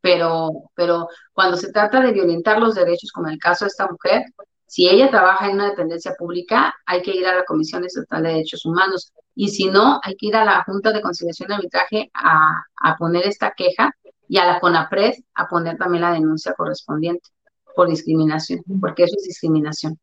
Pero, 0.00 0.70
pero 0.74 1.08
cuando 1.32 1.56
se 1.56 1.70
trata 1.70 2.00
de 2.00 2.12
violentar 2.12 2.58
los 2.58 2.74
derechos, 2.74 3.12
como 3.12 3.28
en 3.28 3.34
el 3.34 3.38
caso 3.38 3.64
de 3.64 3.68
esta 3.68 3.86
mujer, 3.86 4.22
si 4.66 4.88
ella 4.88 5.10
trabaja 5.10 5.48
en 5.48 5.54
una 5.54 5.70
dependencia 5.70 6.14
pública, 6.18 6.74
hay 6.86 7.02
que 7.02 7.12
ir 7.12 7.26
a 7.26 7.34
la 7.34 7.44
Comisión 7.44 7.84
Estatal 7.84 8.22
de 8.22 8.30
Derechos 8.30 8.64
Humanos. 8.64 9.12
Y 9.34 9.48
si 9.48 9.66
no, 9.66 10.00
hay 10.02 10.16
que 10.16 10.26
ir 10.26 10.36
a 10.36 10.44
la 10.44 10.64
Junta 10.64 10.92
de 10.92 11.02
Conciliación 11.02 11.50
y 11.50 11.54
Arbitraje 11.54 12.10
a, 12.14 12.96
poner 12.98 13.26
esta 13.26 13.52
queja 13.56 13.92
y 14.28 14.38
a 14.38 14.46
la 14.46 14.60
CONAPRED 14.60 15.14
a 15.34 15.48
poner 15.48 15.76
también 15.76 16.02
la 16.02 16.12
denuncia 16.12 16.54
correspondiente 16.54 17.28
por 17.74 17.88
discriminación, 17.88 18.62
porque 18.80 19.04
eso 19.04 19.16
es 19.18 19.24
discriminación 19.24 19.98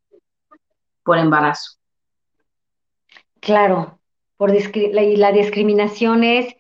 por 1.04 1.18
embarazo. 1.18 1.78
Claro, 3.40 4.00
por 4.38 4.54
y 4.54 5.16
la 5.16 5.32
discriminación 5.32 6.24
es, 6.24 6.54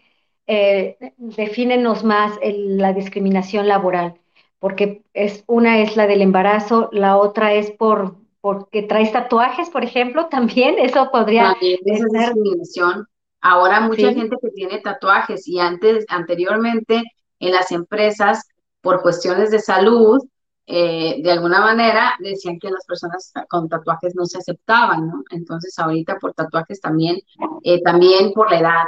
eh, 0.48 0.98
defínenos 1.18 2.04
más 2.04 2.40
la 2.42 2.94
discriminación 2.94 3.68
laboral 3.68 4.20
porque 4.62 5.02
es 5.16 5.44
una 5.48 5.80
es 5.80 5.98
la 5.98 6.06
del 6.06 6.22
embarazo, 6.22 6.90
la 6.94 7.18
otra 7.18 7.54
es 7.54 7.72
por 7.72 8.16
porque 8.42 8.84
traes 8.84 9.12
tatuajes, 9.12 9.70
por 9.70 9.84
ejemplo, 9.84 10.28
también 10.32 10.76
eso 10.78 11.10
podría 11.12 11.52
también 11.52 11.80
es 11.84 12.02
discriminación. 12.12 13.08
Ahora 13.42 13.82
mucha 13.82 14.14
gente 14.14 14.38
que 14.40 14.50
tiene 14.52 14.80
tatuajes 14.80 15.48
y 15.48 15.60
antes 15.60 16.06
anteriormente 16.10 17.02
en 17.40 17.52
las 17.52 17.72
empresas 17.72 18.48
por 18.82 19.02
cuestiones 19.02 19.50
de 19.50 19.60
salud 19.60 20.22
eh, 20.68 21.22
de 21.24 21.32
alguna 21.32 21.60
manera 21.60 22.14
decían 22.20 22.60
que 22.60 22.70
las 22.70 22.86
personas 22.86 23.34
con 23.50 23.68
tatuajes 23.68 24.16
no 24.16 24.28
se 24.28 24.38
aceptaban, 24.38 25.08
¿no? 25.08 25.24
Entonces 25.32 25.78
ahorita 25.80 26.18
por 26.20 26.34
tatuajes 26.34 26.80
también, 26.80 27.18
eh, 27.64 27.82
también 27.82 28.32
por 28.32 28.52
la 28.52 28.60
edad, 28.60 28.84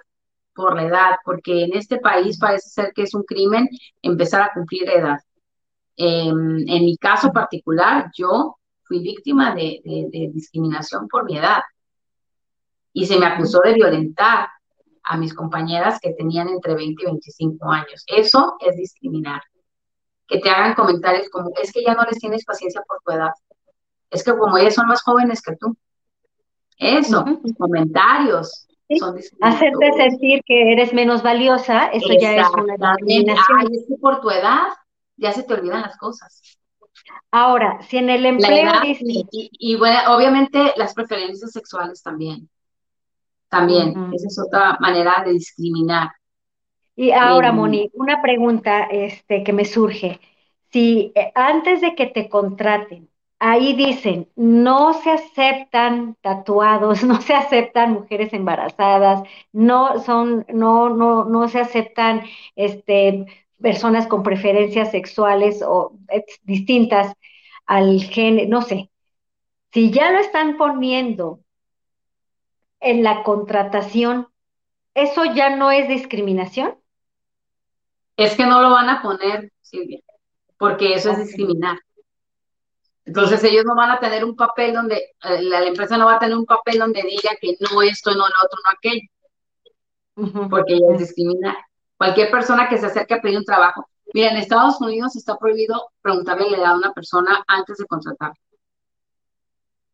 por 0.54 0.76
la 0.76 0.84
edad, 0.84 1.16
porque 1.26 1.64
en 1.64 1.74
este 1.74 1.98
país 1.98 2.38
parece 2.38 2.70
ser 2.70 2.94
que 2.94 3.02
es 3.02 3.16
un 3.16 3.24
crimen 3.24 3.68
empezar 4.04 4.44
a 4.44 4.54
cumplir 4.54 4.88
edad. 4.88 5.18
Em, 5.96 6.68
en 6.68 6.86
mi 6.86 6.98
caso 6.98 7.32
particular, 7.32 8.10
yo 8.18 8.58
fui 8.84 9.00
víctima 9.00 9.54
de, 9.54 9.82
discriminación 10.34 11.08
por 11.08 11.26
mi 11.26 11.38
edad 11.38 11.62
y 12.92 13.06
se 13.06 13.18
me 13.18 13.26
acusó 13.26 13.62
de 13.62 13.74
violentar 13.74 14.48
a 15.04 15.18
mis 15.18 15.34
compañeras 15.34 16.00
que 16.02 16.14
tenían 16.14 16.50
entre 16.50 16.76
20 16.76 17.04
y 17.04 17.06
25 17.06 17.70
años. 17.70 18.04
Eso 18.08 18.56
es 18.60 18.76
discriminar. 18.76 19.42
Que 20.28 20.40
te 20.40 20.50
hagan 20.50 20.74
comentarios 20.76 21.30
como, 21.30 21.52
es 21.62 21.72
que 21.72 21.84
ya 21.84 21.94
no 21.94 22.04
les 22.04 22.20
tienes 22.20 22.46
paciencia 22.46 22.82
por 22.88 23.00
tu 23.06 23.12
edad. 23.12 23.32
Es 24.10 24.24
que 24.24 24.36
como 24.38 24.58
ellas 24.58 24.76
son 24.76 24.88
más 24.88 25.02
jóvenes 25.02 25.42
que 25.42 25.56
tú. 25.58 25.76
Eso, 26.78 27.26
comentarios. 27.58 28.68
Son 28.98 29.18
Hacerte 29.42 29.92
sentir 29.98 30.42
que 30.46 30.72
eres 30.72 30.94
menos 30.94 31.24
valiosa, 31.24 31.88
eso 31.88 32.14
ya 32.20 32.36
es 32.36 32.48
una 32.50 32.76
discriminación. 32.98 33.58
Ay, 33.60 33.68
es 33.72 33.86
que 33.88 33.96
por 33.96 34.22
tu 34.22 34.30
edad 34.30 34.68
ya 35.18 35.32
se 35.32 35.44
te 35.44 35.54
olvidan 35.54 35.82
las 35.82 35.98
cosas. 35.98 36.58
Ahora, 37.32 37.82
si 37.84 37.98
en 37.98 38.10
el 38.10 38.26
empleo 38.26 38.72
y, 39.32 39.76
bueno, 39.76 40.16
obviamente 40.16 40.74
las 40.78 40.94
preferencias 40.94 41.52
sexuales 41.52 42.02
también. 42.02 42.50
También, 43.50 44.12
esa 44.14 44.28
es 44.28 44.40
otra 44.40 44.78
manera 44.80 45.24
de 45.26 45.34
discriminar. 45.34 46.12
Y 46.96 47.12
ahora, 47.12 47.52
Moni, 47.52 47.90
una 47.94 48.22
pregunta 48.22 48.84
este, 48.84 49.44
que 49.44 49.54
me 49.54 49.66
surge. 49.66 50.20
Si 50.72 51.12
eh, 51.16 51.32
antes 51.36 51.82
de 51.82 51.96
que 51.96 52.08
te 52.08 52.30
contraten, 52.30 53.10
ahí 53.40 53.74
dicen, 53.74 54.30
no 54.36 54.94
se 54.94 55.12
aceptan 55.12 56.16
tatuados, 56.22 57.04
no 57.04 57.22
se 57.22 57.34
aceptan 57.34 57.94
mujeres 57.94 58.34
embarazadas, 58.34 59.24
no 59.52 60.00
son, 60.00 60.46
no, 60.50 60.90
no, 60.90 61.26
no 61.26 61.48
se 61.50 61.60
aceptan 61.60 62.24
este, 62.56 63.26
personas 63.64 64.08
con 64.08 64.24
preferencias 64.24 64.92
sexuales 64.92 65.64
o 65.66 65.98
distintas 66.44 67.16
al 67.66 68.04
género, 68.04 68.50
no 68.50 68.62
sé. 68.62 68.92
Si 69.72 69.90
ya 69.90 70.12
lo 70.12 70.20
están 70.20 70.58
poniendo 70.58 71.40
en 72.82 73.04
la 73.04 73.24
contratación, 73.24 74.28
¿eso 74.94 75.24
ya 75.34 75.56
no 75.56 75.72
es 75.72 75.88
discriminación? 75.88 76.76
Es 78.18 78.36
que 78.36 78.46
no 78.46 78.62
lo 78.62 78.70
van 78.70 78.90
a 78.90 79.02
poner, 79.02 79.52
Silvia, 79.62 80.02
porque 80.58 80.94
eso 80.96 81.12
es 81.12 81.20
discriminar. 81.20 81.80
Entonces 83.06 83.42
ellos 83.46 83.64
no 83.66 83.76
van 83.76 83.92
a 83.92 84.00
tener 84.00 84.26
un 84.26 84.36
papel 84.36 84.74
donde, 84.74 84.98
eh, 84.98 85.42
la, 85.42 85.64
empresa 85.64 85.98
no 85.98 86.06
va 86.06 86.16
a 86.16 86.20
tener 86.20 86.36
un 86.36 86.46
papel 86.46 86.80
donde 86.80 87.02
diga 87.02 87.32
que 87.40 87.56
no 87.62 87.82
esto, 87.82 88.12
no 88.12 88.28
lo 88.28 88.36
otro, 88.44 88.60
no 88.66 88.72
aquello, 88.78 90.50
porque 90.50 90.80
ya 90.80 90.94
es 90.94 91.00
discriminar. 91.00 91.56
Cualquier 92.04 92.32
persona 92.32 92.68
que 92.68 92.78
se 92.78 92.88
acerque 92.88 93.14
a 93.14 93.22
pedir 93.22 93.38
un 93.38 93.46
trabajo. 93.46 93.88
Mira, 94.14 94.32
en 94.32 94.36
Estados 94.36 94.82
Unidos 94.82 95.16
está 95.16 95.38
prohibido 95.38 95.90
preguntarle 96.02 96.50
la 96.52 96.58
edad 96.58 96.72
a 96.72 96.78
una 96.78 96.92
persona 96.92 97.42
antes 97.48 97.78
de 97.78 97.86
contratar. 97.86 98.34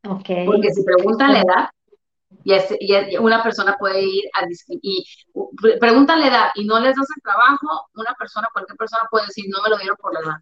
Okay. 0.03 0.43
Porque 0.47 0.71
si 0.71 0.83
preguntan 0.83 1.33
la 1.33 1.41
edad, 1.41 1.69
y, 2.43 3.17
una 3.17 3.43
persona 3.43 3.75
puede 3.77 4.01
ir 4.01 4.23
a 4.33 4.47
y 4.81 5.05
preguntan 5.79 6.21
la 6.21 6.27
edad 6.29 6.47
y 6.55 6.65
no 6.65 6.79
les 6.79 6.95
das 6.95 7.05
el 7.15 7.21
trabajo, 7.21 7.89
una 7.93 8.15
persona, 8.17 8.47
cualquier 8.53 8.75
persona 8.75 9.03
puede 9.11 9.27
decir, 9.27 9.45
no 9.47 9.61
me 9.61 9.69
lo 9.69 9.77
dieron 9.77 9.97
por 9.97 10.11
la 10.11 10.21
edad. 10.21 10.37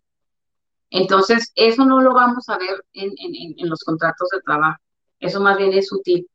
Entonces, 0.89 1.51
eso 1.55 1.83
no 1.83 1.99
lo 1.99 2.13
vamos 2.13 2.47
a 2.47 2.57
ver 2.57 2.81
en, 2.93 3.11
en, 3.17 3.69
los 3.69 3.83
contratos 3.83 4.29
de 4.29 4.39
trabajo. 4.39 4.79
Eso 5.19 5.41
más 5.41 5.57
bien 5.57 5.73
es 5.73 5.91
útil. 5.91 6.29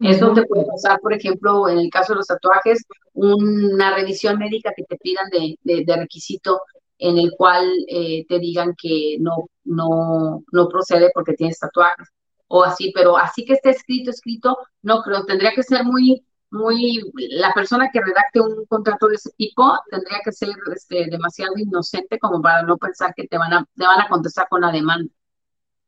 Eso 0.00 0.32
te 0.32 0.46
puede 0.46 0.64
pasar, 0.66 0.98
por 1.00 1.12
ejemplo, 1.12 1.68
en 1.68 1.78
el 1.78 1.90
caso 1.90 2.14
de 2.14 2.18
los 2.18 2.26
tatuajes, 2.26 2.84
una 3.12 3.94
revisión 3.94 4.38
médica 4.38 4.72
que 4.74 4.84
te 4.84 4.96
pidan 4.96 5.28
de, 5.30 5.56
de, 5.62 5.96
requisito 5.96 6.62
en 6.98 7.18
el 7.18 7.32
cual 7.36 7.70
eh, 7.86 8.24
te 8.26 8.38
digan 8.38 8.74
que 8.80 9.16
no, 9.20 9.50
no, 9.64 10.42
no 10.52 10.68
procede 10.68 11.10
porque 11.14 11.34
tienes 11.34 11.58
tatuajes 11.58 12.08
o 12.48 12.64
así, 12.64 12.92
pero 12.94 13.16
así 13.16 13.44
que 13.44 13.52
esté 13.52 13.70
escrito, 13.70 14.10
escrito, 14.10 14.58
no 14.82 15.02
creo, 15.02 15.24
tendría 15.24 15.52
que 15.52 15.62
ser 15.62 15.84
muy, 15.84 16.24
muy, 16.50 17.00
la 17.30 17.52
persona 17.52 17.90
que 17.92 18.00
redacte 18.00 18.40
un 18.40 18.66
contrato 18.66 19.06
de 19.06 19.14
ese 19.14 19.30
tipo 19.36 19.78
tendría 19.88 20.18
que 20.24 20.32
ser 20.32 20.50
este, 20.74 21.06
demasiado 21.10 21.52
inocente 21.56 22.18
como 22.18 22.42
para 22.42 22.62
no 22.62 22.76
pensar 22.76 23.14
que 23.14 23.28
te 23.28 23.38
van 23.38 23.52
a, 23.52 23.64
te 23.76 23.84
van 23.86 24.00
a 24.00 24.08
contestar 24.08 24.48
con 24.48 24.62
la 24.62 24.72
demanda. 24.72 25.12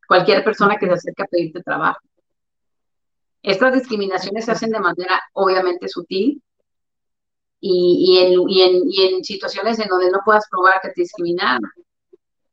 Cualquier 0.06 0.44
persona 0.44 0.76
que 0.76 0.86
se 0.86 0.92
acerque 0.92 1.22
a 1.22 1.26
pedirte 1.26 1.62
trabajo. 1.62 1.98
Estas 3.43 3.74
discriminaciones 3.74 4.45
se 4.45 4.53
hacen 4.53 4.70
de 4.70 4.78
manera 4.78 5.20
obviamente 5.32 5.88
sutil 5.88 6.43
y, 7.61 8.16
y, 8.49 8.62
en, 8.62 8.88
y, 8.90 9.03
en, 9.03 9.24
situaciones 9.24 9.78
en 9.78 9.88
donde 9.88 10.11
no 10.11 10.18
puedas 10.24 10.49
probar 10.51 10.80
que 10.80 10.88
te 10.88 11.03
discriminaron. 11.03 11.70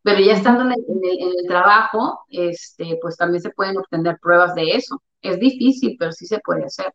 Pero 0.02 0.20
ya 0.22 0.34
estando 0.34 0.64
en 0.64 0.72
el, 0.72 1.48
trabajo, 1.48 2.22
este, 2.30 2.98
pues 3.02 3.18
también 3.18 3.42
se 3.42 3.50
pueden 3.50 3.78
obtener 3.78 4.18
pruebas 4.22 4.56
de 4.56 4.72
eso. 4.72 5.02
Es 5.22 5.40
difícil, 5.40 5.96
pero 6.00 6.12
sí 6.12 6.26
se 6.26 6.40
puede 6.40 6.66
hacer. 6.66 6.94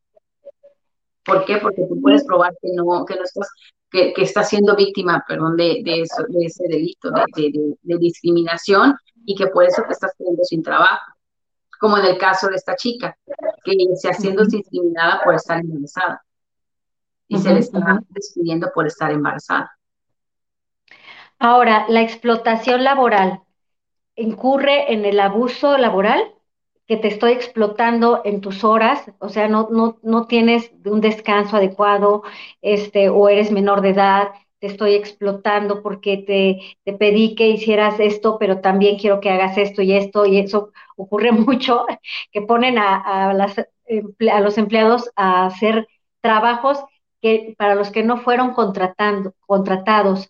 ¿Por 1.25 1.45
qué? 1.45 1.59
Porque 1.59 1.87
tú 1.89 2.01
puedes 2.01 2.25
probar 2.25 2.53
que 2.61 2.69
no, 2.75 3.05
que 3.05 3.17
no 3.17 3.23
estás, 3.23 3.49
que, 3.91 4.13
que 4.13 4.23
estás 4.23 4.49
siendo 4.49 4.77
víctima, 4.77 5.25
perdón, 5.27 5.57
de, 5.57 5.83
de, 5.85 6.03
ese 6.03 6.65
delito, 6.69 7.11
de, 7.11 7.75
de, 7.83 7.99
discriminación 7.99 8.95
y 9.25 9.35
que 9.35 9.47
por 9.49 9.65
eso 9.65 9.83
te 9.87 9.93
estás 9.93 10.13
quedando 10.17 10.43
sin 10.45 10.63
trabajo. 10.63 11.13
Como 11.81 11.99
en 11.99 12.07
el 12.07 12.19
caso 12.19 12.49
de 12.49 12.57
esta 12.57 12.77
chica, 12.77 13.17
que 13.65 13.73
se 13.97 14.11
haciendo 14.11 14.45
discriminada 14.45 15.21
por 15.25 15.35
estar 15.35 15.61
embarazada. 15.61 16.23
Y 17.27 17.39
se 17.39 17.53
le 17.53 17.61
está 17.61 18.01
despidiendo 18.11 18.71
por 18.75 18.87
estar 18.87 19.11
embarazada. 19.11 19.73
Ahora, 21.39 21.87
la 21.89 22.03
explotación 22.03 22.85
laboral 22.85 23.41
incurre 24.17 24.93
en 24.93 25.05
el 25.05 25.19
abuso 25.19 25.77
laboral, 25.79 26.33
que 26.87 26.97
te 26.99 27.09
estoy 27.09 27.33
explotando 27.33 28.21
en 28.25 28.41
tus 28.41 28.63
horas, 28.63 29.11
o 29.19 29.31
sea, 29.31 29.49
no, 29.49 29.69
no, 29.71 29.99
no 30.03 30.27
tienes 30.27 30.71
un 30.85 31.01
descanso 31.01 31.57
adecuado, 31.57 32.23
este, 32.61 33.09
o 33.09 33.29
eres 33.29 33.51
menor 33.51 33.81
de 33.81 33.91
edad, 33.91 34.29
te 34.59 34.67
estoy 34.67 34.95
explotando 34.95 35.83
porque 35.83 36.19
te, 36.19 36.61
te, 36.85 36.97
pedí 36.97 37.35
que 37.35 37.49
hicieras 37.49 38.01
esto, 38.01 38.39
pero 38.39 38.61
también 38.61 38.99
quiero 38.99 39.21
que 39.21 39.31
hagas 39.31 39.57
esto 39.57 39.83
y 39.83 39.95
esto, 39.95 40.27
y 40.27 40.39
eso 40.39 40.73
ocurre 40.97 41.33
mucho, 41.33 41.87
que 42.33 42.43
ponen 42.43 42.79
a, 42.79 43.31
a, 43.31 43.35
las, 43.35 43.59
a 43.59 44.41
los 44.41 44.59
empleados 44.59 45.11
a 45.17 45.47
hacer 45.47 45.87
trabajos 46.21 46.79
que 47.21 47.55
para 47.59 47.75
los 47.75 47.91
que 47.91 48.03
no 48.03 48.19
fueron 48.19 48.53
contratando, 48.55 49.35
contratados 49.47 50.29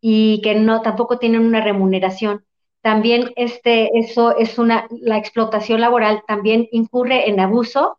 y 0.00 0.40
que 0.42 0.54
no 0.54 0.82
tampoco 0.82 1.18
tienen 1.18 1.44
una 1.44 1.60
remuneración. 1.60 2.44
También 2.82 3.32
este, 3.36 3.98
eso 3.98 4.36
es 4.36 4.58
una, 4.58 4.86
la 4.90 5.18
explotación 5.18 5.80
laboral 5.80 6.22
también 6.26 6.68
incurre 6.70 7.28
en 7.28 7.40
abuso. 7.40 7.98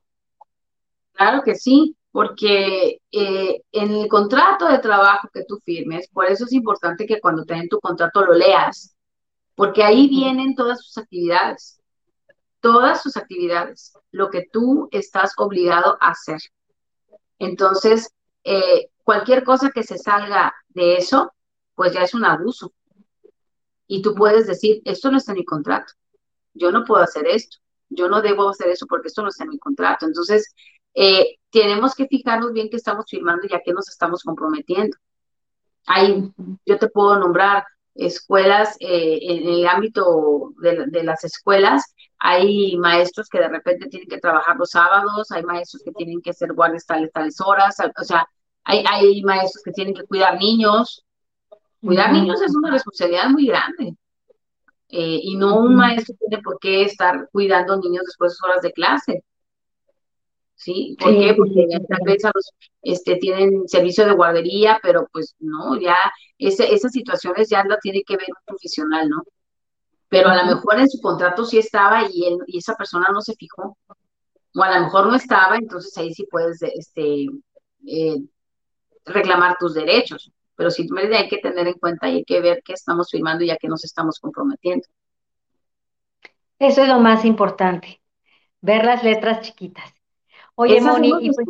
Claro 1.14 1.42
que 1.44 1.56
sí, 1.56 1.96
porque 2.12 3.00
eh, 3.12 3.62
en 3.72 3.92
el 3.92 4.08
contrato 4.08 4.68
de 4.68 4.80
trabajo 4.80 5.28
que 5.34 5.44
tú 5.46 5.60
firmes, 5.66 6.08
por 6.10 6.26
eso 6.26 6.46
es 6.46 6.54
importante 6.54 7.06
que 7.06 7.20
cuando 7.20 7.44
te 7.44 7.56
den 7.56 7.68
tu 7.70 7.80
contrato 7.80 8.22
lo 8.26 8.34
leas, 8.34 8.96
porque 9.56 9.84
ahí 9.84 10.08
vienen 10.08 10.56
todas 10.56 10.82
sus 10.82 10.98
actividades, 10.98 11.77
todas 12.68 13.02
sus 13.02 13.16
actividades, 13.16 13.94
lo 14.12 14.30
que 14.30 14.46
tú 14.52 14.90
estás 14.92 15.32
obligado 15.38 15.98
a 16.02 16.10
hacer. 16.10 16.42
Entonces, 17.40 18.14
eh, 18.44 18.90
cualquier 19.06 19.46
cosa 19.46 19.72
que 19.72 19.84
se 19.84 19.98
salga 19.98 20.54
de 20.68 20.98
eso, 20.98 21.32
pues 21.76 21.94
ya 21.94 22.02
es 22.02 22.14
un 22.14 22.26
abuso. 22.26 22.74
Y 23.88 24.02
tú 24.02 24.14
puedes 24.16 24.48
decir, 24.48 24.82
esto 24.84 25.10
no 25.10 25.18
está 25.18 25.32
en 25.32 25.38
mi 25.38 25.46
contrato, 25.46 25.94
yo 26.54 26.74
no 26.74 26.84
puedo 26.84 27.02
hacer 27.02 27.26
esto, 27.28 27.56
yo 27.88 28.10
no 28.10 28.22
debo 28.22 28.50
hacer 28.50 28.68
eso 28.68 28.86
porque 28.86 29.08
esto 29.08 29.22
no 29.22 29.30
está 29.30 29.46
en 29.46 29.52
mi 29.52 29.60
contrato. 29.60 30.06
Entonces, 30.06 30.54
eh, 30.94 31.38
tenemos 31.50 31.96
que 31.96 32.08
fijarnos 32.08 32.52
bien 32.52 32.70
que 32.70 32.76
estamos 32.76 33.06
firmando 33.10 33.48
y 33.50 33.56
a 33.56 33.62
qué 33.64 33.72
nos 33.72 33.88
estamos 33.88 34.24
comprometiendo. 34.24 34.98
Ahí 35.86 36.34
yo 36.66 36.78
te 36.78 36.90
puedo 36.90 37.18
nombrar 37.18 37.64
escuelas, 37.98 38.76
eh, 38.80 39.20
en 39.22 39.48
el 39.50 39.68
ámbito 39.68 40.54
de, 40.62 41.04
las 41.04 41.24
escuelas, 41.24 41.84
hay 42.20 42.78
maestros 42.78 43.30
que 43.30 43.40
de 43.40 43.50
repente 43.50 43.90
tienen 43.90 44.10
que 44.10 44.20
trabajar 44.20 44.56
los 44.58 44.72
sábados, 44.72 45.32
hay 45.32 45.44
maestros 45.44 45.84
que 45.84 45.92
tienen 45.92 46.22
que 46.22 46.32
hacer 46.32 46.54
guardias 46.54 46.86
tales, 46.86 47.12
tales 47.12 47.40
horas, 47.42 47.78
o 48.00 48.04
sea, 48.04 48.28
hay, 48.64 48.84
hay 48.88 49.22
maestros 49.24 49.64
que 49.64 49.72
tienen 49.72 49.94
que 49.94 50.04
cuidar 50.04 50.40
niños, 50.40 51.06
Cuidar 51.82 52.12
niños 52.12 52.42
es 52.42 52.56
una 52.56 52.72
responsabilidad 52.72 53.30
muy 53.30 53.48
grande. 53.48 53.96
Eh, 54.90 55.20
y 55.22 55.36
no 55.36 55.60
un 55.60 55.76
maestro 55.76 56.16
tiene 56.20 56.42
por 56.42 56.58
qué 56.60 56.84
estar 56.84 57.30
cuidando 57.32 57.78
niños 57.78 58.04
después 58.06 58.32
de 58.32 58.36
sus 58.36 58.44
horas 58.44 58.62
de 58.62 58.72
clase. 58.72 59.24
¿Sí? 60.58 60.98
¿Por 61.00 61.12
qué? 61.12 61.34
Porque 61.36 61.68
tal 61.88 62.00
vez 62.04 62.24
este, 62.82 63.16
tienen 63.18 63.68
servicio 63.68 64.06
de 64.06 64.14
guardería, 64.14 64.80
pero 64.82 65.08
pues 65.14 65.36
no, 65.40 65.80
ya 65.80 65.96
esas 66.40 66.92
situaciones 66.92 67.48
ya 67.50 67.64
la 67.64 67.78
tiene 67.78 68.02
que 68.04 68.18
ver 68.18 68.28
un 68.30 68.44
profesional, 68.46 69.08
¿no? 69.08 69.24
Pero 70.10 70.30
a 70.30 70.36
lo 70.44 70.56
mejor 70.56 70.80
en 70.80 70.90
su 70.90 71.00
contrato 71.00 71.46
sí 71.46 71.60
estaba 71.60 72.10
y, 72.12 72.26
él, 72.26 72.40
y 72.48 72.58
esa 72.58 72.76
persona 72.76 73.08
no 73.14 73.22
se 73.22 73.36
fijó. 73.36 73.78
O 74.56 74.64
a 74.64 74.80
lo 74.80 74.86
mejor 74.86 75.08
no 75.08 75.16
estaba, 75.16 75.58
entonces 75.58 75.96
ahí 75.98 76.14
sí 76.14 76.26
puedes 76.30 76.62
este, 76.64 77.28
eh, 77.86 78.18
reclamar 79.06 79.58
tus 79.60 79.76
derechos 79.76 80.32
pero 80.58 80.72
simplemente 80.72 81.16
hay 81.16 81.30
que 81.30 81.38
tener 81.38 81.68
en 81.68 81.76
cuenta 81.76 82.10
y 82.10 82.16
hay 82.16 82.26
que 82.26 82.42
ver 82.42 82.64
qué 82.66 82.74
estamos 82.74 83.10
firmando 83.12 83.46
y 83.46 83.52
a 83.52 83.58
qué 83.58 83.68
nos 83.68 83.86
estamos 83.86 84.20
comprometiendo. 84.20 84.86
Eso 86.58 86.82
es 86.82 86.88
lo 86.90 87.00
más 87.00 87.24
importante, 87.24 88.02
ver 88.60 88.84
las 88.84 89.04
letras 89.04 89.42
chiquitas. 89.42 89.94
Oye, 90.60 90.82
Moni, 90.82 91.14
y 91.22 91.32
pues 91.32 91.48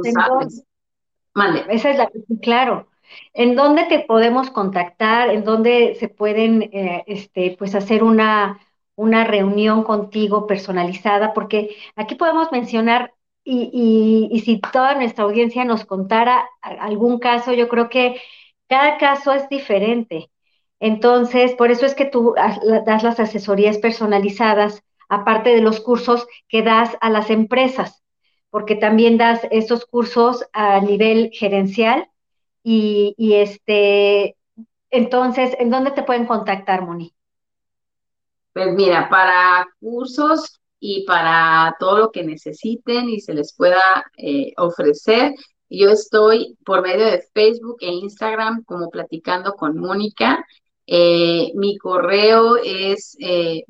esa 1.70 1.90
es 1.92 1.98
la, 1.98 2.12
claro. 2.42 2.88
¿En 3.34 3.56
dónde 3.56 3.86
te 3.86 4.00
podemos 4.00 4.50
contactar? 4.50 5.30
¿En 5.30 5.46
dónde 5.46 5.96
se 5.98 6.10
pueden, 6.10 6.64
eh, 6.74 7.06
este, 7.08 7.56
pues, 7.58 7.74
hacer 7.74 8.04
una, 8.04 8.60
una 8.96 9.24
reunión 9.24 9.84
contigo 9.84 10.46
personalizada? 10.46 11.34
Porque 11.34 11.78
aquí 11.96 12.16
podemos 12.16 12.52
mencionar 12.52 13.14
y, 13.46 13.70
y, 13.72 14.36
y, 14.36 14.42
si 14.42 14.60
toda 14.60 14.96
nuestra 14.96 15.24
audiencia 15.24 15.64
nos 15.64 15.86
contara 15.86 16.46
algún 16.62 17.18
caso, 17.20 17.54
yo 17.54 17.70
creo 17.70 17.88
que 17.88 18.20
cada 18.68 18.98
caso 18.98 19.32
es 19.32 19.48
diferente. 19.48 20.30
Entonces, 20.82 21.54
por 21.54 21.72
eso 21.72 21.86
es 21.86 21.96
que 21.96 22.06
tú 22.06 22.36
das 22.36 23.04
las 23.04 23.22
asesorías 23.22 23.78
personalizadas, 23.78 24.84
aparte 25.08 25.52
de 25.52 25.62
los 25.62 25.80
cursos 25.80 26.28
que 26.50 26.62
das 26.62 26.98
a 27.00 27.10
las 27.10 27.30
empresas, 27.30 28.04
porque 28.50 28.76
también 28.76 29.18
das 29.18 29.42
esos 29.52 29.86
cursos 29.86 30.46
a 30.54 30.80
nivel 30.80 31.32
gerencial 31.34 32.10
y, 32.64 33.16
este, 33.18 34.36
entonces, 34.90 35.56
¿en 35.58 35.70
dónde 35.70 35.92
te 35.92 36.04
pueden 36.04 36.26
contactar, 36.26 36.82
Moni? 36.82 37.14
Pues 38.52 38.74
mira, 38.74 39.08
para 39.10 39.66
cursos 39.80 40.60
y 40.80 41.06
para 41.06 41.76
todo 41.80 41.98
lo 41.98 42.12
que 42.12 42.24
necesiten 42.24 43.10
y 43.10 43.22
se 43.22 43.34
les 43.34 43.56
pueda 43.56 44.06
eh, 44.18 44.52
ofrecer, 44.58 45.34
yo 45.70 45.90
estoy 45.92 46.58
por 46.66 46.82
medio 46.82 47.06
de 47.06 47.24
Facebook 47.34 47.78
e 47.82 47.92
Instagram 47.92 48.64
como 48.64 48.90
platicando 48.90 49.54
con 49.54 49.78
Mónica. 49.78 50.46
Eh, 50.86 51.52
mi 51.56 51.78
correo 51.78 52.56
es 52.58 53.18
eh, 53.20 53.64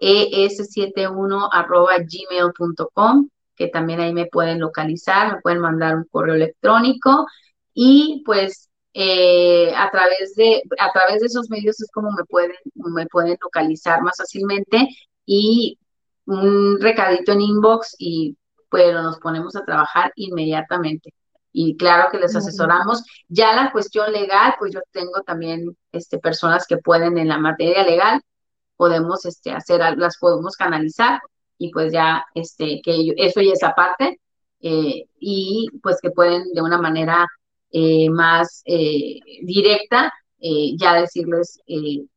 es71 0.00 1.48
arroba 1.52 1.98
gmail.com, 1.98 3.28
que 3.60 3.68
también 3.68 4.00
ahí 4.00 4.14
me 4.14 4.24
pueden 4.24 4.58
localizar, 4.58 5.34
me 5.34 5.40
pueden 5.42 5.60
mandar 5.60 5.94
un 5.94 6.04
correo 6.10 6.34
electrónico 6.34 7.26
y 7.74 8.22
pues 8.24 8.70
eh, 8.94 9.70
a 9.76 9.90
través 9.90 10.34
de 10.34 10.62
a 10.78 10.90
través 10.92 11.20
de 11.20 11.26
esos 11.26 11.50
medios 11.50 11.78
es 11.78 11.90
como 11.92 12.10
me 12.12 12.24
pueden 12.24 12.56
me 12.74 13.06
pueden 13.06 13.36
localizar 13.38 14.00
más 14.00 14.16
fácilmente 14.16 14.88
y 15.26 15.78
un 16.24 16.80
recadito 16.80 17.32
en 17.32 17.42
inbox 17.42 17.96
y 17.98 18.34
pues 18.70 18.94
nos 18.94 19.18
ponemos 19.18 19.54
a 19.56 19.64
trabajar 19.64 20.10
inmediatamente. 20.16 21.12
Y 21.52 21.76
claro 21.76 22.10
que 22.10 22.18
les 22.18 22.34
asesoramos. 22.34 23.02
Ya 23.28 23.54
la 23.54 23.72
cuestión 23.72 24.10
legal 24.10 24.54
pues 24.58 24.72
yo 24.72 24.80
tengo 24.90 25.20
también 25.26 25.76
este 25.92 26.18
personas 26.18 26.66
que 26.66 26.78
pueden 26.78 27.18
en 27.18 27.28
la 27.28 27.36
materia 27.38 27.84
legal 27.84 28.22
podemos 28.76 29.26
este 29.26 29.52
hacer 29.52 29.80
las 29.98 30.16
podemos 30.18 30.56
canalizar 30.56 31.20
y 31.60 31.70
pues 31.70 31.92
ya 31.92 32.24
este 32.34 32.80
que 32.82 33.12
eso 33.18 33.42
ya 33.42 33.52
es 33.52 33.62
aparte 33.62 34.18
eh, 34.60 35.04
y 35.18 35.68
pues 35.82 35.98
que 36.02 36.10
pueden 36.10 36.52
de 36.54 36.62
una 36.62 36.78
manera 36.78 37.26
eh, 37.70 38.08
más 38.10 38.62
eh, 38.64 39.20
directa, 39.42 40.12
ya 40.42 40.94
decirles 40.94 41.60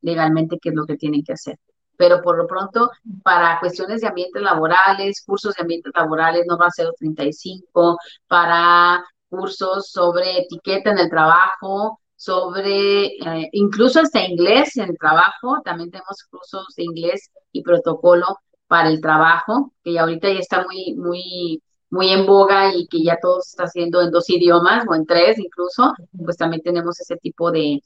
legalmente 0.02 0.58
qué 0.62 0.70
es 0.70 0.76
lo 0.76 0.86
que 0.86 0.96
tienen 0.96 1.24
que 1.24 1.34
hacer. 1.34 1.58
Pero 1.98 2.22
por 2.22 2.38
lo 2.38 2.48
pronto, 2.48 2.90
para 3.22 3.60
cuestiones 3.60 4.02
de 4.02 4.08
ambientes 4.08 4.42
laborales, 4.42 5.22
cursos 5.26 5.56
de 5.56 5.64
ambientes 5.64 5.92
laborales 5.94 6.46
no 6.48 6.58
va 6.58 6.68
a 6.68 6.72
ser 6.72 6.88
35, 6.98 7.98
para 8.28 9.04
cursos 9.30 9.90
sobre 9.90 10.40
etiqueta 10.40 10.92
en 10.92 11.00
el 11.00 11.10
trabajo, 11.10 12.00
sobre 12.16 13.12
incluso 13.52 14.00
hasta 14.00 14.26
inglés 14.26 14.78
en 14.78 14.92
el 14.92 14.98
trabajo, 14.98 15.60
también 15.66 15.92
tenemos 15.92 16.24
cursos 16.30 16.68
de 16.78 16.84
inglés 16.84 17.30
y 17.52 17.62
protocolo 17.62 18.38
para 18.68 18.90
el 18.90 19.02
trabajo, 19.02 19.74
que 19.84 19.98
ahorita 20.00 20.32
ya 20.32 20.40
está 20.40 20.64
muy, 20.64 20.94
muy 20.96 21.62
muy 21.94 22.10
en 22.10 22.26
boga 22.26 22.74
y 22.76 22.88
que 22.88 23.04
ya 23.04 23.20
todo 23.22 23.40
se 23.42 23.52
está 23.52 23.66
haciendo 23.66 24.02
en 24.02 24.10
dos 24.10 24.28
idiomas 24.28 24.84
o 24.90 24.96
en 24.96 25.06
tres 25.06 25.38
incluso, 25.38 25.94
pues 26.26 26.38
también 26.38 26.64
tenemos 26.64 27.00
ese 27.00 27.18
tipo 27.18 27.52
de, 27.52 27.84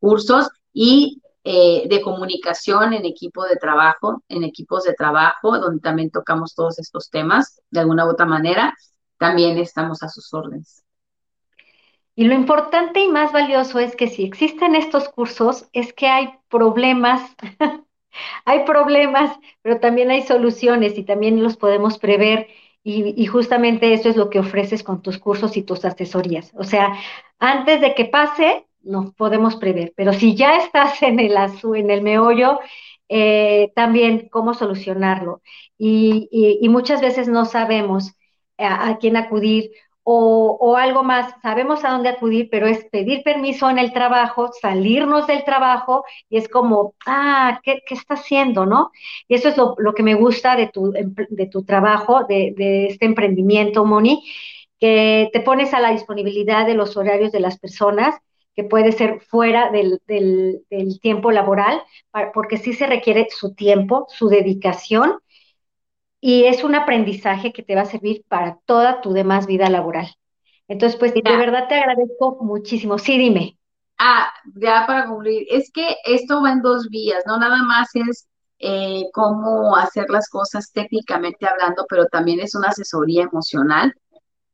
cursos 0.00 0.48
y 0.72 1.20
eh, 1.44 1.86
de 1.86 2.00
comunicación 2.00 2.94
en 2.94 3.04
equipo 3.04 3.44
de 3.44 3.56
trabajo, 3.56 4.22
en 4.28 4.42
equipos 4.42 4.84
de 4.84 4.94
trabajo, 4.94 5.58
donde 5.58 5.80
también 5.80 6.10
tocamos 6.10 6.54
todos 6.54 6.78
estos 6.78 7.10
temas 7.10 7.60
de 7.70 7.80
alguna 7.80 8.06
u 8.06 8.10
otra 8.10 8.24
manera, 8.24 8.74
también 9.18 9.58
estamos 9.58 10.02
a 10.02 10.08
sus 10.08 10.32
órdenes. 10.32 10.82
Y 12.14 12.24
lo 12.24 12.32
importante 12.32 13.00
y 13.00 13.08
más 13.08 13.32
valioso 13.32 13.78
es 13.80 13.96
que 13.96 14.08
si 14.08 14.24
existen 14.24 14.74
estos 14.74 15.10
cursos, 15.10 15.66
es 15.74 15.92
que 15.92 16.06
hay 16.06 16.30
problemas, 16.48 17.20
hay 18.44 18.64
problemas, 18.64 19.38
pero 19.62 19.80
también 19.80 20.10
hay 20.10 20.22
soluciones 20.22 20.98
y 20.98 21.04
también 21.04 21.42
los 21.42 21.56
podemos 21.56 21.98
prever 21.98 22.48
y, 22.88 23.26
justamente 23.26 23.92
eso 23.94 24.08
es 24.08 24.16
lo 24.16 24.30
que 24.30 24.38
ofreces 24.38 24.84
con 24.84 25.02
tus 25.02 25.18
cursos 25.18 25.56
y 25.56 25.62
tus 25.62 25.84
asesorías. 25.84 26.52
O 26.54 26.62
sea, 26.62 26.96
antes 27.40 27.80
de 27.80 27.96
que 27.96 28.04
pase, 28.04 28.64
no 28.82 29.12
podemos 29.16 29.56
prever, 29.56 29.92
pero 29.96 30.12
si 30.12 30.36
ya 30.36 30.58
estás 30.58 31.02
en 31.02 31.18
el, 31.18 31.34
en 31.36 31.90
el 31.90 32.02
meollo, 32.02 32.60
eh, 33.08 33.72
también 33.74 34.28
cómo 34.30 34.54
solucionarlo. 34.54 35.42
Y, 35.76 36.28
muchas 36.68 37.00
veces 37.00 37.26
no 37.26 37.44
sabemos 37.44 38.14
a 38.58 38.98
quién 38.98 39.16
acudir 39.16 39.72
o, 40.08 40.76
algo 40.76 41.02
más, 41.02 41.34
sabemos 41.42 41.84
a 41.84 41.90
dónde 41.90 42.10
acudir, 42.10 42.48
pero 42.48 42.68
es 42.68 42.84
pedir 42.84 43.24
permiso 43.24 43.68
en 43.68 43.78
el 43.78 43.92
trabajo, 43.92 44.52
salirnos 44.52 45.26
del 45.26 45.42
trabajo 45.42 46.04
y 46.30 46.36
es 46.36 46.48
como, 46.48 46.94
ah, 47.06 47.60
¿qué, 47.64 47.82
está 47.90 48.14
haciendo, 48.14 48.66
no? 48.66 48.92
Y 49.26 49.34
eso 49.34 49.48
es 49.48 49.56
lo, 49.56 49.74
que 49.94 50.04
me 50.04 50.14
gusta 50.14 50.54
de 50.54 50.68
tu, 50.68 50.92
de 50.92 51.46
tu 51.46 51.64
trabajo, 51.64 52.22
de, 52.28 52.86
este 52.86 53.04
emprendimiento, 53.04 53.84
Moni, 53.84 54.22
que 54.78 55.28
te 55.32 55.40
pones 55.40 55.74
a 55.74 55.80
la 55.80 55.90
disponibilidad 55.90 56.66
de 56.66 56.74
los 56.74 56.96
horarios 56.96 57.32
de 57.32 57.40
las 57.40 57.58
personas, 57.58 58.14
que 58.54 58.62
puede 58.62 58.92
ser 58.92 59.22
fuera 59.22 59.70
del, 59.72 60.00
del 60.06 61.00
tiempo 61.00 61.32
laboral, 61.32 61.82
porque 62.32 62.58
sí 62.58 62.74
se 62.74 62.86
requiere 62.86 63.26
su 63.30 63.54
tiempo, 63.54 64.06
su 64.08 64.28
dedicación 64.28 65.18
y 66.20 66.44
es 66.44 66.64
un 66.64 66.74
aprendizaje 66.74 67.52
que 67.52 67.62
te 67.62 67.74
va 67.74 67.82
a 67.82 67.86
servir 67.86 68.24
para 68.28 68.58
toda 68.66 69.00
tu 69.00 69.12
demás 69.12 69.46
vida 69.46 69.68
laboral. 69.68 70.08
Entonces, 70.68 70.98
pues 70.98 71.14
de 71.14 71.22
verdad 71.22 71.68
te 71.68 71.76
agradezco 71.76 72.38
muchísimo. 72.40 72.98
Sí, 72.98 73.18
dime. 73.18 73.58
Ah, 73.98 74.32
ya 74.56 74.84
para 74.86 75.06
concluir, 75.06 75.46
es 75.50 75.70
que 75.72 75.96
esto 76.04 76.42
va 76.42 76.52
en 76.52 76.60
dos 76.62 76.88
vías, 76.90 77.24
no 77.26 77.38
nada 77.38 77.62
más 77.62 77.88
es 77.94 78.28
eh, 78.58 79.04
cómo 79.12 79.74
hacer 79.76 80.06
las 80.10 80.28
cosas 80.28 80.70
técnicamente 80.72 81.46
hablando, 81.46 81.86
pero 81.88 82.06
también 82.06 82.40
es 82.40 82.54
una 82.54 82.68
asesoría 82.68 83.22
emocional 83.24 83.94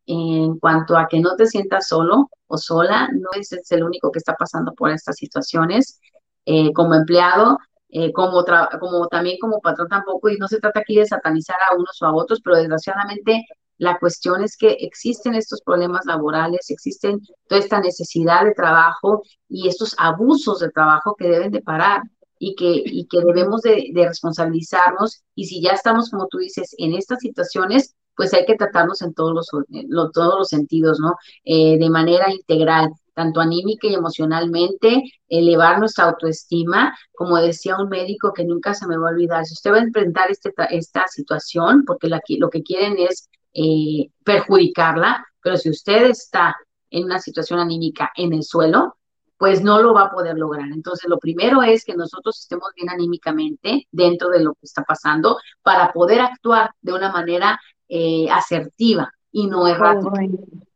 en 0.07 0.59
cuanto 0.59 0.97
a 0.97 1.09
que 1.09 1.21
no 1.21 1.37
te 1.37 1.47
sientas 1.47 1.89
solo 1.89 2.29
o 2.47 2.59
sola, 2.59 3.09
no 3.13 3.31
es 3.39 3.53
el 3.71 3.85
único 3.85 4.11
que 4.11 4.19
está 4.19 4.35
pasando 4.35 4.73
por 4.75 4.91
estas 4.91 5.17
situaciones. 5.17 6.01
Eh, 6.45 6.73
como 6.73 6.95
empleado, 6.95 7.59
eh, 7.93 8.11
como, 8.13 8.43
como 8.81 9.07
también 9.09 9.37
como 9.39 9.61
patrón 9.61 9.89
tampoco, 9.89 10.31
y 10.31 10.39
no 10.39 10.49
se 10.49 10.59
trata 10.59 10.81
aquí 10.81 10.97
de 10.97 11.07
satanizar 11.07 11.57
a 11.71 11.77
unos 11.77 12.01
o 12.01 12.07
a 12.07 12.15
otros, 12.15 12.41
pero 12.43 12.57
desgraciadamente 12.57 13.45
la 13.77 13.99
cuestión 13.99 14.43
es 14.43 14.57
que 14.57 14.71
existen 14.81 15.35
estos 15.35 15.61
problemas 15.61 16.07
laborales, 16.07 16.71
existen 16.71 17.21
toda 17.49 17.61
esta 17.61 17.81
necesidad 17.81 18.45
de 18.45 18.55
trabajo 18.55 19.23
y 19.49 19.69
estos 19.69 19.95
abusos 19.99 20.61
de 20.61 20.71
trabajo 20.71 21.15
que 21.19 21.29
deben 21.29 21.51
de 21.51 21.61
parar 21.61 22.03
y 22.39 22.55
que, 22.55 22.83
y 22.85 23.07
que 23.09 23.21
debemos 23.21 23.61
de, 23.61 23.93
responsabilizarnos 23.95 25.23
y 25.35 25.45
si 25.45 25.61
ya 25.61 25.73
estamos, 25.73 26.11
como 26.11 26.29
tú 26.29 26.39
dices, 26.39 26.75
en 26.79 26.95
estas 26.95 27.19
situaciones, 27.21 27.95
pues 28.17 28.33
hay 28.33 28.47
que 28.47 28.57
tratarnos 28.57 29.03
en 29.03 29.13
todos 29.13 29.35
los, 29.35 29.49
todos 30.13 30.39
los 30.39 30.49
sentidos, 30.49 30.99
¿no? 30.99 31.15
Eh, 31.45 31.79
de 31.79 31.91
manera 31.91 32.33
integral 32.33 32.91
tanto 33.15 33.41
anímica 33.41 33.87
y 33.87 33.95
emocionalmente, 33.95 35.03
elevar 35.29 35.79
nuestra 35.79 36.05
autoestima, 36.05 36.97
como 37.13 37.37
decía 37.37 37.77
un 37.79 37.89
médico 37.89 38.33
que 38.33 38.45
nunca 38.45 38.75
se 38.75 38.87
me 38.87 38.97
va 38.97 39.09
a 39.09 39.13
olvidar, 39.13 39.45
si 39.45 39.55
usted 39.55 39.73
va 39.73 39.77
a 39.77 39.83
enfrentar 39.83 40.31
este, 40.31 40.53
esta 40.71 41.07
situación, 41.09 41.85
porque 41.87 42.09
lo 42.09 42.51
que 42.51 42.63
quieren 42.63 42.97
es 42.99 43.29
eh, 43.55 44.09
perjudicarla, 44.25 45.27
pero 45.43 45.57
si 45.57 45.71
usted 45.71 46.11
está 46.11 46.57
en 46.91 47.05
una 47.05 47.19
situación 47.19 47.59
anímica 47.61 48.11
en 48.17 48.33
el 48.33 48.43
suelo, 48.43 48.97
pues 49.37 49.63
no 49.63 49.83
lo 49.83 49.93
va 49.93 50.03
a 50.03 50.11
poder 50.11 50.39
lograr. 50.39 50.69
Entonces, 50.73 51.11
lo 51.11 51.19
primero 51.19 51.63
es 51.65 51.85
que 51.85 51.97
nosotros 51.97 52.39
estemos 52.39 52.69
bien 52.77 52.91
anímicamente 52.91 53.89
dentro 53.91 54.29
de 54.29 54.41
lo 54.45 54.53
que 54.53 54.67
está 54.67 54.85
pasando 54.85 55.37
para 55.63 55.93
poder 55.93 56.21
actuar 56.21 56.71
de 56.81 56.93
una 56.93 57.11
manera 57.11 57.61
eh, 57.89 58.31
asertiva 58.31 59.13
y 59.33 59.49
no 59.49 59.67
errática 59.67 60.21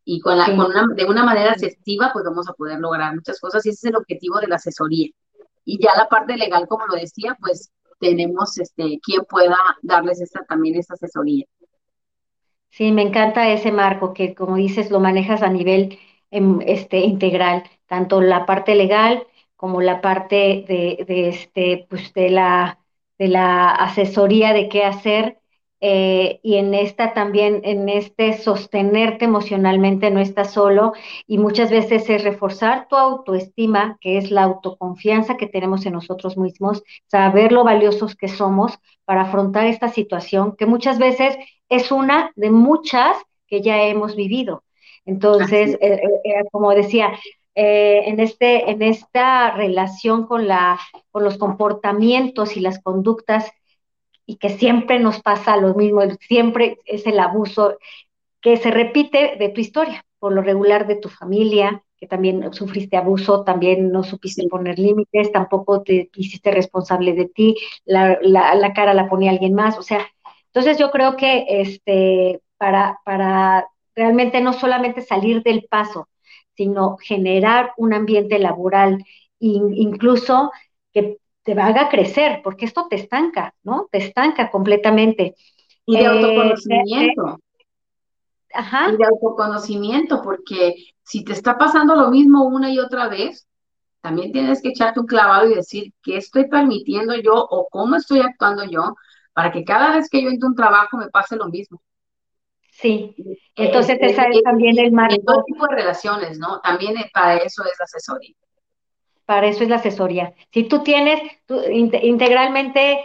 y 0.09 0.21
con, 0.21 0.39
la, 0.39 0.47
una, 0.51 0.87
de 0.95 1.05
una 1.05 1.25
manera 1.25 1.51
asertiva 1.51 2.11
pues 2.13 2.25
vamos 2.25 2.49
a 2.49 2.53
poder 2.53 2.79
lograr 2.79 3.13
muchas 3.13 3.41
cosas 3.41 3.67
y 3.67 3.71
ese 3.71 3.89
es 3.89 3.91
el 3.91 3.97
objetivo 3.97 4.39
de 4.39 4.47
la 4.47 4.55
asesoría. 4.55 5.11
Y 5.65 5.83
ya 5.83 5.91
la 5.97 6.09
parte 6.09 6.37
legal, 6.37 6.69
como 6.69 6.87
lo 6.87 6.95
decía, 6.95 7.37
pues 7.41 7.73
tenemos 7.99 8.57
este 8.57 9.01
quien 9.03 9.25
pueda 9.29 9.59
darles 9.83 10.21
esta 10.21 10.45
también 10.45 10.77
esta 10.77 10.95
asesoría. 10.95 11.45
Sí, 12.71 12.93
me 12.93 13.03
encanta 13.03 13.51
ese 13.51 13.73
marco 13.73 14.15
que 14.15 14.37
como 14.37 14.55
dices 14.55 14.93
lo 14.93 15.01
manejas 15.01 15.43
a 15.43 15.49
nivel 15.49 15.99
em, 16.31 16.61
este 16.65 17.01
integral, 17.01 17.65
tanto 17.87 18.21
la 18.21 18.47
parte 18.47 18.77
legal 18.77 19.27
como 19.57 19.81
la 19.81 20.01
parte 20.01 20.65
de, 20.69 21.05
de 21.05 21.29
este 21.31 21.85
pues 21.91 22.13
de 22.15 22.31
la 22.31 22.79
de 23.19 23.27
la 23.27 23.71
asesoría 23.71 24.53
de 24.53 24.69
qué 24.69 24.85
hacer 24.85 25.41
eh, 25.81 26.41
y 26.43 26.57
en 26.57 26.73
esta 26.73 27.13
también, 27.13 27.61
en 27.65 27.89
este 27.91 28.39
sostenerte 28.39 29.27
emocionalmente, 29.27 30.11
no 30.11 30.21
estás 30.21 30.53
solo 30.53 30.95
y 31.27 31.37
muchas 31.37 31.71
veces 31.71 32.09
es 32.09 32.25
reforzar 32.25 32.89
tu 32.89 32.97
autoestima, 32.97 33.99
que 34.01 34.17
es 34.17 34.31
la 34.31 34.45
autoconfianza 34.45 35.37
que 35.37 35.47
tenemos 35.47 35.85
en 35.85 35.93
nosotros 35.93 36.39
mismos, 36.39 36.83
saber 37.09 37.53
lo 37.53 37.63
valiosos 37.63 38.17
que 38.17 38.29
somos 38.29 38.79
para 39.05 39.23
afrontar 39.23 39.67
esta 39.67 39.89
situación, 39.89 40.57
que 40.57 40.65
muchas 40.65 40.99
veces 40.99 41.37
es 41.69 41.93
una 41.93 42.33
de 42.37 42.51
muchas 42.51 43.17
que 43.47 43.61
ya 43.61 43.83
hemos 43.83 44.17
vivido. 44.17 44.63
Entonces, 45.05 45.77
eh, 45.81 46.01
eh, 46.25 46.45
como 46.51 46.71
decía, 46.71 47.13
en, 47.55 48.21
este, 48.21 48.71
en 48.71 48.83
esta 48.83 49.51
relación 49.53 50.27
con, 50.27 50.47
la, 50.47 50.79
con 51.11 51.25
los 51.25 51.39
comportamientos 51.39 52.57
y 52.57 52.61
las 52.61 52.83
conductas 52.83 53.51
y 54.27 54.37
que 54.37 54.51
siempre 54.51 54.99
nos 54.99 55.23
pasa 55.23 55.57
lo 55.57 55.75
mismo, 55.75 56.03
siempre 56.21 56.79
es 56.85 57.07
el 57.07 57.19
abuso 57.21 57.79
que 58.41 58.57
se 58.57 58.71
repite 58.71 59.37
de 59.39 59.49
tu 59.51 59.61
historia, 59.61 60.05
por 60.19 60.33
lo 60.33 60.43
regular 60.43 60.87
de 60.87 60.97
tu 60.97 61.09
familia, 61.09 61.83
que 61.99 62.07
también 62.07 62.53
sufriste 62.53 62.97
abuso, 62.97 63.45
también 63.45 63.91
no 63.91 64.03
supiste 64.03 64.47
poner 64.49 64.79
límites, 64.79 65.33
tampoco 65.33 65.83
te 65.83 66.11
hiciste 66.15 66.51
responsable 66.51 67.15
de 67.15 67.27
ti, 67.27 67.57
la, 67.85 68.19
la, 68.21 68.73
cara 68.75 68.93
la 68.93 69.09
ponía 69.09 69.31
alguien 69.31 69.55
más, 69.55 69.79
o 69.79 69.83
sea, 69.83 70.07
entonces 70.47 70.79
yo 70.79 70.91
creo 70.91 71.17
que 71.17 71.47
este, 71.49 72.41
para, 72.59 73.01
para 73.05 73.69
realmente 73.95 74.41
no 74.41 74.53
solamente 74.53 75.01
salir 75.01 75.43
del 75.43 75.67
paso, 75.71 76.09
sino 76.55 76.97
generar 76.99 77.73
un 77.77 77.95
ambiente 77.95 78.39
laboral, 78.39 79.05
incluso 79.39 80.51
que 80.93 81.19
te 81.47 81.53
haga 81.53 81.89
crecer, 81.89 82.41
porque 82.43 82.65
esto 82.65 82.89
te 82.91 82.97
estanca, 82.97 83.55
¿no? 83.63 83.89
Te 83.93 83.99
estanca 83.99 84.51
completamente. 84.51 85.37
Y 85.87 85.97
de 85.97 86.03
eh, 86.03 86.07
autoconocimiento. 86.07 87.39
Ajá. 88.53 88.91
Y 88.93 88.97
de 88.97 89.05
autoconocimiento, 89.05 90.23
porque 90.23 90.75
si 91.05 91.23
te 91.23 91.33
está 91.33 91.57
pasando 91.57 91.95
lo 91.95 92.11
mismo 92.11 92.45
una 92.47 92.69
y 92.69 92.81
otra 92.81 93.07
vez, 93.07 93.47
también 94.01 94.33
tienes 94.33 94.61
que 94.61 94.71
echarte 94.71 94.99
un 94.99 95.07
clavado 95.07 95.49
y 95.49 95.55
decir 95.55 95.93
qué 96.03 96.17
estoy 96.17 96.49
permitiendo 96.49 97.15
yo 97.15 97.35
o 97.35 97.69
cómo 97.71 97.95
estoy 97.95 98.21
actuando 98.21 98.65
yo 98.65 98.97
para 99.33 99.53
que 99.53 99.65
cada 99.65 99.95
vez 99.95 100.09
que 100.11 100.23
yo 100.23 100.31
entro 100.31 100.49
un 100.49 100.57
trabajo 100.57 100.97
me 100.97 101.11
pase 101.11 101.37
lo 101.37 101.47
mismo. 101.47 101.81
Sí, 102.73 103.15
entonces 103.55 103.99
esa 104.01 104.25
es, 104.25 104.43
también 104.43 104.77
el 104.79 104.91
marco. 104.91 105.15
En 105.15 105.25
todo 105.25 105.45
tipo 105.45 105.65
de 105.69 105.77
relaciones, 105.77 106.39
¿no? 106.39 106.61
También 106.61 106.97
para 107.15 107.37
eso 107.37 107.63
es 107.65 107.73
la 107.79 107.85
asesoría. 107.85 108.35
Para 109.27 109.49
eso 109.49 109.65
es 109.65 109.69
la 109.69 109.77
asesoría. 109.77 110.35
Si 110.53 110.65
tú 110.65 110.83
tienes, 110.83 111.21
tú, 111.47 111.61
integralmente 111.69 113.01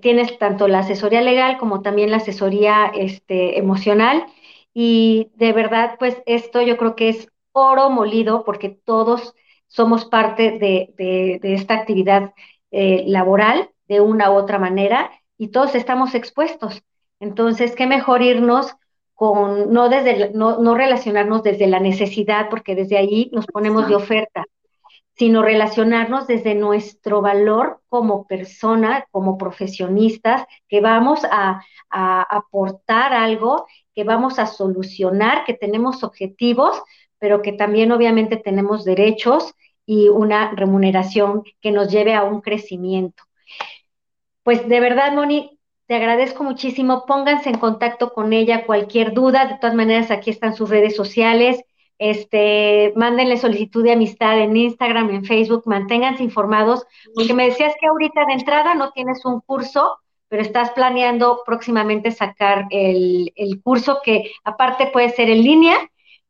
tienes 0.00 0.38
tanto 0.38 0.68
la 0.68 0.80
asesoría 0.80 1.20
legal 1.20 1.58
como 1.58 1.82
también 1.82 2.10
la 2.10 2.16
asesoría 2.18 2.90
este, 2.94 3.58
emocional 3.58 4.26
y 4.74 5.30
de 5.36 5.52
verdad, 5.52 5.96
pues 5.98 6.22
esto 6.26 6.60
yo 6.60 6.76
creo 6.76 6.96
que 6.96 7.08
es 7.08 7.28
oro 7.52 7.90
molido 7.90 8.44
porque 8.44 8.68
todos 8.68 9.34
somos 9.68 10.04
parte 10.04 10.58
de, 10.58 11.40
esta 11.42 11.74
actividad 11.74 12.34
eh, 12.70 13.04
laboral 13.06 13.70
de 13.88 14.00
una 14.00 14.30
u 14.30 14.34
otra 14.34 14.58
manera 14.58 15.10
y 15.38 15.48
todos 15.48 15.74
estamos 15.74 16.14
expuestos. 16.14 16.82
Entonces, 17.20 17.74
qué 17.74 17.86
mejor 17.86 18.22
irnos 18.22 18.74
con, 19.14 19.72
no, 19.72 19.88
desde, 19.88 20.30
no, 20.34 20.58
no 20.58 20.74
relacionarnos 20.74 21.42
desde 21.42 21.66
la 21.66 21.80
necesidad, 21.80 22.50
porque 22.50 22.74
desde 22.74 22.98
ahí 22.98 23.30
nos 23.32 23.46
ponemos 23.46 23.88
de 23.88 23.94
oferta, 23.94 24.44
sino 25.16 25.42
relacionarnos 25.42 26.26
desde 26.26 26.54
nuestro 26.54 27.22
valor 27.22 27.80
como 27.88 28.26
persona, 28.26 29.06
como 29.10 29.38
profesionistas, 29.38 30.44
que 30.68 30.80
vamos 30.80 31.20
a, 31.30 31.62
aportar 31.88 33.14
algo, 33.14 33.66
que 33.94 34.04
vamos 34.04 34.38
a 34.38 34.46
solucionar, 34.46 35.44
que 35.44 35.54
tenemos 35.54 36.02
objetivos, 36.02 36.82
pero 37.18 37.40
que 37.40 37.52
también 37.52 37.90
obviamente 37.92 38.36
tenemos 38.36 38.84
derechos 38.84 39.54
y 39.86 40.08
una 40.08 40.50
remuneración 40.50 41.44
que 41.62 41.70
nos 41.70 41.90
lleve 41.90 42.12
a 42.12 42.24
un 42.24 42.42
crecimiento. 42.42 43.22
Pues 44.42 44.68
de 44.68 44.80
verdad, 44.80 45.12
Moni, 45.14 45.58
te 45.86 45.94
agradezco 45.94 46.44
muchísimo. 46.44 47.06
Pónganse 47.06 47.48
en 47.48 47.58
contacto 47.58 48.12
con 48.12 48.32
ella, 48.32 48.66
cualquier 48.66 49.14
duda. 49.14 49.46
De 49.46 49.56
todas 49.58 49.76
maneras, 49.76 50.10
aquí 50.10 50.30
están 50.30 50.54
sus 50.54 50.68
redes 50.68 50.96
sociales. 50.96 51.62
Este, 51.98 52.92
mándenle 52.94 53.38
solicitud 53.38 53.82
de 53.82 53.92
amistad 53.92 54.38
en 54.38 54.56
Instagram, 54.56 55.10
en 55.10 55.24
Facebook, 55.24 55.62
manténganse 55.66 56.22
informados, 56.22 56.86
porque 57.14 57.32
me 57.32 57.46
decías 57.46 57.74
que 57.80 57.86
ahorita 57.86 58.26
de 58.26 58.34
entrada 58.34 58.74
no 58.74 58.90
tienes 58.92 59.24
un 59.24 59.40
curso, 59.40 59.98
pero 60.28 60.42
estás 60.42 60.72
planeando 60.72 61.42
próximamente 61.46 62.10
sacar 62.10 62.66
el, 62.70 63.32
curso 63.62 64.00
que 64.04 64.30
aparte 64.44 64.88
puede 64.92 65.10
ser 65.10 65.30
en 65.30 65.42
línea 65.42 65.76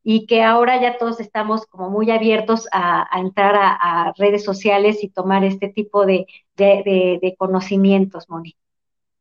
y 0.03 0.25
que 0.25 0.41
ahora 0.43 0.81
ya 0.81 0.97
todos 0.97 1.19
estamos 1.19 1.65
como 1.65 1.89
muy 1.89 2.11
abiertos 2.11 2.67
a, 2.71 3.09
entrar 3.19 3.55
a, 3.57 4.13
redes 4.17 4.45
sociales 4.45 5.03
y 5.03 5.09
tomar 5.09 5.43
este 5.43 5.67
tipo 5.67 6.05
de, 6.05 6.27
de 6.55 7.35
conocimientos, 7.37 8.29
Moni. 8.29 8.55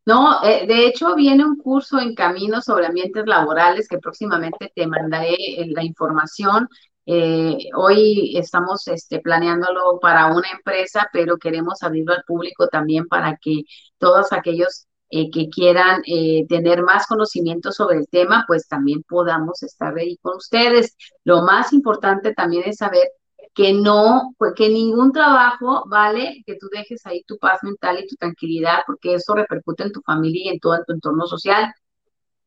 No, 0.06 0.42
eh, 0.44 0.66
de 0.68 0.86
hecho 0.86 1.14
viene 1.16 1.44
un 1.44 1.56
curso 1.56 1.98
en 1.98 2.14
camino 2.14 2.62
sobre 2.62 2.86
ambientes 2.86 3.26
laborales 3.26 3.88
que 3.88 3.98
próximamente 3.98 4.72
te 4.74 4.86
mandaré 4.86 5.34
eh, 5.34 5.66
la 5.74 5.82
información. 5.84 6.68
Eh, 7.06 7.58
hoy 7.74 8.36
estamos 8.36 8.86
este, 8.88 9.20
planeándolo 9.20 9.98
para 10.00 10.26
una 10.28 10.48
empresa, 10.50 11.08
pero 11.12 11.38
queremos 11.38 11.82
abrirlo 11.82 12.14
al 12.14 12.22
público 12.24 12.68
también 12.68 13.08
para 13.08 13.36
que 13.36 13.62
todos 13.98 14.32
aquellos 14.32 14.86
que 15.10 15.48
quieran 15.50 16.02
tener 16.48 16.82
más 16.82 17.06
conocimiento 17.06 17.70
sobre 17.70 17.98
el 17.98 18.08
tema, 18.08 18.44
pues 18.46 18.66
también 18.66 19.04
podamos 19.08 19.62
estar 19.62 19.96
ahí 19.96 20.16
con 20.18 20.36
ustedes. 20.36 20.96
Lo 21.24 21.42
más 21.42 21.72
importante 21.72 22.34
también 22.34 22.64
es 22.66 22.78
saber 22.78 23.08
que 23.56 23.72
no, 23.72 24.34
pues, 24.38 24.52
que 24.54 24.68
ningún 24.68 25.12
trabajo 25.12 25.84
vale 25.88 26.42
que 26.46 26.56
tú 26.56 26.68
dejes 26.70 27.06
ahí 27.06 27.24
tu 27.24 27.38
paz 27.38 27.60
mental 27.62 27.98
y 27.98 28.06
tu 28.06 28.14
tranquilidad, 28.16 28.80
porque 28.86 29.14
eso 29.14 29.34
repercute 29.34 29.84
en 29.84 29.92
tu 29.92 30.02
familia 30.02 30.44
y 30.44 30.48
en 30.54 30.60
todo 30.60 30.78
tu 30.86 30.92
entorno 30.92 31.26
social. 31.26 31.72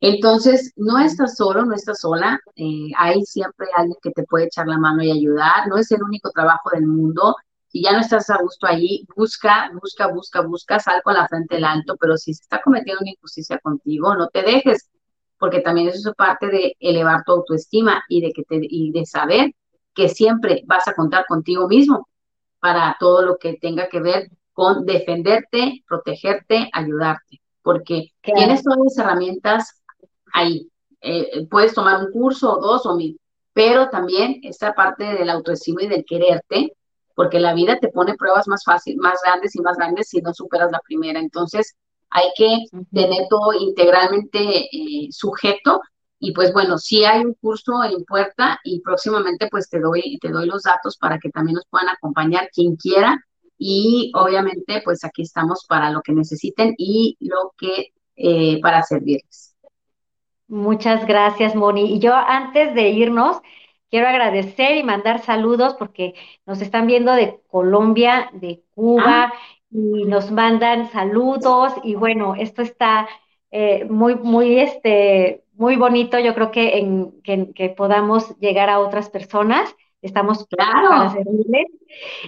Entonces, 0.01 0.71
no 0.77 0.99
estás 0.99 1.35
solo, 1.37 1.65
no 1.65 1.73
estás 1.75 2.01
sola, 2.01 2.39
eh, 2.55 2.89
hay 2.97 3.23
siempre 3.23 3.67
alguien 3.75 3.97
que 4.03 4.11
te 4.11 4.23
puede 4.23 4.45
echar 4.45 4.67
la 4.67 4.77
mano 4.77 5.03
y 5.03 5.11
ayudar, 5.11 5.67
no 5.67 5.77
es 5.77 5.91
el 5.91 6.03
único 6.03 6.29
trabajo 6.31 6.69
del 6.73 6.85
mundo. 6.85 7.35
Si 7.69 7.83
ya 7.83 7.93
no 7.93 8.01
estás 8.01 8.29
a 8.29 8.37
gusto 8.41 8.67
allí, 8.67 9.05
busca, 9.15 9.71
busca, 9.81 10.07
busca, 10.07 10.41
busca, 10.41 10.79
sal 10.79 11.01
con 11.03 11.15
la 11.15 11.27
frente 11.27 11.55
del 11.55 11.65
alto, 11.65 11.97
pero 11.99 12.17
si 12.17 12.33
se 12.35 12.43
está 12.43 12.61
cometiendo 12.61 13.01
una 13.01 13.11
injusticia 13.11 13.59
contigo, 13.59 14.15
no 14.15 14.27
te 14.27 14.43
dejes, 14.43 14.89
porque 15.39 15.61
también 15.61 15.89
eso 15.89 16.09
es 16.09 16.15
parte 16.15 16.47
de 16.49 16.75
elevar 16.79 17.23
tu 17.25 17.31
autoestima 17.33 18.03
y 18.09 18.21
de, 18.21 18.31
que 18.31 18.43
te, 18.43 18.59
y 18.61 18.91
de 18.91 19.05
saber 19.05 19.53
que 19.99 20.07
siempre 20.07 20.63
vas 20.65 20.87
a 20.87 20.93
contar 20.93 21.25
contigo 21.27 21.67
mismo 21.67 22.07
para 22.61 22.95
todo 23.01 23.21
lo 23.21 23.37
que 23.37 23.57
tenga 23.57 23.89
que 23.89 23.99
ver 23.99 24.29
con 24.53 24.85
defenderte, 24.85 25.83
protegerte, 25.85 26.69
ayudarte, 26.71 27.41
porque 27.61 28.13
tienes 28.21 28.63
todas 28.63 28.79
las 28.81 28.97
herramientas 28.97 29.81
ahí. 30.31 30.69
Eh, 31.01 31.45
puedes 31.51 31.73
tomar 31.73 32.05
un 32.05 32.13
curso 32.13 32.53
o 32.53 32.61
dos 32.61 32.85
o 32.85 32.95
mil, 32.95 33.19
pero 33.51 33.89
también 33.89 34.39
esta 34.43 34.73
parte 34.73 35.03
del 35.03 35.29
autoestima 35.29 35.83
y 35.83 35.89
del 35.89 36.05
quererte, 36.05 36.71
porque 37.13 37.41
la 37.41 37.53
vida 37.53 37.77
te 37.81 37.89
pone 37.89 38.15
pruebas 38.15 38.47
más 38.47 38.63
fáciles, 38.63 38.99
más 39.01 39.19
grandes 39.25 39.53
y 39.57 39.61
más 39.61 39.75
grandes 39.75 40.07
si 40.07 40.21
no 40.21 40.33
superas 40.33 40.71
la 40.71 40.79
primera. 40.79 41.19
Entonces, 41.19 41.75
hay 42.09 42.29
que 42.37 42.67
tener 42.93 43.27
todo 43.29 43.51
integralmente 43.51 44.39
eh, 44.71 45.09
sujeto 45.11 45.81
y 46.19 46.33
pues 46.33 46.51
bueno, 46.51 46.77
sí 46.77 47.05
hay 47.05 47.23
un 47.23 47.33
curso 47.35 47.83
en 47.83 48.03
puerta 48.03 48.59
y 48.63 48.81
próximamente 48.81 49.47
pues 49.49 49.69
te 49.69 49.79
doy, 49.79 50.17
te 50.19 50.29
doy 50.29 50.47
los 50.47 50.63
datos 50.63 50.97
para 50.97 51.17
que 51.17 51.29
también 51.29 51.55
nos 51.55 51.65
puedan 51.69 51.89
acompañar 51.89 52.49
quien 52.53 52.75
quiera. 52.75 53.17
Y 53.57 54.11
obviamente 54.15 54.81
pues 54.83 55.03
aquí 55.05 55.21
estamos 55.21 55.65
para 55.67 55.91
lo 55.91 56.01
que 56.01 56.13
necesiten 56.13 56.75
y 56.77 57.17
lo 57.19 57.53
que 57.57 57.93
eh, 58.17 58.59
para 58.61 58.83
servirles. 58.83 59.55
Muchas 60.49 61.05
gracias, 61.05 61.55
Moni. 61.55 61.93
Y 61.93 61.99
yo 61.99 62.13
antes 62.15 62.73
de 62.73 62.89
irnos, 62.89 63.37
quiero 63.89 64.07
agradecer 64.07 64.75
y 64.75 64.83
mandar 64.83 65.23
saludos 65.23 65.75
porque 65.77 66.15
nos 66.45 66.61
están 66.61 66.87
viendo 66.87 67.13
de 67.13 67.39
Colombia, 67.47 68.29
de 68.33 68.63
Cuba, 68.73 69.31
ah. 69.31 69.33
y 69.71 70.05
nos 70.05 70.31
mandan 70.31 70.91
saludos. 70.91 71.73
Y 71.83 71.95
bueno, 71.95 72.35
esto 72.35 72.61
está 72.61 73.07
eh, 73.51 73.85
muy, 73.85 74.15
muy, 74.15 74.59
este, 74.59 75.43
muy 75.59 75.75
bonito, 75.75 76.17
yo 76.17 76.33
creo 76.33 76.51
que, 76.51 76.77
en, 76.77 77.21
que, 77.21 77.69
podamos 77.69 78.37
llegar 78.39 78.69
a 78.69 78.79
otras 78.79 79.09
personas. 79.09 79.75
Estamos 80.01 80.47
claro. 80.47 80.87
para 80.87 81.09
servirles. 81.09 81.67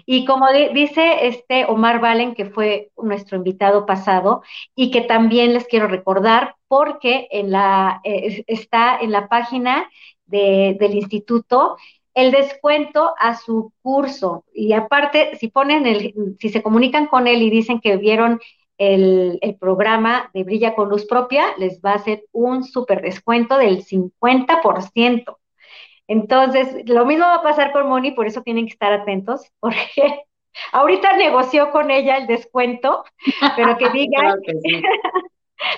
Y 0.06 0.26
como 0.26 0.48
dice 0.74 1.28
este 1.28 1.64
Omar 1.64 2.02
Valen, 2.02 2.36
que 2.36 2.46
fue 2.46 2.92
nuestro 2.98 3.38
invitado 3.38 3.86
pasado, 3.86 4.44
y 4.76 4.92
que 4.92 5.00
también 5.00 5.54
les 5.54 5.66
quiero 5.66 5.88
recordar, 5.88 6.56
porque 6.68 7.30
en 7.32 7.52
la, 7.52 8.02
eh, 8.04 8.44
está 8.48 9.00
en 9.00 9.12
la 9.12 9.30
página 9.30 9.90
del 10.26 10.94
instituto 10.94 11.78
el 12.14 12.32
descuento 12.32 13.14
a 13.18 13.38
su 13.38 13.72
curso. 13.82 14.44
Y 14.54 14.74
aparte, 14.74 15.38
si 15.38 15.48
ponen 15.48 15.88
el, 15.88 16.14
si 16.38 16.50
se 16.50 16.62
comunican 16.62 17.08
con 17.08 17.28
él 17.28 17.42
y 17.42 17.50
dicen 17.50 17.80
que 17.80 17.96
vieron 17.96 18.42
el, 18.82 19.58
programa 19.60 20.32
de 20.34 20.44
Brilla 20.44 20.74
con 20.74 20.90
Luz 20.90 21.06
Propia, 21.06 21.46
les 21.58 21.82
va 21.82 21.92
a 21.92 21.96
hacer 21.96 22.26
un 22.32 22.64
súper 22.64 23.02
descuento 23.02 23.58
del 23.58 23.86
50%. 23.86 25.38
Entonces, 26.08 26.90
lo 26.90 27.06
mismo 27.06 27.26
va 27.26 27.36
a 27.36 27.44
pasar 27.44 27.72
con 27.72 27.88
Moni, 27.88 28.12
por 28.12 28.26
eso 28.26 28.42
tienen 28.42 28.66
que 28.66 28.74
estar 28.74 28.92
atentos, 28.92 29.46
porque 29.60 30.24
ahorita 30.72 31.16
negoció 31.16 31.70
con 31.72 31.92
ella 31.92 32.18
el 32.18 32.28
descuento, 32.28 33.04
pero 33.56 33.78
que 33.78 33.90
digan, 33.94 34.36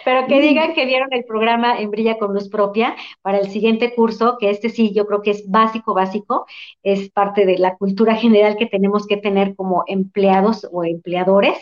Pero 0.06 0.28
que 0.28 0.42
digan 0.42 0.74
que 0.74 0.86
vieron 0.86 1.12
el 1.12 1.26
programa 1.26 1.80
en 1.80 1.92
Brilla 1.92 2.18
con 2.18 2.34
Luz 2.34 2.50
Propia 2.50 2.96
para 3.22 3.40
el 3.40 3.50
siguiente 3.50 3.94
curso, 3.96 4.38
que 4.40 4.50
este 4.50 4.70
sí 4.70 4.94
yo 4.94 5.06
creo 5.06 5.22
que 5.22 5.32
es 5.32 5.50
básico, 5.50 5.94
básico, 5.94 6.46
es 6.84 7.10
parte 7.10 7.46
de 7.46 7.58
la 7.58 7.78
cultura 7.78 8.16
general 8.16 8.58
que 8.58 8.66
tenemos 8.66 9.08
que 9.08 9.18
tener 9.18 9.56
como 9.56 9.84
empleados 9.88 10.68
o 10.72 10.84
empleadores. 10.84 11.58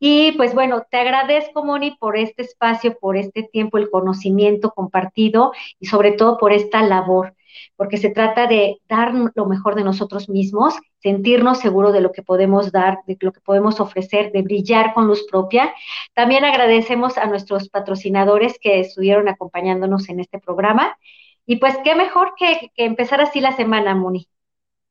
Y 0.00 0.32
pues 0.32 0.54
bueno, 0.54 0.84
te 0.90 0.98
agradezco, 0.98 1.64
Moni, 1.64 1.96
por 1.98 2.16
este 2.16 2.42
espacio, 2.42 2.96
por 2.98 3.16
este 3.16 3.42
tiempo, 3.42 3.78
el 3.78 3.90
conocimiento 3.90 4.70
compartido 4.70 5.52
y 5.80 5.86
sobre 5.86 6.12
todo 6.12 6.38
por 6.38 6.52
esta 6.52 6.82
labor 6.82 7.34
porque 7.76 7.96
se 7.96 8.10
trata 8.10 8.46
de 8.46 8.78
dar 8.88 9.12
lo 9.34 9.46
mejor 9.46 9.74
de 9.74 9.84
nosotros 9.84 10.28
mismos, 10.28 10.74
sentirnos 11.00 11.58
seguros 11.60 11.92
de 11.92 12.00
lo 12.00 12.12
que 12.12 12.22
podemos 12.22 12.72
dar, 12.72 12.98
de 13.06 13.16
lo 13.20 13.32
que 13.32 13.40
podemos 13.40 13.80
ofrecer, 13.80 14.32
de 14.32 14.42
brillar 14.42 14.94
con 14.94 15.06
luz 15.06 15.26
propia. 15.30 15.72
También 16.14 16.44
agradecemos 16.44 17.18
a 17.18 17.26
nuestros 17.26 17.68
patrocinadores 17.68 18.58
que 18.60 18.80
estuvieron 18.80 19.28
acompañándonos 19.28 20.08
en 20.08 20.20
este 20.20 20.38
programa. 20.38 20.96
Y 21.46 21.56
pues 21.56 21.76
qué 21.82 21.94
mejor 21.94 22.34
que, 22.36 22.70
empezar 22.76 23.20
así 23.20 23.40
la 23.40 23.56
semana, 23.56 23.94
Muni. 23.94 24.28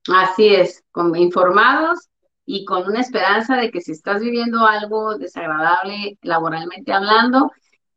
Así 0.08 0.48
es, 0.48 0.84
informados 1.16 2.10
y 2.46 2.64
con 2.64 2.88
una 2.88 3.02
esperanza 3.02 3.58
de 3.58 3.70
que 3.70 3.82
si 3.82 3.92
estás 3.92 4.22
viviendo 4.22 4.66
algo 4.66 5.18
desagradable 5.18 6.18
laboralmente 6.22 6.94
hablando, 6.94 7.52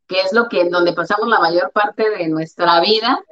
que 0.08 0.20
es 0.22 0.32
lo 0.32 0.48
que 0.48 0.68
donde 0.68 0.92
pasamos 0.92 1.28
la 1.28 1.38
mayor 1.38 1.70
parte 1.70 2.10
de 2.10 2.26
nuestra 2.28 2.80
vida, 2.80 3.22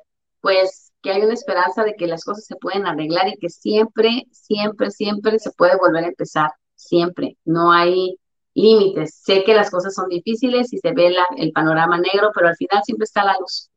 pues 0.41 0.88
que 1.03 1.11
hay 1.11 1.23
una 1.23 1.35
esperanza 1.35 1.85
de 1.85 1.95
que 1.95 2.07
las 2.07 2.25
cosas 2.25 2.45
se 2.45 2.57
pueden 2.57 2.87
arreglar 2.87 3.29
y 3.29 3.39
que 3.39 3.49
siempre, 3.49 4.27
siempre, 4.33 4.91
siempre 4.91 5.39
se 5.39 5.53
puede 5.53 5.77
volver 5.77 6.05
a 6.05 6.09
empezar, 6.09 6.51
siempre. 6.75 7.37
No 7.45 7.73
hay 7.73 8.19
límites. 8.55 9.15
Sé 9.23 9.45
que 9.45 9.55
las 9.55 9.71
cosas 9.71 9.95
son 9.95 10.09
difíciles 10.09 10.73
y 10.73 10.79
se 10.79 10.93
ve 10.93 11.15
el 11.37 11.53
panorama 11.53 11.99
negro, 11.99 12.31
pero 12.35 12.49
al 12.49 12.57
final 12.57 12.83
siempre 12.85 13.05
está 13.05 13.25
la 13.25 13.37
luz. 13.39 13.71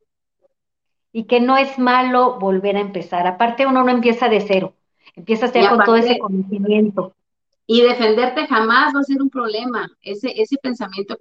Y 1.12 1.24
que 1.24 1.40
no 1.40 1.56
es 1.56 1.78
malo 1.78 2.38
volver 2.38 2.76
a 2.76 2.80
empezar. 2.80 3.26
Aparte, 3.26 3.66
uno 3.66 3.84
no 3.84 3.90
empieza 3.90 4.28
de 4.28 4.40
cero, 4.40 4.74
empieza 5.14 5.52
ya 5.52 5.70
con 5.70 5.84
todo 5.84 5.96
ese 5.96 6.18
conocimiento. 6.18 7.14
Y 7.72 7.80
defenderte 7.80 8.46
jamás 8.46 8.94
va 8.94 9.00
a 9.00 9.02
ser 9.02 9.22
un 9.22 9.30
problema. 9.30 9.90
Ese, 10.02 10.30
ese 10.36 10.58
pensamiento, 10.58 11.16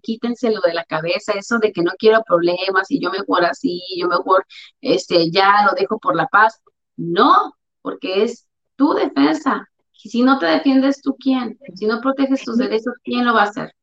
quítenselo 0.00 0.60
de 0.64 0.72
la 0.72 0.84
cabeza, 0.84 1.32
eso 1.32 1.58
de 1.58 1.72
que 1.72 1.82
no 1.82 1.90
quiero 1.98 2.22
problemas 2.24 2.88
y 2.92 3.00
yo 3.00 3.10
mejor 3.10 3.44
así, 3.44 3.82
yo 3.98 4.06
mejor 4.06 4.46
este, 4.80 5.32
ya 5.32 5.66
lo 5.66 5.72
dejo 5.72 5.98
por 5.98 6.14
la 6.14 6.28
paz. 6.28 6.62
No, 6.96 7.56
porque 7.82 8.22
es 8.22 8.46
tu 8.76 8.94
defensa. 8.94 9.68
si 9.90 10.22
no 10.22 10.38
te 10.38 10.46
defiendes, 10.46 11.02
¿tú 11.02 11.16
quién? 11.18 11.58
Si 11.74 11.86
no 11.86 12.00
proteges 12.00 12.44
tus 12.44 12.56
derechos, 12.56 12.94
¿quién 13.02 13.24
lo 13.24 13.34
va 13.34 13.40
a 13.40 13.48
hacer? 13.48 13.74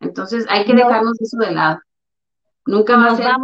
Entonces 0.00 0.46
hay 0.48 0.64
que 0.64 0.72
dejarnos 0.72 1.20
eso 1.20 1.36
de 1.36 1.50
lado. 1.50 1.80
Nunca 2.64 2.96
va 2.96 3.08
a 3.08 3.16
ser. 3.16 3.36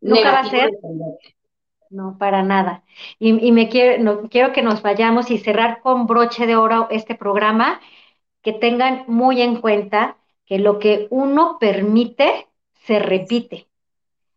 Nunca 0.00 0.32
va 0.32 0.40
a 0.40 0.50
ser. 0.50 0.70
No, 1.94 2.18
para 2.18 2.42
nada. 2.42 2.82
Y, 3.20 3.52
me 3.52 3.68
quiero, 3.68 4.02
no, 4.02 4.28
quiero 4.28 4.52
que 4.52 4.62
nos 4.62 4.82
vayamos 4.82 5.30
y 5.30 5.38
cerrar 5.38 5.80
con 5.80 6.08
broche 6.08 6.44
de 6.44 6.56
oro 6.56 6.88
este 6.90 7.14
programa, 7.14 7.80
que 8.42 8.52
tengan 8.52 9.04
muy 9.06 9.40
en 9.40 9.60
cuenta 9.60 10.16
que 10.44 10.58
lo 10.58 10.80
que 10.80 11.06
uno 11.10 11.56
permite 11.60 12.48
se 12.72 12.98
repite. 12.98 13.68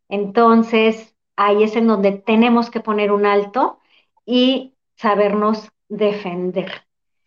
Entonces, 0.07 1.15
ahí 1.35 1.63
es 1.63 1.75
en 1.75 1.87
donde 1.87 2.11
tenemos 2.11 2.69
que 2.69 2.79
poner 2.79 3.11
un 3.11 3.25
alto 3.25 3.79
y 4.23 4.75
sabernos 4.93 5.71
defender. 5.89 6.71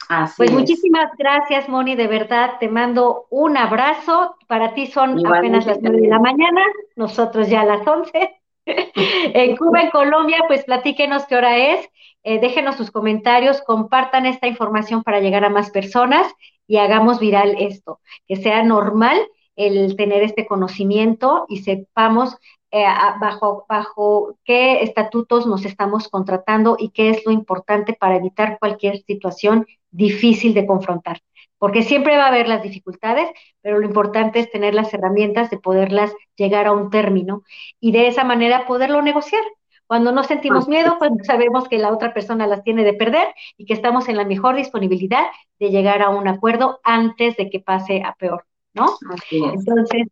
Así 0.08 0.34
pues 0.36 0.52
muchísimas 0.52 1.10
gracias, 1.18 1.68
Moni, 1.68 1.96
de 1.96 2.06
verdad, 2.06 2.52
te 2.60 2.68
mando 2.68 3.26
un 3.30 3.56
abrazo. 3.56 4.36
Para 4.46 4.74
ti 4.74 4.86
son 4.86 5.26
apenas 5.26 5.66
las 5.66 5.82
nueve 5.82 6.02
de 6.02 6.08
la 6.08 6.20
mañana, 6.20 6.62
nosotros 6.94 7.48
ya 7.48 7.64
las 7.64 7.84
once 7.84 8.39
en 9.34 9.56
Cuba, 9.56 9.82
en 9.82 9.90
Colombia, 9.90 10.38
pues 10.46 10.64
platíquenos 10.64 11.26
qué 11.26 11.36
hora 11.36 11.56
es, 11.56 11.88
eh, 12.22 12.40
déjenos 12.40 12.76
sus 12.76 12.90
comentarios, 12.90 13.62
compartan 13.62 14.26
esta 14.26 14.46
información 14.46 15.02
para 15.02 15.20
llegar 15.20 15.44
a 15.44 15.50
más 15.50 15.70
personas 15.70 16.26
y 16.66 16.76
hagamos 16.76 17.18
viral 17.18 17.56
esto, 17.58 18.00
que 18.26 18.36
sea 18.36 18.62
normal 18.62 19.18
el 19.56 19.96
tener 19.96 20.22
este 20.22 20.46
conocimiento 20.46 21.46
y 21.48 21.58
sepamos 21.58 22.36
eh, 22.70 22.84
bajo, 23.20 23.66
bajo 23.68 24.36
qué 24.44 24.82
estatutos 24.82 25.46
nos 25.46 25.64
estamos 25.64 26.08
contratando 26.08 26.76
y 26.78 26.90
qué 26.90 27.10
es 27.10 27.26
lo 27.26 27.32
importante 27.32 27.94
para 27.94 28.16
evitar 28.16 28.58
cualquier 28.58 29.02
situación 29.02 29.66
difícil 29.90 30.54
de 30.54 30.66
confrontar 30.66 31.20
porque 31.61 31.82
siempre 31.82 32.16
va 32.16 32.24
a 32.24 32.28
haber 32.28 32.48
las 32.48 32.62
dificultades, 32.62 33.28
pero 33.61 33.78
lo 33.78 33.86
importante 33.86 34.40
es 34.40 34.50
tener 34.50 34.74
las 34.74 34.92
herramientas 34.94 35.50
de 35.50 35.58
poderlas 35.58 36.11
llegar 36.34 36.66
a 36.66 36.72
un 36.72 36.88
término 36.88 37.42
y 37.78 37.92
de 37.92 38.08
esa 38.08 38.24
manera 38.24 38.66
poderlo 38.66 39.02
negociar. 39.02 39.42
Cuando 39.86 40.11
no 40.11 40.24
sentimos 40.24 40.68
miedo, 40.68 40.96
cuando 40.98 41.22
sabemos 41.22 41.68
que 41.68 41.76
la 41.76 41.92
otra 41.92 42.14
persona 42.14 42.46
las 42.46 42.64
tiene 42.64 42.82
de 42.82 42.94
perder 42.94 43.28
y 43.58 43.66
que 43.66 43.74
estamos 43.74 44.08
en 44.08 44.16
la 44.16 44.24
mejor 44.24 44.56
disponibilidad 44.56 45.26
de 45.58 45.70
llegar 45.70 46.00
a 46.00 46.08
un 46.08 46.28
acuerdo 46.28 46.80
antes 46.82 47.36
de 47.36 47.50
que 47.50 47.61
pase 47.61 48.02
a 48.02 48.14
peor, 48.14 48.46
¿no? 48.72 48.86
Entonces, 49.30 50.06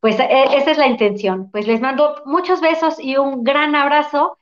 pues 0.00 0.20
e, 0.20 0.26
esa 0.56 0.72
es 0.72 0.78
la 0.78 0.86
intención. 0.86 1.50
Pues 1.50 1.66
les 1.66 1.80
mando 1.80 2.22
muchos 2.26 2.60
besos 2.60 3.00
y 3.00 3.16
un 3.16 3.42
gran 3.42 3.74
abrazo 3.74 4.36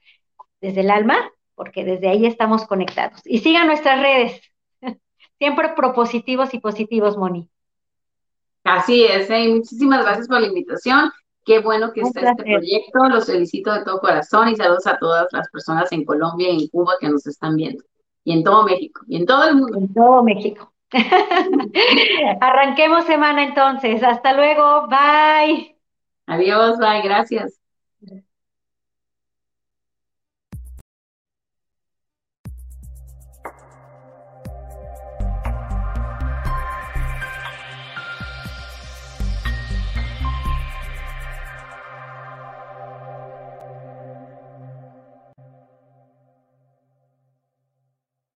desde 0.61 0.81
el 0.81 0.91
alma, 0.91 1.31
porque 1.55 1.85
desde 1.85 2.09
ahí 2.09 2.27
estamos 2.27 2.67
conectados. 2.67 3.21
Y 3.25 3.39
sigan 3.39 3.69
nuestras 3.69 4.01
redes. 4.01 4.41
Siempre 5.39 5.71
propositivos 5.75 6.53
y 6.55 6.59
positivos, 6.59 7.17
Moni. 7.17 7.49
Así 8.65 9.05
es, 9.05 9.31
¿eh? 9.31 9.49
muchísimas 9.49 10.05
gracias 10.05 10.29
por 10.29 10.41
la 10.41 10.49
invitación. 10.49 11.11
Qué 11.45 11.61
bueno 11.61 11.93
que 11.93 12.03
está 12.03 12.31
este 12.31 12.43
proyecto. 12.43 13.09
Los 13.09 13.25
felicito 13.27 13.73
de 13.73 13.83
todo 13.83 14.01
corazón 14.01 14.49
y 14.49 14.57
saludos 14.57 14.87
a 14.87 14.99
todas 14.99 15.27
las 15.33 15.49
personas 15.49 15.91
en 15.93 16.05
Colombia 16.05 16.51
y 16.51 16.65
en 16.65 16.69
Cuba 16.69 16.95
que 17.01 17.09
nos 17.09 17.27
están 17.27 17.57
viendo. 17.57 17.83
Y 18.25 18.33
en 18.33 18.45
todo 18.45 18.65
México. 18.65 19.01
Y 19.09 19.17
en 19.17 19.25
todo 19.25 19.49
el 19.49 19.57
mundo. 19.57 19.79
En 19.79 19.95
todo 19.95 20.23
México. 20.23 20.71
Arranquemos 22.41 23.07
semana 23.07 23.45
entonces. 23.45 24.03
Hasta 24.03 24.35
luego. 24.35 24.89
Bye. 24.89 25.75
Adiós. 26.27 26.79
Bye. 26.79 27.01
Gracias. 27.03 27.58